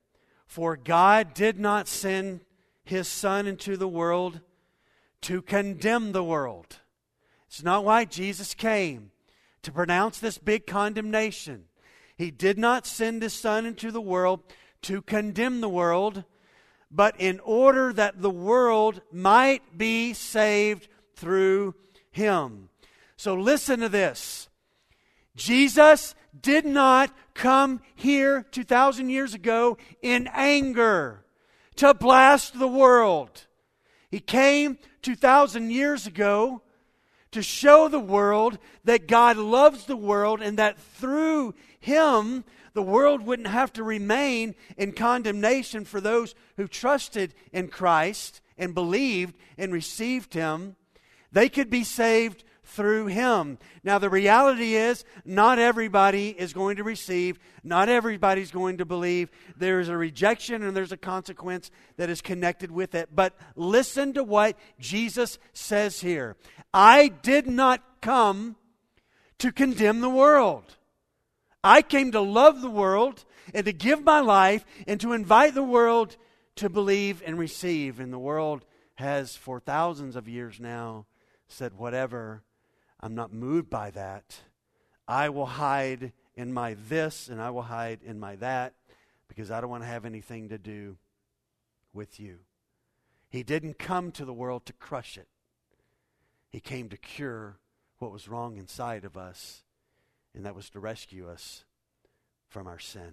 For 0.45 0.77
God 0.77 1.33
did 1.33 1.61
not 1.61 1.87
send 1.87 2.41
his 2.83 3.07
Son 3.07 3.47
into 3.47 3.77
the 3.77 3.87
world 3.87 4.41
to 5.21 5.43
condemn 5.43 6.11
the 6.11 6.25
world. 6.25 6.81
It's 7.47 7.63
not 7.63 7.85
why 7.85 8.05
Jesus 8.05 8.55
came 8.55 9.13
to 9.63 9.71
pronounce 9.71 10.19
this 10.19 10.39
big 10.39 10.67
condemnation. 10.67 11.67
He 12.17 12.33
did 12.33 12.59
not 12.59 12.85
send 12.85 13.23
his 13.23 13.33
Son 13.33 13.65
into 13.65 13.93
the 13.93 14.01
world 14.01 14.41
to 14.83 15.03
condemn 15.03 15.61
the 15.61 15.69
world, 15.69 16.25
but 16.91 17.15
in 17.21 17.39
order 17.45 17.93
that 17.93 18.21
the 18.21 18.29
world 18.29 19.03
might 19.13 19.79
be 19.79 20.13
saved 20.15 20.89
through 21.15 21.77
him. 22.11 22.71
So 23.17 23.37
listen 23.37 23.79
to 23.81 23.89
this. 23.89 24.48
Jesus 25.39 26.15
did 26.39 26.67
not 26.67 27.15
come 27.33 27.81
here 27.95 28.45
2,000 28.51 29.09
years 29.09 29.33
ago 29.33 29.79
in 30.03 30.29
anger 30.33 31.25
to 31.77 31.95
blast 31.95 32.59
the 32.59 32.69
world. 32.69 33.47
He 34.11 34.21
came 34.21 34.79
2,000 35.03 35.71
years 35.71 36.07
ago 36.07 36.63
to 37.31 37.43
show 37.43 37.89
the 37.89 38.01
world 38.01 38.59
that 38.85 39.07
God 39.07 39.37
loves 39.37 39.85
the 39.85 39.97
world 39.97 40.43
and 40.43 40.59
that 40.59 40.79
through 40.79 41.55
him, 41.79 42.45
the 42.75 42.83
world 42.83 43.23
wouldn't 43.23 43.49
have 43.49 43.73
to 43.75 43.85
remain 43.85 44.55
in 44.77 44.93
condemnation 44.93 45.85
for 45.85 46.01
those 46.01 46.35
who 46.57 46.67
trusted 46.67 47.33
in 47.53 47.69
Christ 47.69 48.41
and 48.57 48.75
believed 48.75 49.37
and 49.57 49.73
received 49.73 50.35
him. 50.35 50.75
They 51.31 51.49
could 51.49 51.71
be 51.71 51.85
saved 51.85 52.45
through 52.69 53.07
him. 53.07 53.59
Now, 53.83 53.99
the 53.99 54.11
reality 54.11 54.75
is, 54.75 55.05
not 55.25 55.59
everybody 55.59 56.29
is 56.29 56.53
going 56.53 56.77
to 56.77 56.85
receive, 56.85 57.39
not 57.65 57.89
everybody's 57.89 58.51
going 58.51 58.79
to 58.79 58.85
believe. 58.85 59.31
There's 59.57 59.89
a 59.89 59.97
rejection 59.97 60.63
and 60.63 60.77
there's 60.77 60.93
a 60.93 60.97
consequence 60.97 61.71
that 61.97 62.11
is 62.11 62.21
connected 62.21 62.71
with 62.71 62.95
it. 62.95 63.09
But 63.15 63.35
listen 63.57 64.13
to 64.13 64.23
what 64.23 64.57
Jesus 64.79 65.39
says 65.53 66.01
here 66.01 66.37
I 66.73 67.09
did 67.09 67.47
not 67.47 67.83
come 68.03 68.57
to 69.39 69.51
condemn 69.51 70.01
the 70.01 70.11
world. 70.11 70.77
I 71.65 71.83
came 71.83 72.13
to 72.13 72.21
love 72.21 72.61
the 72.61 72.71
world 72.71 73.25
and 73.55 73.65
to 73.65 73.73
give 73.73 74.05
my 74.05 74.21
life 74.21 74.65
and 74.87 75.01
to 75.01 75.13
invite 75.13 75.55
the 75.55 75.63
world 75.63 76.17
to 76.57 76.69
believe 76.69 77.23
and 77.25 77.39
receive. 77.39 77.99
And 77.99 78.13
the 78.13 78.19
world 78.19 78.65
has, 78.97 79.37
for 79.37 79.59
thousands 79.59 80.17
of 80.17 80.29
years 80.29 80.61
now, 80.61 81.07
said, 81.49 81.75
whatever, 81.75 82.43
I'm 83.01 83.15
not 83.15 83.33
moved 83.33 83.71
by 83.71 83.91
that. 83.93 84.41
I 85.07 85.29
will 85.29 85.47
hide 85.47 86.13
in 86.37 86.53
my 86.53 86.75
this 86.89 87.29
and 87.29 87.41
I 87.41 87.51
will 87.51 87.63
hide 87.63 88.01
in 88.05 88.19
my 88.19 88.37
that 88.37 88.75
because 89.29 89.51
I 89.51 89.61
don't 89.61 89.71
want 89.71 89.83
to 89.83 89.89
have 89.89 90.05
anything 90.05 90.49
to 90.49 90.59
do 90.59 90.97
with 91.93 92.21
you. 92.21 92.39
He 93.31 93.43
didn't 93.43 93.79
come 93.79 94.11
to 94.13 94.25
the 94.25 94.33
world 94.33 94.67
to 94.67 94.73
crush 94.73 95.17
it, 95.19 95.29
He 96.51 96.61
came 96.61 96.89
to 96.89 96.97
cure 96.97 97.59
what 97.99 98.13
was 98.13 98.29
wrong 98.29 98.57
inside 98.57 99.05
of 99.05 99.17
us 99.17 99.65
and 100.35 100.45
that 100.47 100.55
was 100.55 100.71
to 100.71 100.81
rescue 100.81 101.29
us 101.29 101.65
from 102.49 102.67
our 102.67 102.79
sin. 102.79 103.13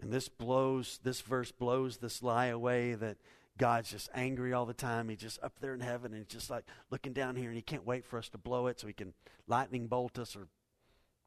And 0.00 0.12
this 0.12 0.28
blows, 0.28 1.00
this 1.02 1.20
verse 1.20 1.52
blows 1.52 1.98
this 1.98 2.22
lie 2.22 2.46
away 2.46 2.94
that 2.94 3.18
God's 3.58 3.90
just 3.90 4.08
angry 4.14 4.52
all 4.52 4.66
the 4.66 4.74
time. 4.74 5.08
He's 5.08 5.18
just 5.18 5.42
up 5.42 5.52
there 5.60 5.74
in 5.74 5.80
heaven 5.80 6.12
and 6.12 6.22
he's 6.22 6.32
just 6.32 6.50
like 6.50 6.64
looking 6.90 7.12
down 7.12 7.36
here 7.36 7.48
and 7.48 7.56
he 7.56 7.62
can't 7.62 7.86
wait 7.86 8.04
for 8.04 8.18
us 8.18 8.28
to 8.30 8.38
blow 8.38 8.66
it 8.66 8.80
so 8.80 8.86
he 8.86 8.92
can 8.92 9.12
lightning 9.46 9.86
bolt 9.86 10.18
us 10.18 10.34
or 10.34 10.48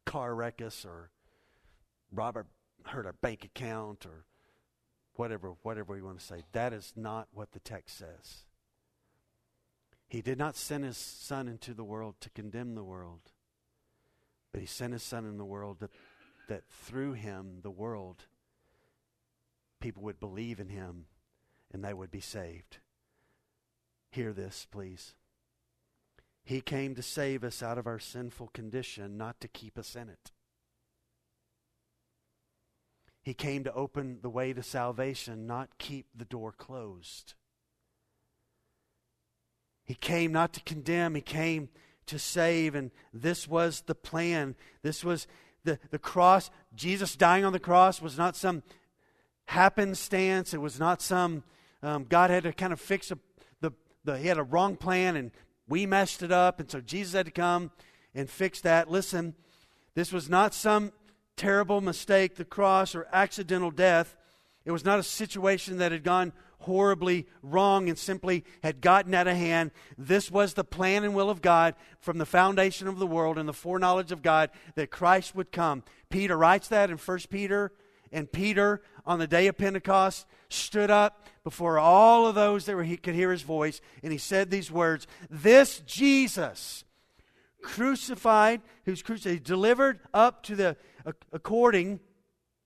car 0.06 0.34
wreck 0.34 0.62
us 0.62 0.86
or 0.86 1.12
rob 2.12 2.36
our, 2.38 2.46
hurt 2.86 3.06
our 3.06 3.14
bank 3.14 3.46
account 3.46 4.06
or 4.06 4.26
whatever, 5.16 5.54
whatever 5.62 5.94
we 5.94 6.02
want 6.02 6.20
to 6.20 6.26
say. 6.26 6.44
That 6.52 6.74
is 6.74 6.94
not 6.96 7.28
what 7.32 7.52
the 7.52 7.60
text 7.60 7.98
says. 7.98 8.44
He 10.08 10.22
did 10.22 10.38
not 10.38 10.56
send 10.56 10.84
his 10.84 10.98
son 10.98 11.48
into 11.48 11.74
the 11.74 11.84
world 11.84 12.16
to 12.22 12.30
condemn 12.32 12.76
the 12.76 12.84
world, 12.84 13.32
but 14.52 14.62
he 14.62 14.68
sent 14.68 14.94
his 14.94 15.04
son 15.04 15.26
in 15.26 15.38
the 15.38 15.46
world 15.46 15.80
that, 15.80 15.92
that 16.48 16.64
through 16.70 17.14
him, 17.14 17.60
the 17.62 17.72
world, 17.72 18.26
people 19.80 20.04
would 20.04 20.20
believe 20.20 20.60
in 20.60 20.70
him 20.70 21.06
and 21.76 21.84
they 21.84 21.94
would 21.94 22.10
be 22.10 22.22
saved. 22.22 22.78
Hear 24.10 24.32
this, 24.32 24.66
please. 24.72 25.14
He 26.46 26.62
came 26.62 26.96
to 26.96 27.02
save 27.02 27.44
us 27.44 27.62
out 27.62 27.78
of 27.78 27.86
our 27.86 28.00
sinful 28.00 28.52
condition, 28.54 29.18
not 29.18 29.42
to 29.42 29.50
keep 29.50 29.78
us 29.78 29.94
in 29.94 30.08
it. 30.08 30.32
He 33.22 33.34
came 33.34 33.66
to 33.66 33.74
open 33.74 34.20
the 34.22 34.30
way 34.30 34.54
to 34.54 34.64
salvation, 34.64 35.48
not 35.48 35.78
keep 35.78 36.06
the 36.16 36.24
door 36.24 36.54
closed. 36.54 37.34
He 39.84 39.96
came 39.96 40.32
not 40.32 40.54
to 40.54 40.62
condemn, 40.62 41.14
he 41.16 41.22
came 41.22 41.68
to 42.06 42.18
save. 42.18 42.74
And 42.74 42.92
this 43.14 43.50
was 43.50 43.82
the 43.82 43.96
plan. 43.96 44.56
This 44.82 45.04
was 45.04 45.28
the, 45.66 45.78
the 45.92 46.00
cross. 46.00 46.52
Jesus 46.74 47.18
dying 47.18 47.44
on 47.44 47.52
the 47.52 47.60
cross 47.60 48.02
was 48.02 48.18
not 48.18 48.38
some 48.38 48.64
happenstance. 49.48 50.54
It 50.54 50.62
was 50.62 50.80
not 50.80 51.02
some, 51.02 51.44
um, 51.86 52.06
God 52.10 52.32
had 52.32 52.44
to 52.44 52.54
kind 52.54 52.74
of 52.74 52.82
fix 52.82 53.12
a, 53.12 53.20
the, 53.62 53.72
the, 54.04 54.18
he 54.18 54.28
had 54.28 54.40
a 54.40 54.44
wrong 54.44 54.76
plan 54.76 55.16
and 55.16 55.32
we 55.68 55.86
messed 55.86 56.24
it 56.24 56.32
up. 56.32 56.60
And 56.60 56.70
so 56.70 56.82
Jesus 56.82 57.14
had 57.14 57.28
to 57.28 57.32
come 57.32 57.72
and 58.16 58.28
fix 58.28 58.60
that. 58.62 58.90
Listen, 58.90 59.36
this 59.94 60.12
was 60.12 60.28
not 60.28 60.56
some 60.56 60.92
terrible 61.38 61.82
mistake, 61.82 62.36
the 62.36 62.46
cross, 62.46 62.96
or 62.96 63.08
accidental 63.14 63.70
death. 63.70 64.18
It 64.66 64.72
was 64.72 64.84
not 64.84 64.98
a 64.98 65.04
situation 65.04 65.78
that 65.78 65.92
had 65.92 66.04
gone 66.04 66.34
horribly 66.60 67.28
wrong 67.44 67.88
and 67.88 68.00
simply 68.00 68.44
had 68.64 68.82
gotten 68.82 69.14
out 69.14 69.28
of 69.28 69.38
hand. 69.38 69.70
This 69.96 70.32
was 70.32 70.56
the 70.56 70.64
plan 70.64 71.04
and 71.04 71.14
will 71.14 71.30
of 71.30 71.44
God 71.44 71.76
from 72.00 72.18
the 72.18 72.26
foundation 72.26 72.88
of 72.88 72.98
the 72.98 73.06
world 73.06 73.38
and 73.38 73.48
the 73.48 73.54
foreknowledge 73.54 74.12
of 74.12 74.24
God 74.24 74.50
that 74.74 74.90
Christ 74.90 75.36
would 75.36 75.52
come. 75.52 75.84
Peter 76.10 76.36
writes 76.36 76.68
that 76.70 76.90
in 76.90 76.98
1 76.98 77.20
Peter. 77.30 77.72
And 78.12 78.32
Peter, 78.32 78.82
on 79.06 79.20
the 79.20 79.28
day 79.28 79.47
of 79.47 79.58
Pentecost, 79.58 80.26
stood 80.49 80.91
up 80.91 81.28
before 81.43 81.80
all 81.80 82.28
of 82.28 82.36
those 82.36 82.66
that 82.66 82.76
were, 82.76 82.84
he 82.84 82.97
could 82.97 83.16
hear 83.16 83.32
his 83.32 83.41
voice, 83.41 83.82
and 84.03 84.12
he 84.12 84.18
said 84.18 84.49
these 84.49 84.72
words 84.72 85.08
This 85.30 85.80
Jesus, 85.82 86.84
crucified, 87.62 88.62
who's 88.86 89.01
crucified, 89.01 89.43
delivered 89.43 89.99
up 90.14 90.43
to 90.43 90.56
the, 90.56 90.78
according 91.32 91.99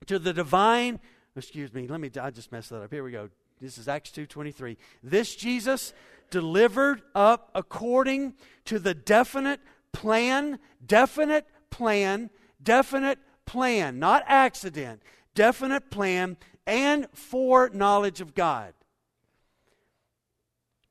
to 0.06 0.20
the 0.20 0.34
divine, 0.34 1.00
excuse 1.36 1.74
me, 1.74 1.88
let 1.88 2.00
me, 2.00 2.10
I 2.20 2.32
just 2.32 2.52
messed 2.52 2.70
that 2.70 2.82
up. 2.82 2.92
Here 2.92 3.04
we 3.04 3.12
go. 3.12 3.30
This 3.62 3.78
is 3.78 3.88
Acts 3.88 4.12
2:23. 4.12 4.78
This 5.04 5.36
Jesus 5.36 5.94
delivered 6.30 7.02
up 7.14 7.52
according 7.54 8.36
to 8.66 8.80
the 8.80 8.94
definite 8.94 9.60
plan, 9.92 10.60
definite 10.86 11.46
plan, 11.70 12.30
definite 12.62 13.20
plan, 13.46 14.00
not 14.00 14.24
accident, 14.28 15.02
definite 15.40 15.90
plan 15.90 16.36
and 16.68 17.08
foreknowledge 17.14 18.20
of 18.20 18.36
God. 18.36 18.74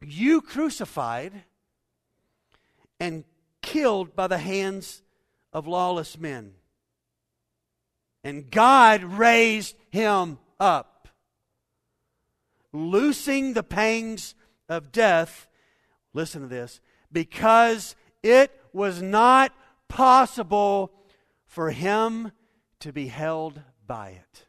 You 0.01 0.41
crucified 0.41 1.35
and 2.99 3.25
killed 3.61 4.17
by 4.17 4.27
the 4.27 4.39
hands 4.39 5.03
of 5.53 5.67
lawless 5.67 6.19
men. 6.19 6.55
And 8.25 8.51
God 8.51 9.05
raised 9.05 9.77
him 9.91 10.39
up, 10.59 11.09
loosing 12.73 13.53
the 13.53 13.63
pangs 13.63 14.35
of 14.67 14.93
death. 14.93 15.47
Listen 16.15 16.41
to 16.41 16.49
this 16.49 16.81
because 17.13 17.97
it 18.23 18.51
was 18.73 19.03
not 19.03 19.53
possible 19.89 20.91
for 21.45 21.71
him 21.71 22.33
to 22.81 22.95
be 22.95 23.09
held 23.09 23.61
by 23.89 24.11
it. 24.11 24.47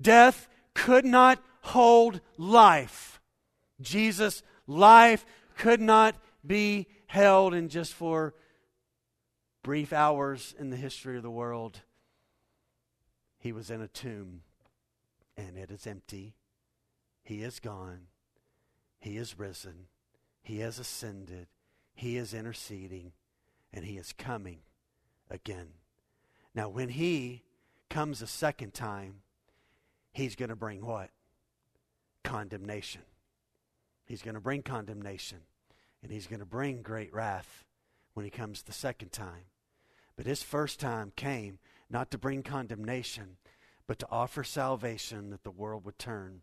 Death 0.00 0.48
could 0.74 1.04
not 1.04 1.38
hold 1.60 2.20
life. 2.36 3.20
Jesus' 3.80 4.42
life 4.66 5.24
could 5.56 5.80
not 5.80 6.16
be 6.44 6.88
held 7.06 7.54
in 7.54 7.68
just 7.68 7.92
for 7.92 8.34
brief 9.62 9.92
hours 9.92 10.54
in 10.58 10.70
the 10.70 10.76
history 10.76 11.16
of 11.16 11.22
the 11.22 11.30
world. 11.30 11.82
He 13.38 13.52
was 13.52 13.70
in 13.70 13.80
a 13.80 13.88
tomb, 13.88 14.42
and 15.36 15.56
it 15.56 15.70
is 15.70 15.86
empty. 15.86 16.34
He 17.22 17.42
is 17.42 17.60
gone. 17.60 18.06
He 18.98 19.16
is 19.16 19.38
risen. 19.38 19.86
He 20.42 20.60
has 20.60 20.78
ascended. 20.78 21.46
He 21.94 22.16
is 22.16 22.34
interceding, 22.34 23.12
and 23.72 23.84
He 23.84 23.98
is 23.98 24.12
coming 24.12 24.60
again. 25.30 25.68
Now, 26.54 26.68
when 26.68 26.88
He 26.88 27.42
comes 27.92 28.22
a 28.22 28.26
second 28.26 28.72
time, 28.72 29.16
He's 30.12 30.34
going 30.34 30.48
to 30.48 30.56
bring 30.56 30.84
what? 30.84 31.10
Condemnation. 32.24 33.02
He's 34.06 34.22
going 34.22 34.34
to 34.34 34.40
bring 34.40 34.62
condemnation, 34.62 35.38
and 36.02 36.10
He's 36.10 36.26
going 36.26 36.40
to 36.40 36.46
bring 36.46 36.80
great 36.82 37.12
wrath 37.12 37.64
when 38.14 38.24
He 38.24 38.30
comes 38.30 38.62
the 38.62 38.72
second 38.72 39.12
time. 39.12 39.44
But 40.16 40.26
His 40.26 40.42
first 40.42 40.80
time 40.80 41.12
came 41.16 41.58
not 41.90 42.10
to 42.10 42.18
bring 42.18 42.42
condemnation, 42.42 43.36
but 43.86 43.98
to 43.98 44.08
offer 44.10 44.42
salvation 44.42 45.28
that 45.30 45.44
the 45.44 45.50
world 45.50 45.84
would 45.84 45.98
turn 45.98 46.40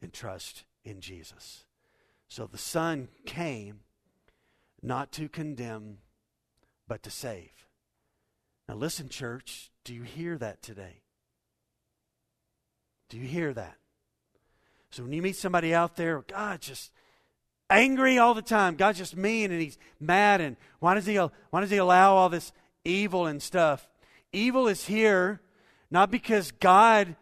and 0.00 0.12
trust 0.12 0.64
in 0.82 1.00
Jesus. 1.00 1.64
So 2.26 2.46
the 2.46 2.58
Son 2.58 3.08
came 3.26 3.80
not 4.82 5.12
to 5.12 5.28
condemn, 5.28 5.98
but 6.88 7.02
to 7.02 7.10
save. 7.10 7.68
Now, 8.66 8.76
listen, 8.76 9.10
church, 9.10 9.70
do 9.84 9.94
you 9.94 10.02
hear 10.02 10.36
that 10.38 10.62
today? 10.62 11.02
Do 13.10 13.18
you 13.18 13.26
hear 13.26 13.52
that? 13.52 13.76
So 14.90 15.02
when 15.02 15.12
you 15.12 15.22
meet 15.22 15.36
somebody 15.36 15.74
out 15.74 15.96
there, 15.96 16.24
God's 16.26 16.66
just 16.66 16.92
angry 17.68 18.18
all 18.18 18.34
the 18.34 18.42
time. 18.42 18.76
God's 18.76 18.98
just 18.98 19.16
mean 19.16 19.50
and 19.50 19.60
he's 19.60 19.78
mad. 20.00 20.40
And 20.40 20.56
why 20.78 20.94
does 20.94 21.06
he, 21.06 21.16
why 21.16 21.60
does 21.60 21.70
he 21.70 21.76
allow 21.76 22.14
all 22.14 22.28
this 22.28 22.52
evil 22.84 23.26
and 23.26 23.42
stuff? 23.42 23.88
Evil 24.32 24.68
is 24.68 24.86
here 24.86 25.40
not 25.90 26.10
because 26.10 26.50
God 26.50 27.14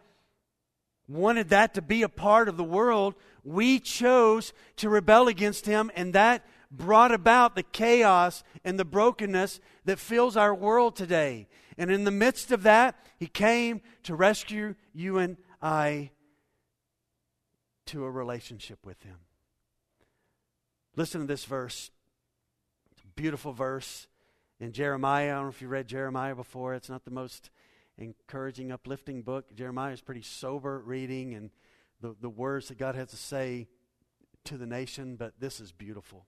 wanted 1.07 1.49
that 1.49 1.73
to 1.75 1.81
be 1.81 2.01
a 2.01 2.09
part 2.09 2.49
of 2.49 2.57
the 2.57 2.63
world. 2.63 3.13
We 3.43 3.79
chose 3.79 4.53
to 4.77 4.89
rebel 4.89 5.27
against 5.27 5.65
him, 5.65 5.91
and 5.95 6.13
that 6.13 6.45
brought 6.71 7.11
about 7.11 7.55
the 7.55 7.63
chaos 7.63 8.43
and 8.63 8.79
the 8.79 8.85
brokenness 8.85 9.59
that 9.85 9.99
fills 9.99 10.35
our 10.37 10.55
world 10.55 10.95
today. 10.95 11.47
And 11.77 11.91
in 11.91 12.03
the 12.03 12.11
midst 12.11 12.51
of 12.51 12.63
that, 12.63 12.95
he 13.17 13.27
came 13.27 13.81
to 14.03 14.15
rescue 14.15 14.75
you 14.93 15.17
and 15.17 15.37
I 15.61 16.11
to 17.87 18.05
a 18.05 18.11
relationship 18.11 18.85
with 18.85 19.01
him. 19.03 19.17
Listen 20.95 21.21
to 21.21 21.27
this 21.27 21.45
verse. 21.45 21.91
It's 22.91 23.01
a 23.03 23.07
beautiful 23.15 23.53
verse 23.53 24.07
in 24.59 24.71
Jeremiah. 24.71 25.31
I 25.31 25.35
don't 25.35 25.43
know 25.43 25.49
if 25.49 25.61
you 25.61 25.67
read 25.67 25.87
Jeremiah 25.87 26.35
before. 26.35 26.75
It's 26.75 26.89
not 26.89 27.05
the 27.05 27.11
most 27.11 27.49
encouraging, 27.97 28.71
uplifting 28.71 29.21
book. 29.23 29.55
Jeremiah 29.55 29.93
is 29.93 30.01
pretty 30.01 30.21
sober 30.21 30.79
reading 30.79 31.33
and 31.33 31.49
the, 32.01 32.15
the 32.19 32.29
words 32.29 32.67
that 32.67 32.77
God 32.77 32.95
has 32.95 33.09
to 33.09 33.17
say 33.17 33.67
to 34.45 34.57
the 34.57 34.65
nation, 34.65 35.15
but 35.15 35.33
this 35.39 35.59
is 35.59 35.71
beautiful. 35.71 36.25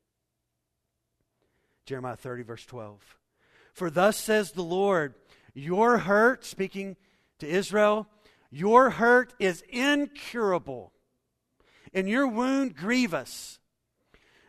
Jeremiah 1.86 2.16
30, 2.16 2.44
verse 2.44 2.66
12. 2.66 3.18
For 3.76 3.90
thus 3.90 4.18
says 4.18 4.54
the 4.54 4.64
Lord, 4.64 5.16
your 5.54 5.98
hurt, 6.00 6.46
speaking 6.46 6.96
to 7.40 7.48
Israel, 7.48 8.08
your 8.50 8.90
hurt 8.90 9.34
is 9.38 9.64
incurable, 9.68 10.94
and 11.94 12.10
your 12.10 12.26
wound 12.26 12.78
grievous. 12.78 13.60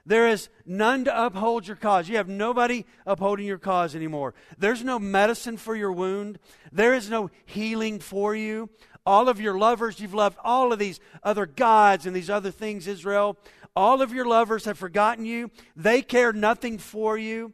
There 0.06 0.28
is 0.28 0.48
none 0.64 1.04
to 1.06 1.26
uphold 1.26 1.66
your 1.66 1.76
cause. 1.76 2.08
You 2.08 2.18
have 2.18 2.28
nobody 2.28 2.84
upholding 3.04 3.46
your 3.46 3.58
cause 3.58 3.96
anymore. 3.96 4.34
There's 4.56 4.84
no 4.84 5.00
medicine 5.00 5.56
for 5.56 5.74
your 5.74 5.90
wound. 5.90 6.38
There 6.70 6.94
is 6.94 7.10
no 7.10 7.28
healing 7.46 7.98
for 7.98 8.32
you. 8.32 8.70
All 9.04 9.28
of 9.28 9.40
your 9.40 9.58
lovers, 9.58 9.98
you've 9.98 10.14
loved 10.14 10.38
all 10.44 10.72
of 10.72 10.78
these 10.78 11.00
other 11.24 11.46
gods 11.46 12.06
and 12.06 12.14
these 12.14 12.30
other 12.30 12.52
things, 12.52 12.86
Israel. 12.86 13.36
All 13.74 14.02
of 14.02 14.12
your 14.12 14.26
lovers 14.26 14.66
have 14.66 14.78
forgotten 14.78 15.24
you. 15.24 15.50
They 15.74 16.00
care 16.02 16.32
nothing 16.32 16.78
for 16.78 17.18
you. 17.18 17.52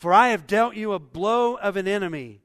For 0.00 0.14
I 0.14 0.28
have 0.28 0.46
dealt 0.46 0.76
you 0.76 0.94
a 0.94 0.98
blow 0.98 1.56
of 1.56 1.76
an 1.76 1.86
enemy, 1.86 2.40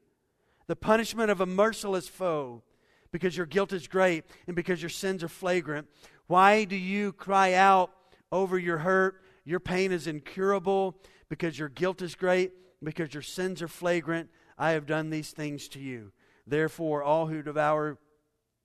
the 0.66 0.76
punishment 0.76 1.30
of 1.30 1.40
a 1.40 1.46
merciless 1.46 2.06
foe, 2.06 2.62
because 3.10 3.34
your 3.34 3.46
guilt 3.46 3.72
is 3.72 3.88
great 3.88 4.24
and 4.46 4.54
because 4.54 4.82
your 4.82 4.90
sins 4.90 5.24
are 5.24 5.28
flagrant. 5.28 5.88
Why 6.26 6.64
do 6.64 6.76
you 6.76 7.14
cry 7.14 7.54
out 7.54 7.92
over 8.30 8.58
your 8.58 8.76
hurt? 8.76 9.22
Your 9.46 9.58
pain 9.58 9.90
is 9.90 10.06
incurable 10.06 10.98
because 11.30 11.58
your 11.58 11.70
guilt 11.70 12.02
is 12.02 12.14
great, 12.14 12.52
because 12.84 13.14
your 13.14 13.22
sins 13.22 13.62
are 13.62 13.68
flagrant. 13.68 14.28
I 14.58 14.72
have 14.72 14.84
done 14.84 15.08
these 15.08 15.30
things 15.30 15.66
to 15.68 15.78
you. 15.80 16.12
Therefore, 16.46 17.02
all 17.02 17.26
who 17.26 17.42
devour 17.42 17.96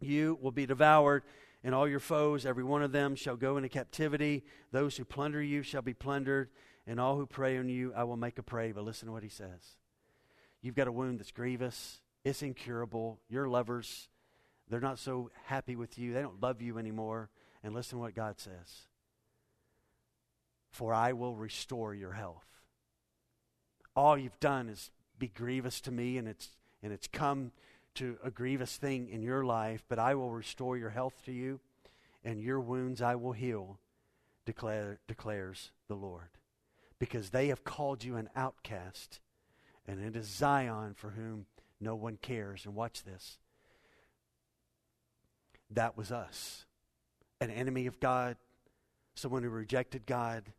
you 0.02 0.38
will 0.42 0.52
be 0.52 0.66
devoured 0.66 1.24
and 1.64 1.74
all 1.74 1.88
your 1.88 2.00
foes, 2.02 2.46
every 2.46 2.64
one 2.66 2.82
of 2.82 2.92
them, 2.92 3.16
shall 3.16 3.38
go 3.38 3.56
into 3.56 3.70
captivity. 3.70 4.44
Those 4.74 4.98
who 4.98 5.06
plunder 5.06 5.42
you 5.42 5.64
shall 5.64 5.82
be 5.82 5.94
plundered, 5.94 6.50
and 6.88 7.00
all 7.00 7.16
who 7.16 7.26
prey 7.26 7.58
on 7.58 7.70
you 7.70 7.94
I 7.96 8.04
will 8.04 8.18
make 8.18 8.38
a 8.38 8.44
prey. 8.44 8.72
But 8.72 8.84
listen 8.84 9.08
to 9.08 9.12
what 9.12 9.24
he 9.24 9.30
says. 9.30 9.78
You've 10.62 10.76
got 10.76 10.88
a 10.88 10.92
wound 10.92 11.20
that's 11.20 11.32
grievous, 11.32 12.02
it's 12.24 12.44
incurable. 12.44 13.20
Your 13.30 13.48
lovers, 13.48 14.10
they're 14.70 14.80
not 14.80 15.00
so 15.00 15.32
happy 15.46 15.76
with 15.76 15.98
you, 15.98 16.14
they 16.14 16.22
don't 16.22 16.42
love 16.42 16.62
you 16.62 16.78
anymore. 16.78 17.30
And 17.64 17.76
listen 17.76 17.98
to 17.98 18.02
what 18.02 18.16
God 18.16 18.40
says 18.40 18.88
For 20.72 20.94
I 20.94 21.14
will 21.14 21.36
restore 21.36 21.94
your 21.94 22.14
health. 22.14 22.46
All 23.96 24.18
you've 24.18 24.40
done 24.40 24.70
is 24.70 24.90
be 25.20 25.28
grievous 25.28 25.82
to 25.82 25.92
me, 25.92 26.18
and 26.18 26.28
it's, 26.28 26.50
and 26.82 26.92
it's 26.92 27.08
come 27.08 27.52
to 27.96 28.18
a 28.24 28.32
grievous 28.32 28.78
thing 28.78 29.10
in 29.10 29.22
your 29.22 29.44
life, 29.44 29.84
but 29.90 30.00
I 30.00 30.16
will 30.16 30.32
restore 30.32 30.78
your 30.78 30.90
health 30.90 31.22
to 31.26 31.32
you, 31.32 31.60
and 32.24 32.42
your 32.42 32.60
wounds 32.60 33.02
I 33.02 33.16
will 33.16 33.34
heal, 33.34 33.80
declare, 34.46 35.00
declares 35.08 35.72
the 35.88 35.96
Lord. 35.96 36.30
Because 37.02 37.32
they 37.32 37.48
have 37.48 37.64
called 37.64 38.04
you 38.04 38.16
an 38.16 38.30
outcast, 38.36 39.22
and 39.88 40.00
it 40.00 40.16
is 40.16 40.28
Zion 40.28 40.94
for 40.94 41.10
whom 41.10 41.48
no 41.80 41.96
one 41.96 42.16
cares. 42.22 42.64
And 42.64 42.76
watch 42.76 43.04
this. 43.04 43.40
That 45.72 45.98
was 45.98 46.12
us. 46.12 46.66
An 47.40 47.50
enemy 47.50 47.88
of 47.88 48.00
God, 48.00 48.38
someone 49.16 49.42
who 49.42 49.50
rejected 49.50 50.06
God, 50.06 50.54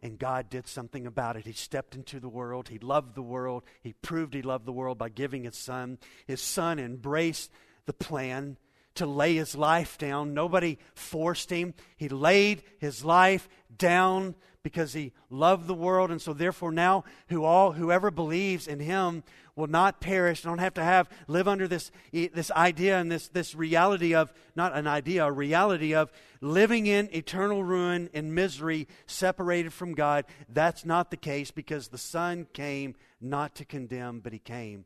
and 0.00 0.18
God 0.18 0.48
did 0.48 0.66
something 0.66 1.06
about 1.06 1.36
it. 1.36 1.44
He 1.44 1.52
stepped 1.52 1.94
into 1.94 2.20
the 2.20 2.28
world. 2.30 2.70
He 2.70 2.78
loved 2.78 3.14
the 3.14 3.20
world. 3.20 3.62
He 3.82 3.92
proved 3.92 4.32
he 4.32 4.40
loved 4.40 4.64
the 4.64 4.72
world 4.72 4.96
by 4.96 5.10
giving 5.10 5.44
his 5.44 5.58
son. 5.58 5.98
His 6.26 6.40
son 6.40 6.78
embraced 6.78 7.50
the 7.84 7.92
plan 7.92 8.56
to 8.94 9.04
lay 9.04 9.34
his 9.34 9.54
life 9.54 9.98
down. 9.98 10.32
Nobody 10.32 10.78
forced 10.94 11.50
him. 11.50 11.74
He 11.98 12.08
laid 12.08 12.62
his 12.78 13.04
life 13.04 13.46
down 13.76 14.36
because 14.62 14.92
he 14.92 15.12
loved 15.30 15.66
the 15.66 15.74
world. 15.74 16.10
And 16.10 16.20
so 16.20 16.32
therefore 16.32 16.72
now 16.72 17.04
who 17.28 17.44
all 17.44 17.72
whoever 17.72 18.10
believes 18.10 18.66
in 18.66 18.80
him 18.80 19.24
will 19.56 19.66
not 19.66 20.00
perish. 20.00 20.42
Don't 20.42 20.58
have 20.58 20.74
to 20.74 20.84
have 20.84 21.08
live 21.26 21.48
under 21.48 21.68
this 21.68 21.90
this 22.12 22.50
idea 22.52 22.98
and 22.98 23.10
this 23.10 23.28
this 23.28 23.54
reality 23.54 24.14
of 24.14 24.32
not 24.54 24.74
an 24.74 24.86
idea, 24.86 25.24
a 25.24 25.32
reality 25.32 25.94
of 25.94 26.12
living 26.40 26.86
in 26.86 27.08
eternal 27.14 27.64
ruin 27.64 28.08
and 28.14 28.34
misery, 28.34 28.88
separated 29.06 29.72
from 29.72 29.94
God. 29.94 30.24
That's 30.48 30.84
not 30.84 31.10
the 31.10 31.16
case 31.16 31.50
because 31.50 31.88
the 31.88 31.98
Son 31.98 32.46
came 32.52 32.94
not 33.20 33.54
to 33.56 33.64
condemn, 33.64 34.20
but 34.20 34.32
he 34.32 34.38
came 34.38 34.84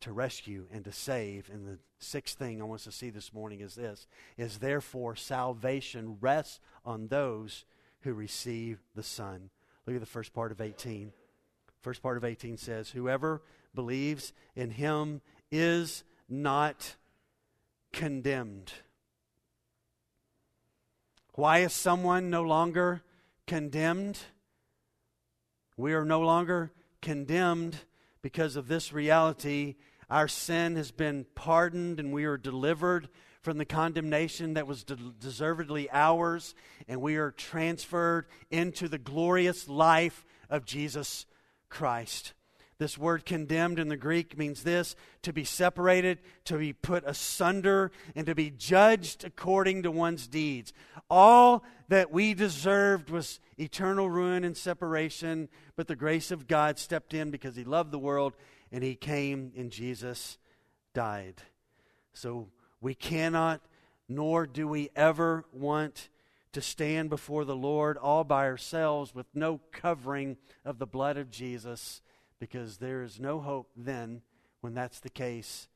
to 0.00 0.12
rescue 0.12 0.66
and 0.72 0.84
to 0.84 0.92
save. 0.92 1.50
And 1.52 1.66
the 1.66 1.78
sixth 1.98 2.38
thing 2.38 2.60
I 2.60 2.64
want 2.64 2.80
us 2.80 2.84
to 2.84 2.92
see 2.92 3.10
this 3.10 3.32
morning 3.32 3.60
is 3.60 3.74
this 3.74 4.06
is 4.36 4.58
therefore 4.58 5.16
salvation 5.16 6.18
rests 6.20 6.60
on 6.84 7.08
those 7.08 7.64
who 8.06 8.14
receive 8.14 8.78
the 8.94 9.02
Son. 9.02 9.50
Look 9.84 9.96
at 9.96 10.00
the 10.00 10.06
first 10.06 10.32
part 10.32 10.52
of 10.52 10.60
18. 10.60 11.12
First 11.82 12.02
part 12.02 12.16
of 12.16 12.24
18 12.24 12.56
says, 12.56 12.88
Whoever 12.90 13.42
believes 13.74 14.32
in 14.54 14.70
him 14.70 15.20
is 15.50 16.04
not 16.28 16.94
condemned. 17.92 18.72
Why 21.34 21.58
is 21.58 21.72
someone 21.72 22.30
no 22.30 22.42
longer 22.42 23.02
condemned? 23.44 24.18
We 25.76 25.92
are 25.92 26.04
no 26.04 26.20
longer 26.20 26.70
condemned 27.02 27.76
because 28.22 28.54
of 28.54 28.68
this 28.68 28.92
reality. 28.92 29.74
Our 30.08 30.28
sin 30.28 30.76
has 30.76 30.92
been 30.92 31.26
pardoned 31.34 31.98
and 31.98 32.12
we 32.12 32.24
are 32.24 32.38
delivered 32.38 33.08
from 33.46 33.58
the 33.58 33.64
condemnation 33.64 34.54
that 34.54 34.66
was 34.66 34.82
de- 34.82 34.96
deservedly 35.20 35.88
ours, 35.92 36.52
and 36.88 37.00
we 37.00 37.14
are 37.14 37.30
transferred 37.30 38.26
into 38.50 38.88
the 38.88 38.98
glorious 38.98 39.68
life 39.68 40.26
of 40.50 40.64
Jesus 40.64 41.26
Christ. 41.68 42.32
This 42.78 42.98
word 42.98 43.24
condemned 43.24 43.78
in 43.78 43.86
the 43.86 43.96
Greek 43.96 44.36
means 44.36 44.64
this 44.64 44.96
to 45.22 45.32
be 45.32 45.44
separated, 45.44 46.18
to 46.46 46.58
be 46.58 46.72
put 46.72 47.04
asunder, 47.06 47.92
and 48.16 48.26
to 48.26 48.34
be 48.34 48.50
judged 48.50 49.22
according 49.22 49.84
to 49.84 49.92
one's 49.92 50.26
deeds. 50.26 50.72
All 51.08 51.62
that 51.86 52.10
we 52.10 52.34
deserved 52.34 53.10
was 53.10 53.38
eternal 53.56 54.10
ruin 54.10 54.42
and 54.42 54.56
separation, 54.56 55.48
but 55.76 55.86
the 55.86 55.94
grace 55.94 56.32
of 56.32 56.48
God 56.48 56.80
stepped 56.80 57.14
in 57.14 57.30
because 57.30 57.54
He 57.54 57.62
loved 57.62 57.92
the 57.92 57.98
world 58.00 58.32
and 58.72 58.82
He 58.82 58.96
came 58.96 59.52
and 59.56 59.70
Jesus 59.70 60.36
died. 60.94 61.42
So 62.12 62.48
we 62.86 62.94
cannot, 62.94 63.60
nor 64.08 64.46
do 64.46 64.68
we 64.68 64.90
ever 64.94 65.44
want 65.52 66.08
to 66.52 66.60
stand 66.60 67.10
before 67.10 67.44
the 67.44 67.56
Lord 67.56 67.98
all 67.98 68.22
by 68.22 68.44
ourselves 68.44 69.12
with 69.12 69.26
no 69.34 69.58
covering 69.72 70.36
of 70.64 70.78
the 70.78 70.86
blood 70.86 71.16
of 71.16 71.28
Jesus 71.28 72.00
because 72.38 72.76
there 72.76 73.02
is 73.02 73.18
no 73.18 73.40
hope 73.40 73.72
then 73.76 74.22
when 74.60 74.72
that's 74.72 75.00
the 75.00 75.10
case 75.10 75.66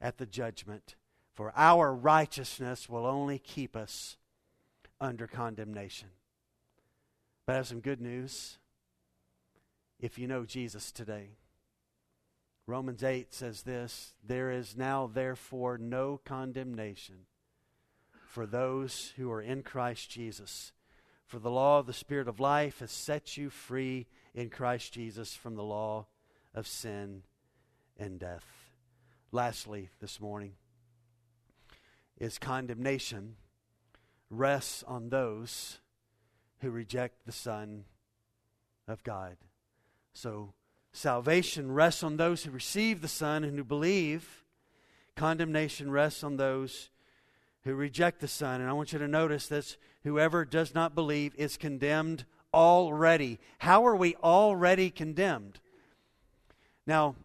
at 0.00 0.16
the 0.16 0.24
judgment. 0.24 0.96
For 1.34 1.52
our 1.54 1.94
righteousness 1.94 2.88
will 2.88 3.04
only 3.04 3.38
keep 3.38 3.76
us 3.76 4.16
under 4.98 5.26
condemnation. 5.26 6.08
But 7.44 7.52
I 7.52 7.56
have 7.56 7.66
some 7.66 7.80
good 7.80 8.00
news 8.00 8.56
if 10.00 10.18
you 10.18 10.26
know 10.26 10.46
Jesus 10.46 10.90
today. 10.90 11.32
Romans 12.66 13.02
8 13.02 13.32
says 13.34 13.62
this 13.62 14.14
There 14.26 14.50
is 14.50 14.76
now, 14.76 15.10
therefore, 15.12 15.78
no 15.78 16.20
condemnation 16.24 17.26
for 18.26 18.46
those 18.46 19.12
who 19.16 19.30
are 19.30 19.42
in 19.42 19.62
Christ 19.62 20.10
Jesus. 20.10 20.72
For 21.26 21.38
the 21.38 21.50
law 21.50 21.78
of 21.78 21.86
the 21.86 21.92
Spirit 21.92 22.28
of 22.28 22.40
life 22.40 22.80
has 22.80 22.90
set 22.90 23.36
you 23.36 23.50
free 23.50 24.06
in 24.34 24.50
Christ 24.50 24.92
Jesus 24.92 25.34
from 25.34 25.54
the 25.54 25.62
law 25.62 26.06
of 26.54 26.66
sin 26.66 27.22
and 27.98 28.18
death. 28.18 28.44
Lastly, 29.32 29.90
this 30.00 30.20
morning, 30.20 30.52
is 32.18 32.38
condemnation 32.38 33.36
rests 34.30 34.82
on 34.86 35.08
those 35.08 35.78
who 36.60 36.70
reject 36.70 37.26
the 37.26 37.32
Son 37.32 37.84
of 38.86 39.02
God. 39.02 39.36
So, 40.12 40.54
salvation 40.94 41.72
rests 41.72 42.02
on 42.02 42.16
those 42.16 42.44
who 42.44 42.50
receive 42.50 43.02
the 43.02 43.08
Son 43.08 43.44
and 43.44 43.58
who 43.58 43.64
believe. 43.64 44.44
Condemnation 45.16 45.90
rests 45.90 46.24
on 46.24 46.36
those 46.36 46.88
who 47.64 47.74
reject 47.74 48.20
the 48.20 48.28
Son. 48.28 48.60
And 48.60 48.70
I 48.70 48.72
want 48.72 48.92
you 48.92 48.98
to 49.00 49.08
notice 49.08 49.48
this 49.48 49.76
whoever 50.04 50.44
does 50.44 50.74
not 50.74 50.94
believe 50.94 51.34
is 51.36 51.56
condemned 51.56 52.24
already. 52.52 53.40
How 53.58 53.86
are 53.86 53.96
we 53.96 54.14
already 54.16 54.90
condemned? 54.90 55.58
Now, 56.86 57.16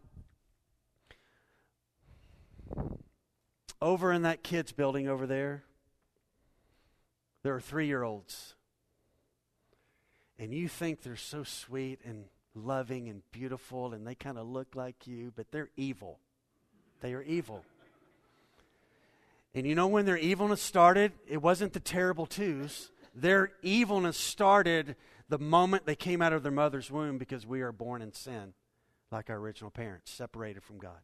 over 3.82 4.11
in 4.11 4.24
that 4.24 4.43
kids' 4.43 4.72
building 4.72 5.07
over 5.07 5.28
there, 5.28 5.63
there 7.43 7.53
are 7.53 7.61
three 7.61 7.86
year 7.86 8.03
olds. 8.03 8.55
And 10.39 10.53
you 10.53 10.67
think 10.67 11.01
they're 11.01 11.15
so 11.15 11.43
sweet 11.43 11.99
and 12.03 12.26
loving 12.60 13.10
and 13.10 13.22
beautiful 13.32 13.93
and 13.93 14.05
they 14.05 14.16
kind 14.16 14.38
of 14.38 14.47
look 14.47 14.76
like 14.76 15.07
you, 15.07 15.32
but 15.36 15.51
they're 15.51 15.70
evil. 15.76 16.20
They 17.01 17.14
are 17.14 17.22
evil. 17.22 17.64
And 19.53 19.66
you 19.66 19.76
know 19.76 19.88
when 19.88 20.05
their 20.05 20.18
evilness 20.18 20.62
started? 20.62 21.14
It 21.28 21.41
wasn't 21.41 21.74
the 21.74 21.80
terrible 21.80 22.26
twos. 22.26 22.91
Their 23.16 23.51
evilness 23.62 24.18
started 24.18 24.95
the 25.28 25.39
moment 25.39 25.86
they 25.86 25.95
came 25.95 26.22
out 26.22 26.34
of 26.34 26.43
their 26.43 26.51
mother's 26.51 26.91
womb 26.91 27.18
because 27.18 27.45
we 27.45 27.62
are 27.62 27.72
born 27.72 28.01
in 28.01 28.14
sin, 28.14 28.53
like 29.12 29.30
our 29.30 29.38
original 29.38 29.72
parents, 29.72 30.12
separated 30.12 30.64
from 30.64 30.78
God. 30.78 30.99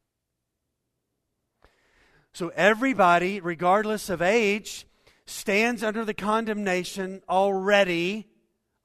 So 2.34 2.52
everybody, 2.56 3.40
regardless 3.40 4.10
of 4.10 4.22
age, 4.22 4.86
stands 5.26 5.84
under 5.84 6.04
the 6.04 6.14
condemnation 6.14 7.22
already. 7.30 8.28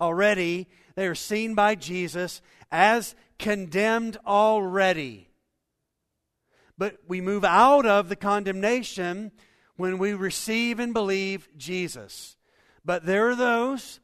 Already, 0.01 0.69
they 0.95 1.07
are 1.07 1.15
seen 1.15 1.55
by 1.55 1.75
Jesus 1.75 2.41
as 2.71 3.15
condemned 3.39 4.17
already. 4.27 5.29
But 6.79 6.99
we 7.07 7.21
move 7.21 7.45
out 7.45 7.87
of 7.87 8.09
the 8.09 8.17
condemnation 8.17 9.33
when 9.77 9.99
we 9.99 10.15
receive 10.15 10.81
and 10.81 10.95
believe 10.95 11.49
Jesus. 11.57 12.37
But 12.85 13.05
there 13.05 13.29
are 13.29 13.37
those 13.37 14.01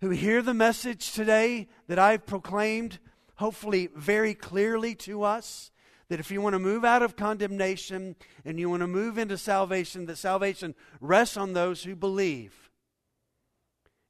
who 0.00 0.10
hear 0.10 0.42
the 0.42 0.54
message 0.54 1.12
today 1.12 1.68
that 1.88 1.98
I've 1.98 2.26
proclaimed, 2.26 2.98
hopefully 3.36 3.88
very 3.94 4.34
clearly 4.34 4.94
to 4.96 5.22
us, 5.22 5.70
that 6.08 6.20
if 6.20 6.30
you 6.30 6.40
want 6.40 6.52
to 6.54 6.58
move 6.58 6.84
out 6.84 7.02
of 7.02 7.16
condemnation 7.16 8.16
and 8.44 8.58
you 8.58 8.68
want 8.68 8.80
to 8.80 8.86
move 8.86 9.18
into 9.18 9.38
salvation, 9.38 10.06
that 10.06 10.18
salvation 10.18 10.74
rests 11.00 11.36
on 11.36 11.52
those 11.54 11.84
who 11.84 11.96
believe 11.96 12.70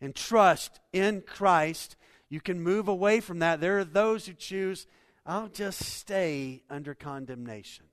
and 0.00 0.14
trust 0.14 0.80
in 0.92 1.22
Christ. 1.22 1.96
You 2.34 2.40
can 2.40 2.60
move 2.60 2.88
away 2.88 3.20
from 3.20 3.38
that. 3.38 3.60
There 3.60 3.78
are 3.78 3.84
those 3.84 4.26
who 4.26 4.32
choose, 4.32 4.88
I'll 5.24 5.46
just 5.46 5.80
stay 5.80 6.64
under 6.68 6.92
condemnation. 6.92 7.84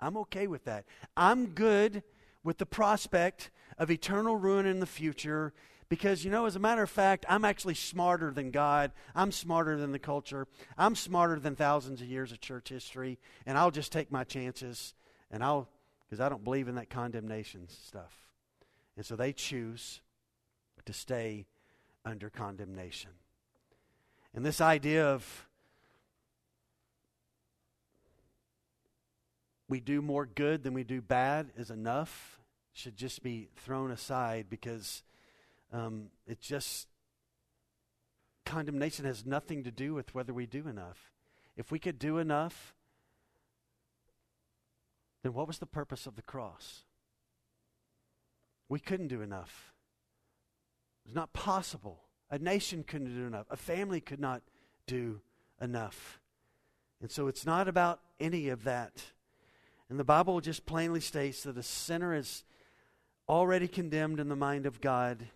I'm 0.00 0.16
okay 0.16 0.46
with 0.46 0.64
that. 0.64 0.86
I'm 1.18 1.48
good 1.48 2.02
with 2.42 2.56
the 2.56 2.64
prospect 2.64 3.50
of 3.76 3.90
eternal 3.90 4.36
ruin 4.36 4.64
in 4.64 4.80
the 4.80 4.86
future 4.86 5.52
because, 5.90 6.24
you 6.24 6.30
know, 6.30 6.46
as 6.46 6.56
a 6.56 6.58
matter 6.58 6.82
of 6.82 6.88
fact, 6.88 7.26
I'm 7.28 7.44
actually 7.44 7.74
smarter 7.74 8.30
than 8.30 8.50
God. 8.50 8.92
I'm 9.14 9.32
smarter 9.32 9.76
than 9.76 9.92
the 9.92 9.98
culture. 9.98 10.48
I'm 10.78 10.96
smarter 10.96 11.38
than 11.38 11.54
thousands 11.54 12.00
of 12.00 12.06
years 12.06 12.32
of 12.32 12.40
church 12.40 12.70
history. 12.70 13.18
And 13.44 13.58
I'll 13.58 13.70
just 13.70 13.92
take 13.92 14.10
my 14.10 14.24
chances 14.24 14.94
and 15.30 15.44
I'll, 15.44 15.68
because 16.08 16.20
I 16.20 16.30
don't 16.30 16.42
believe 16.42 16.68
in 16.68 16.76
that 16.76 16.88
condemnation 16.88 17.68
stuff. 17.68 18.14
And 18.96 19.04
so 19.04 19.14
they 19.14 19.34
choose 19.34 20.00
to 20.86 20.94
stay 20.94 21.44
under 22.06 22.30
condemnation. 22.30 23.10
And 24.34 24.44
this 24.44 24.60
idea 24.60 25.06
of 25.06 25.48
we 29.68 29.80
do 29.80 30.02
more 30.02 30.26
good 30.26 30.62
than 30.62 30.74
we 30.74 30.84
do 30.84 31.00
bad 31.00 31.50
is 31.56 31.70
enough 31.70 32.40
should 32.72 32.96
just 32.96 33.22
be 33.22 33.48
thrown 33.56 33.90
aside 33.90 34.46
because 34.48 35.02
um, 35.72 36.06
it 36.26 36.40
just, 36.40 36.88
condemnation 38.44 39.04
has 39.04 39.24
nothing 39.24 39.64
to 39.64 39.70
do 39.70 39.94
with 39.94 40.14
whether 40.14 40.32
we 40.32 40.46
do 40.46 40.66
enough. 40.66 41.12
If 41.56 41.70
we 41.70 41.78
could 41.78 41.98
do 41.98 42.18
enough, 42.18 42.74
then 45.22 45.34
what 45.34 45.46
was 45.46 45.58
the 45.58 45.66
purpose 45.66 46.06
of 46.06 46.16
the 46.16 46.22
cross? 46.22 46.84
We 48.68 48.80
couldn't 48.80 49.08
do 49.08 49.20
enough. 49.20 49.72
It's 51.04 51.14
not 51.14 51.32
possible. 51.32 52.04
A 52.30 52.38
nation 52.38 52.84
couldn't 52.84 53.14
do 53.14 53.26
enough. 53.26 53.46
A 53.50 53.56
family 53.56 54.00
could 54.00 54.20
not 54.20 54.42
do 54.86 55.20
enough. 55.60 56.20
And 57.00 57.10
so 57.10 57.28
it's 57.28 57.46
not 57.46 57.68
about 57.68 58.00
any 58.18 58.48
of 58.48 58.64
that. 58.64 59.02
And 59.88 59.98
the 59.98 60.04
Bible 60.04 60.40
just 60.40 60.66
plainly 60.66 61.00
states 61.00 61.42
that 61.42 61.56
a 61.56 61.62
sinner 61.62 62.14
is 62.14 62.44
already 63.28 63.66
condemned 63.66 64.20
in 64.20 64.28
the 64.28 64.36
mind 64.36 64.66
of 64.66 64.80
God 64.80 65.26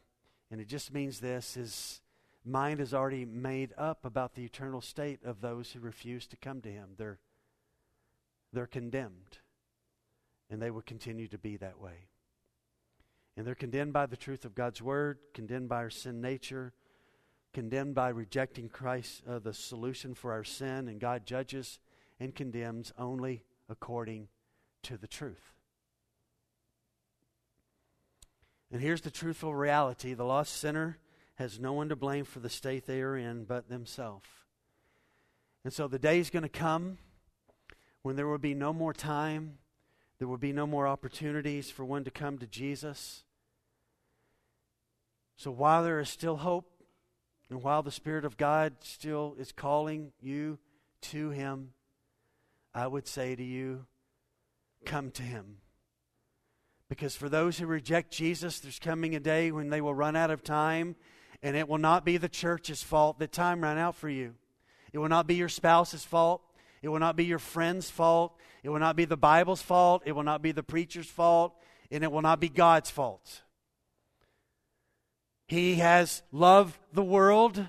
and 0.55 0.61
it 0.61 0.69
just 0.69 0.95
means 0.95 1.19
this 1.19 1.55
his 1.55 2.01
mind 2.45 2.79
is 2.79 2.95
already 2.95 3.25
made 3.25 3.73
up 3.77 4.05
about 4.05 4.37
the 4.37 4.45
eternal 4.45 4.81
state 4.81 5.19
of 5.25 5.41
those 5.41 5.73
who 5.73 5.81
refuse 5.81 6.29
to 6.29 6.37
come 6.37 6.61
to 6.61 6.71
him. 6.71 6.91
They're, 6.97 7.19
they're 8.53 8.69
condemned, 8.69 9.39
and 10.49 10.63
they 10.63 10.71
will 10.71 10.83
continue 10.83 11.27
to 11.27 11.39
be 11.39 11.57
that 11.57 11.81
way. 11.81 12.07
And 13.37 13.45
they're 13.45 13.57
condemned 13.57 13.93
by 13.93 14.07
the 14.07 14.17
truth 14.17 14.45
of 14.45 14.55
God's 14.55 14.81
word, 14.81 15.19
condemned 15.33 15.69
by 15.69 15.79
our 15.79 15.91
sin 15.91 16.21
nature, 16.21 16.73
condemned 17.55 17.95
by 17.95 18.09
rejecting 18.09 18.69
Christ, 18.69 19.23
uh, 19.27 19.39
the 19.39 19.55
solution 19.55 20.15
for 20.15 20.33
our 20.33 20.45
sin, 20.45 20.89
and 20.89 21.01
God 21.01 21.25
judges 21.25 21.79
and 22.21 22.35
condemns 22.35 22.93
only 22.99 23.45
according 23.69 24.29
to 24.83 24.99
the 24.99 25.07
truth. 25.07 25.55
And 28.71 28.83
here's 28.83 29.03
the 29.03 29.11
truthful 29.11 29.55
reality 29.55 30.15
the 30.15 30.25
lost 30.25 30.55
sinner 30.55 30.99
has 31.37 31.59
no 31.59 31.73
one 31.73 31.89
to 31.89 31.97
blame 31.97 32.25
for 32.25 32.41
the 32.41 32.51
state 32.51 32.87
they 32.87 33.01
are 33.01 33.17
in 33.17 33.45
but 33.45 33.69
themselves. 33.69 34.27
And 35.65 35.73
so 35.73 35.89
the 35.89 35.99
day 35.99 36.19
is 36.19 36.31
going 36.31 36.43
to 36.43 36.49
come 36.49 36.99
when 38.03 38.17
there 38.17 38.27
will 38.27 38.39
be 38.39 38.55
no 38.55 38.73
more 38.73 38.93
time, 38.93 39.59
there 40.19 40.29
will 40.29 40.37
be 40.37 40.53
no 40.53 40.67
more 40.67 40.87
opportunities 40.87 41.71
for 41.71 41.85
one 41.85 42.05
to 42.05 42.11
come 42.11 42.37
to 42.39 42.47
Jesus. 42.47 43.25
So 45.37 45.51
while 45.51 45.83
there 45.83 46.01
is 46.01 46.09
still 46.09 46.37
hope, 46.37 46.74
and 47.51 47.63
while 47.63 47.83
the 47.83 47.91
Spirit 47.91 48.25
of 48.25 48.37
God 48.37 48.75
still 48.81 49.37
is 49.39 49.53
calling 49.53 50.13
you 50.21 50.59
to 51.03 51.31
Him, 51.31 51.71
I 52.75 52.87
would 52.87 53.07
say 53.07 53.37
to 53.37 53.43
you, 53.43 53.87
come 54.85 55.11
to 55.13 55.23
Him. 55.23 55.59
Because 56.89 57.17
for 57.17 57.29
those 57.29 57.59
who 57.59 57.67
reject 57.67 58.13
Jesus, 58.13 58.61
there's 58.61 58.79
coming 58.79 59.15
a 59.15 59.21
day 59.21 59.51
when 59.51 59.71
they 59.71 59.81
will 59.81 59.95
run 59.95 60.17
out 60.17 60.31
of 60.31 60.43
time, 60.43 60.97
and 61.43 61.57
it 61.57 61.69
will 61.69 61.79
not 61.79 62.05
be 62.05 62.17
the 62.17 62.29
church's 62.29 62.83
fault 62.83 63.19
that 63.19 63.33
time 63.33 63.63
ran 63.63 63.79
out 63.79 63.97
for 63.97 64.09
you. 64.09 64.35
It 64.93 64.99
will 64.99 65.09
not 65.09 65.27
be 65.27 65.35
your 65.35 65.49
spouse's 65.49 66.05
fault. 66.05 66.43
It 66.81 66.89
will 66.89 67.01
not 67.01 67.17
be 67.17 67.25
your 67.25 67.39
friend's 67.39 67.91
fault. 67.91 68.37
It 68.63 68.69
will 68.69 68.79
not 68.79 68.97
be 68.97 69.07
the 69.07 69.17
Bible's 69.17 69.63
fault. 69.63 70.03
It 70.07 70.13
will 70.13 70.23
not 70.23 70.41
be 70.41 70.53
the 70.53 70.63
preacher's 70.63 71.09
fault. 71.09 71.55
And 71.91 72.05
it 72.05 72.13
will 72.13 72.23
not 72.23 72.41
be 72.41 72.49
God's 72.49 72.91
fault. 72.91 73.43
He 75.47 75.77
has 75.77 76.23
loved 76.33 76.79
the 76.93 77.05
world 77.05 77.69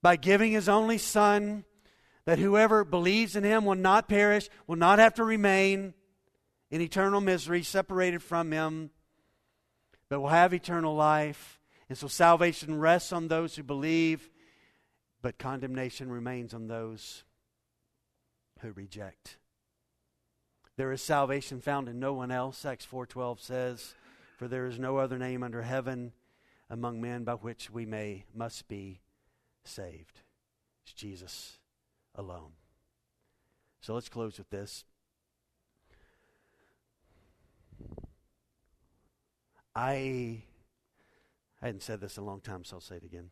by 0.00 0.16
giving 0.16 0.52
his 0.52 0.68
only 0.68 0.98
Son, 0.98 1.64
that 2.24 2.38
whoever 2.38 2.84
believes 2.84 3.36
in 3.36 3.44
him 3.44 3.64
will 3.64 3.74
not 3.74 4.08
perish, 4.08 4.48
will 4.66 4.76
not 4.76 4.98
have 4.98 5.14
to 5.14 5.24
remain 5.24 5.94
in 6.70 6.80
eternal 6.80 7.20
misery, 7.20 7.62
separated 7.62 8.22
from 8.22 8.52
him, 8.52 8.90
but 10.08 10.20
will 10.20 10.28
have 10.28 10.54
eternal 10.54 10.94
life. 10.94 11.60
And 11.88 11.98
so 11.98 12.06
salvation 12.06 12.78
rests 12.78 13.12
on 13.12 13.28
those 13.28 13.56
who 13.56 13.62
believe, 13.62 14.30
but 15.20 15.38
condemnation 15.38 16.10
remains 16.10 16.54
on 16.54 16.68
those 16.68 17.24
who 18.60 18.72
reject. 18.72 19.36
There 20.76 20.92
is 20.92 21.02
salvation 21.02 21.60
found 21.60 21.88
in 21.88 22.00
no 22.00 22.14
one 22.14 22.30
else, 22.30 22.64
Acts 22.64 22.86
4:12 22.86 23.40
says, 23.40 23.94
for 24.42 24.48
there 24.48 24.66
is 24.66 24.76
no 24.76 24.96
other 24.96 25.20
name 25.20 25.44
under 25.44 25.62
heaven 25.62 26.10
among 26.68 27.00
men 27.00 27.22
by 27.22 27.34
which 27.34 27.70
we 27.70 27.86
may 27.86 28.24
must 28.34 28.66
be 28.66 29.00
saved. 29.62 30.18
It's 30.82 30.92
Jesus 30.92 31.58
alone. 32.16 32.50
So 33.80 33.94
let's 33.94 34.08
close 34.08 34.38
with 34.38 34.50
this. 34.50 34.84
I 39.76 40.42
I 41.62 41.66
hadn't 41.66 41.84
said 41.84 42.00
this 42.00 42.16
in 42.16 42.24
a 42.24 42.26
long 42.26 42.40
time, 42.40 42.64
so 42.64 42.78
I'll 42.78 42.80
say 42.80 42.96
it 42.96 43.04
again. 43.04 43.30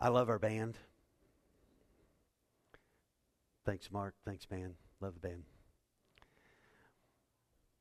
I 0.00 0.08
love 0.08 0.28
our 0.28 0.40
band. 0.40 0.76
Thanks, 3.64 3.92
Mark. 3.92 4.16
Thanks, 4.24 4.48
man. 4.50 4.74
Love 5.00 5.14
the 5.14 5.20
band. 5.20 5.44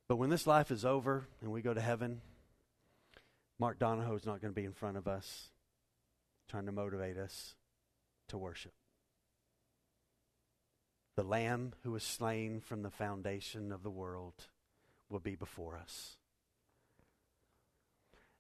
But 0.08 0.18
when 0.18 0.30
this 0.30 0.46
life 0.46 0.72
is 0.72 0.86
over 0.86 1.28
and 1.42 1.52
we 1.52 1.62
go 1.62 1.74
to 1.74 1.82
heaven, 1.82 2.22
Mark 3.60 3.80
Donahoe 3.80 4.16
is 4.16 4.26
not 4.26 4.42
going 4.42 4.54
to 4.54 4.60
be 4.60 4.66
in 4.66 4.74
front 4.74 4.98
of 4.98 5.08
us 5.08 5.50
trying 6.48 6.68
to 6.68 6.72
motivate 6.72 7.18
us 7.18 7.56
to 8.28 8.38
worship. 8.38 8.74
The 11.16 11.24
Lamb 11.24 11.74
who 11.84 11.92
was 11.92 12.04
slain 12.04 12.60
from 12.60 12.84
the 12.84 12.90
foundation 12.90 13.72
of 13.72 13.84
the 13.84 13.90
world 13.90 14.34
will 15.10 15.20
be 15.20 15.36
before 15.36 15.78
us. 15.78 16.18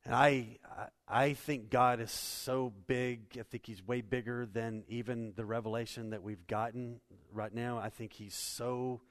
And 0.03 0.13
I, 0.13 0.59
I 1.07 1.33
think 1.33 1.71
God 1.71 1.99
is 1.99 2.11
so 2.11 2.71
big. 2.85 3.37
I 3.39 3.43
think 3.43 3.65
He's 3.65 3.85
way 3.85 4.01
bigger 4.01 4.45
than 4.45 4.83
even 4.87 5.33
the 5.35 5.45
revelation 5.45 6.11
that 6.11 6.21
we've 6.21 6.45
gotten 6.45 6.99
right 7.33 7.53
now. 7.53 7.79
I 7.79 7.89
think 7.89 8.13
He's 8.13 8.35
so, 8.35 9.01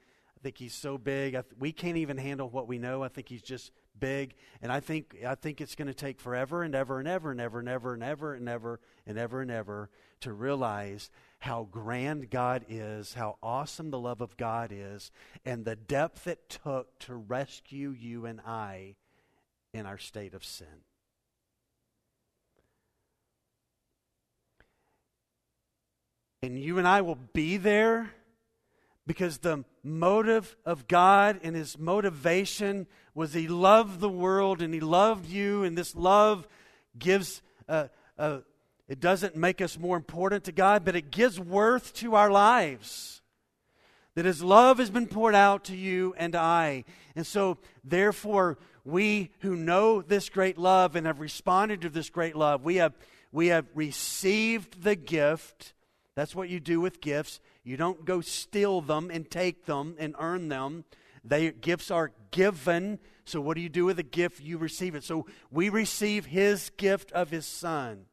think 0.45 0.59
He's 0.59 0.75
so 0.75 0.99
big. 0.99 1.33
Th- 1.33 1.45
we 1.59 1.73
can't 1.73 1.97
even 1.97 2.19
handle 2.19 2.51
what 2.51 2.69
we 2.69 2.79
know. 2.79 3.03
I 3.03 3.09
think 3.09 3.31
He's 3.31 3.43
just 3.43 3.73
big, 3.99 4.35
and 4.61 4.71
I 4.71 4.79
think 4.79 5.17
I 5.27 5.35
think 5.35 5.63
it's 5.63 5.75
going 5.75 5.89
to 5.89 5.95
take 5.95 6.21
forever 6.21 6.63
and 6.63 6.75
ever 6.75 6.99
and 6.99 7.09
ever 7.09 7.31
and 7.31 7.41
ever 7.41 7.63
and 7.63 7.69
ever 7.71 7.95
and 7.95 8.05
ever 8.05 8.35
and 8.35 8.49
ever 8.49 8.81
and 9.07 9.19
ever 9.19 9.41
and 9.41 9.51
ever 9.51 9.91
to 10.21 10.33
realize 10.35 11.11
how 11.39 11.67
grand 11.71 12.29
God 12.29 12.67
is, 12.69 13.15
how 13.15 13.39
awesome 13.43 13.91
the 13.91 13.99
love 13.99 14.21
of 14.21 14.37
God 14.37 14.71
is, 14.71 15.11
and 15.47 15.65
the 15.65 15.77
depth 15.77 16.27
it 16.27 16.61
took 16.63 16.99
to 17.01 17.15
rescue 17.15 17.91
you 17.91 18.27
and 18.27 18.41
I 18.43 18.97
in 19.73 19.87
our 19.87 19.99
state 19.99 20.35
of 20.35 20.45
sin. 20.45 20.85
And 26.43 26.59
you 26.59 26.77
and 26.77 26.87
I 26.87 27.01
will 27.01 27.19
be 27.33 27.57
there 27.57 28.11
because 29.07 29.39
the 29.39 29.65
motive 29.83 30.57
of 30.65 30.89
God 30.89 31.41
and 31.43 31.55
his 31.55 31.79
motivation 31.79 32.87
was 33.15 33.33
he 33.33 33.49
loved 33.49 34.01
the 34.01 34.09
world 34.09 34.63
and 34.63 34.73
he 34.73 34.81
loved 34.81 35.27
you, 35.27 35.63
and 35.63 35.77
this 35.77 35.95
love 35.95 36.49
gives, 36.99 37.43
uh, 37.69 37.89
uh, 38.19 38.39
it 38.89 39.01
doesn't 39.01 39.37
make 39.37 39.61
us 39.61 39.79
more 39.79 39.97
important 39.97 40.45
to 40.45 40.53
God, 40.53 40.85
but 40.85 40.97
it 40.97 41.11
gives 41.11 41.39
worth 41.39 41.95
to 41.95 42.15
our 42.15 42.31
lives. 42.31 43.23
That 44.15 44.25
his 44.25 44.43
love 44.43 44.79
has 44.79 44.91
been 44.91 45.09
poured 45.09 45.35
out 45.35 45.65
to 45.65 45.77
you 45.77 46.15
and 46.17 46.37
I. 46.37 46.85
And 47.17 47.27
so, 47.27 47.59
therefore, 47.83 48.59
we 48.85 49.31
who 49.41 49.57
know 49.57 50.03
this 50.03 50.29
great 50.29 50.57
love 50.57 50.95
and 50.95 51.07
have 51.07 51.21
responded 51.21 51.81
to 51.83 51.89
this 51.89 52.11
great 52.11 52.37
love, 52.37 52.63
we 52.63 52.77
have, 52.77 52.95
we 53.33 53.49
have 53.49 53.67
received 53.75 54.83
the 54.83 54.95
gift. 54.95 55.75
That's 56.15 56.35
what 56.35 56.49
you 56.49 56.61
do 56.61 56.81
with 56.81 57.01
gifts. 57.01 57.41
You 57.65 57.79
don't 57.79 58.05
go 58.05 58.21
steal 58.21 58.83
them 58.83 59.11
and 59.11 59.29
take 59.29 59.65
them 59.65 59.97
and 59.99 60.15
earn 60.19 60.49
them. 60.49 60.85
They 61.25 61.51
gifts 61.51 61.91
are 61.91 62.13
given. 62.31 62.99
So 63.25 63.41
what 63.41 63.55
do 63.55 63.63
you 63.63 63.71
do 63.71 63.87
with 63.87 63.99
a 63.99 64.05
gift? 64.05 64.41
You 64.41 64.59
receive 64.59 64.95
it. 64.95 65.03
So 65.03 65.27
we 65.51 65.71
receive 65.71 66.27
his 66.27 66.71
gift 66.77 67.11
of 67.13 67.31
his 67.31 67.47
son 67.47 68.05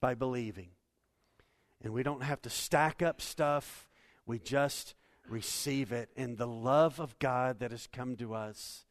by 0.00 0.14
believing. 0.14 0.68
And 1.82 1.94
we 1.94 2.02
don't 2.02 2.22
have 2.22 2.42
to 2.42 2.50
stack 2.50 3.00
up 3.00 3.22
stuff. 3.22 3.88
We 4.26 4.38
just 4.38 4.94
receive 5.26 5.90
it. 5.92 6.10
And 6.14 6.36
the 6.36 6.46
love 6.46 7.00
of 7.00 7.18
God 7.18 7.60
that 7.60 7.70
has 7.70 7.86
come 7.90 8.16
to 8.16 8.34
us 8.34 8.84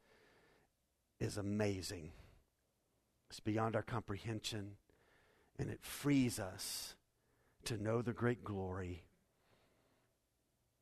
is 1.19 1.37
amazing. 1.37 2.11
It's 3.29 3.39
beyond 3.39 3.75
our 3.75 3.83
comprehension. 3.83 4.77
And 5.59 5.69
it 5.69 5.83
frees 5.83 6.39
us 6.39 6.95
to 7.65 7.77
know 7.77 8.01
the 8.01 8.13
great 8.13 8.43
glory 8.43 9.03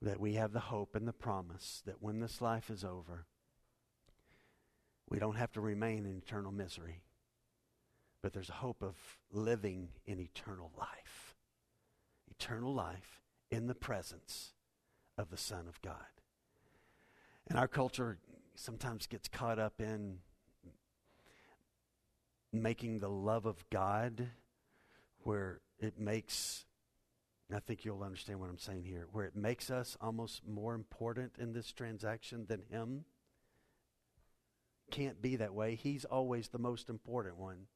that 0.04 0.20
we 0.20 0.34
have 0.34 0.52
the 0.52 0.60
hope 0.60 0.96
and 0.96 1.08
the 1.08 1.14
promise 1.14 1.82
that 1.86 2.02
when 2.02 2.20
this 2.20 2.42
life 2.42 2.70
is 2.70 2.84
over, 2.84 3.26
we 5.10 5.18
don't 5.18 5.38
have 5.38 5.52
to 5.54 5.62
remain 5.62 6.06
in 6.06 6.18
eternal 6.18 6.52
misery, 6.52 7.04
but 8.22 8.34
there's 8.34 8.50
a 8.50 8.54
hope 8.54 8.84
of 8.84 8.96
living 9.32 9.90
in 10.06 10.20
eternal 10.20 10.72
life. 10.78 11.36
Eternal 12.30 12.74
life 12.74 13.22
in 13.50 13.68
the 13.68 13.76
presence 13.76 14.54
of 15.18 15.30
the 15.30 15.38
Son 15.38 15.68
of 15.70 15.82
God. 15.82 15.96
And 17.48 17.58
our 17.58 17.68
culture 17.68 18.18
sometimes 18.56 19.08
gets 19.08 19.30
caught 19.30 19.60
up 19.60 19.80
in 19.80 20.18
making 22.52 23.00
the 23.00 23.10
love 23.10 23.46
of 23.46 23.64
God 23.70 24.30
where 25.20 25.62
it 25.80 25.98
makes 25.98 26.66
I 27.52 27.60
think 27.60 27.86
you'll 27.86 28.04
understand 28.04 28.40
what 28.40 28.50
I'm 28.50 28.58
saying 28.58 28.84
here, 28.86 29.08
where 29.12 29.26
it 29.26 29.36
makes 29.36 29.70
us 29.70 29.98
almost 30.02 30.48
more 30.48 30.74
important 30.74 31.34
in 31.40 31.54
this 31.54 31.72
transaction 31.72 32.46
than 32.48 32.62
Him. 32.70 33.06
Can't 34.92 35.22
be 35.22 35.36
that 35.38 35.54
way. 35.54 35.76
He's 35.76 36.06
always 36.06 36.50
the 36.50 36.60
most 36.60 36.90
important 36.90 37.38
one. 37.38 37.68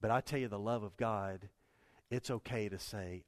But 0.00 0.10
I 0.10 0.20
tell 0.20 0.38
you, 0.38 0.48
the 0.48 0.58
love 0.58 0.82
of 0.82 0.96
God, 0.96 1.48
it's 2.10 2.30
okay 2.30 2.68
to 2.68 2.78
say, 2.78 3.24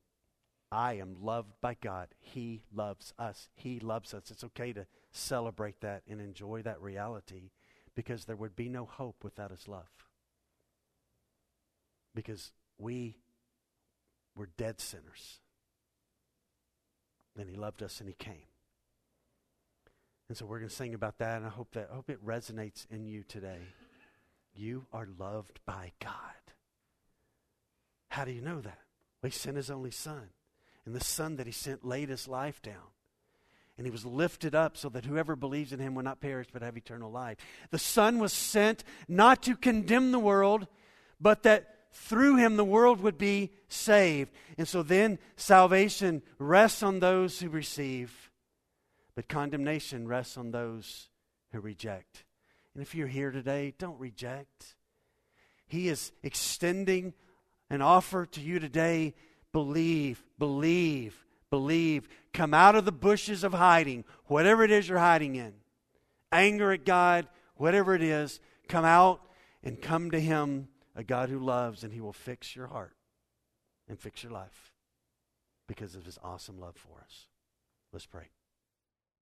I 0.71 0.95
am 0.95 1.17
loved 1.23 1.53
by 1.61 1.77
God. 1.81 2.09
He 2.19 2.65
loves 2.75 3.15
us. 3.19 3.49
He 3.55 3.79
loves 3.79 4.13
us. 4.13 4.31
It's 4.31 4.45
okay 4.45 4.73
to 4.73 4.87
celebrate 5.13 5.81
that 5.81 6.03
and 6.09 6.21
enjoy 6.21 6.63
that 6.63 6.81
reality 6.83 7.51
because 7.95 8.25
there 8.25 8.37
would 8.37 8.57
be 8.57 8.69
no 8.69 8.85
hope 8.85 9.23
without 9.23 9.51
His 9.53 9.69
love. 9.69 9.89
Because 12.15 12.53
we 12.79 13.17
were 14.37 14.49
dead 14.57 14.81
sinners. 14.81 15.41
Then 17.35 17.49
he 17.49 17.57
loved 17.57 17.83
us 17.83 18.01
and 18.01 18.09
he 18.09 18.15
came. 18.15 18.47
And 20.29 20.37
so 20.37 20.45
we're 20.47 20.59
going 20.59 20.69
to 20.69 20.75
sing 20.75 20.95
about 20.95 21.19
that, 21.19 21.37
and 21.37 21.47
I 21.47 21.51
hope 21.51 21.73
that 21.75 21.89
I 21.91 21.95
hope 21.95 22.11
it 22.11 22.25
resonates 22.25 22.87
in 22.91 23.07
you 23.07 23.23
today. 23.23 23.61
You 24.55 24.87
are 24.93 25.07
loved 25.19 25.61
by 25.65 25.93
God. 26.01 26.11
How 28.09 28.25
do 28.25 28.33
you 28.33 28.41
know 28.41 28.61
that? 28.61 28.79
Well, 29.23 29.31
he 29.31 29.31
sent 29.31 29.57
his 29.57 29.71
only 29.71 29.91
son. 29.91 30.31
And 30.85 30.95
the 30.95 31.05
son 31.05 31.37
that 31.37 31.47
he 31.47 31.53
sent 31.53 31.85
laid 31.85 32.09
his 32.09 32.27
life 32.27 32.63
down. 32.63 32.93
And 33.77 33.87
he 33.87 33.91
was 33.91 34.07
lifted 34.07 34.55
up 34.55 34.77
so 34.77 34.89
that 34.89 35.05
whoever 35.05 35.37
believes 35.37 35.73
in 35.73 35.81
him 35.81 35.95
will 35.95 36.03
not 36.03 36.21
perish 36.21 36.47
but 36.53 36.63
have 36.63 36.77
eternal 36.77 37.11
life. 37.11 37.37
The 37.71 37.79
son 37.79 38.19
was 38.19 38.33
sent 38.33 38.85
not 39.07 39.43
to 39.43 39.55
condemn 39.55 40.13
the 40.13 40.19
world, 40.19 40.67
but 41.21 41.43
that 41.43 41.76
through 41.97 42.37
him 42.37 42.57
the 42.57 42.65
world 42.65 43.01
would 43.01 43.19
be 43.19 43.51
saved. 43.69 44.31
And 44.59 44.69
so 44.69 44.83
then 44.83 45.19
salvation 45.37 46.23
rests 46.39 46.83
on 46.83 47.01
those 47.01 47.41
who 47.41 47.49
receive, 47.49 48.31
but 49.15 49.29
condemnation 49.29 50.07
rests 50.07 50.37
on 50.37 50.51
those 50.51 51.09
who 51.53 51.61
reject. 51.61 52.25
And 52.75 52.83
if 52.83 52.95
you're 52.95 53.07
here 53.07 53.31
today, 53.31 53.75
don't 53.79 53.99
reject. 53.99 54.75
He 55.67 55.89
is 55.89 56.13
extending 56.23 57.15
an 57.71 57.81
offer 57.81 58.27
to 58.27 58.41
you 58.41 58.59
today. 58.59 59.15
Believe, 59.53 60.23
believe, 60.39 61.25
believe. 61.51 62.09
Come 62.35 62.53
out 62.53 62.77
of 62.77 62.85
the 62.85 62.93
bushes 62.93 63.43
of 63.43 63.55
hiding, 63.55 64.05
whatever 64.27 64.63
it 64.63 64.71
is 64.71 64.89
you're 64.89 64.99
hiding 64.99 65.37
in. 65.37 65.55
Anger 66.31 66.73
at 66.73 66.85
God, 66.85 67.27
whatever 67.57 67.95
it 67.95 68.03
is, 68.03 68.39
come 68.69 68.85
out 68.85 69.23
and 69.65 69.81
come 69.81 70.11
to 70.11 70.21
Him, 70.21 70.69
a 70.97 71.05
God 71.05 71.29
who 71.29 71.39
loves, 71.39 71.85
and 71.85 71.93
He 71.93 72.01
will 72.01 72.13
fix 72.13 72.57
your 72.57 72.69
heart 72.69 72.97
and 73.87 73.99
fix 73.99 74.23
your 74.23 74.33
life 74.33 74.73
because 75.69 75.95
of 75.95 76.07
His 76.07 76.19
awesome 76.25 76.59
love 76.59 76.77
for 76.77 77.01
us. 77.01 77.29
Let's 77.93 78.07
pray. 78.07 78.31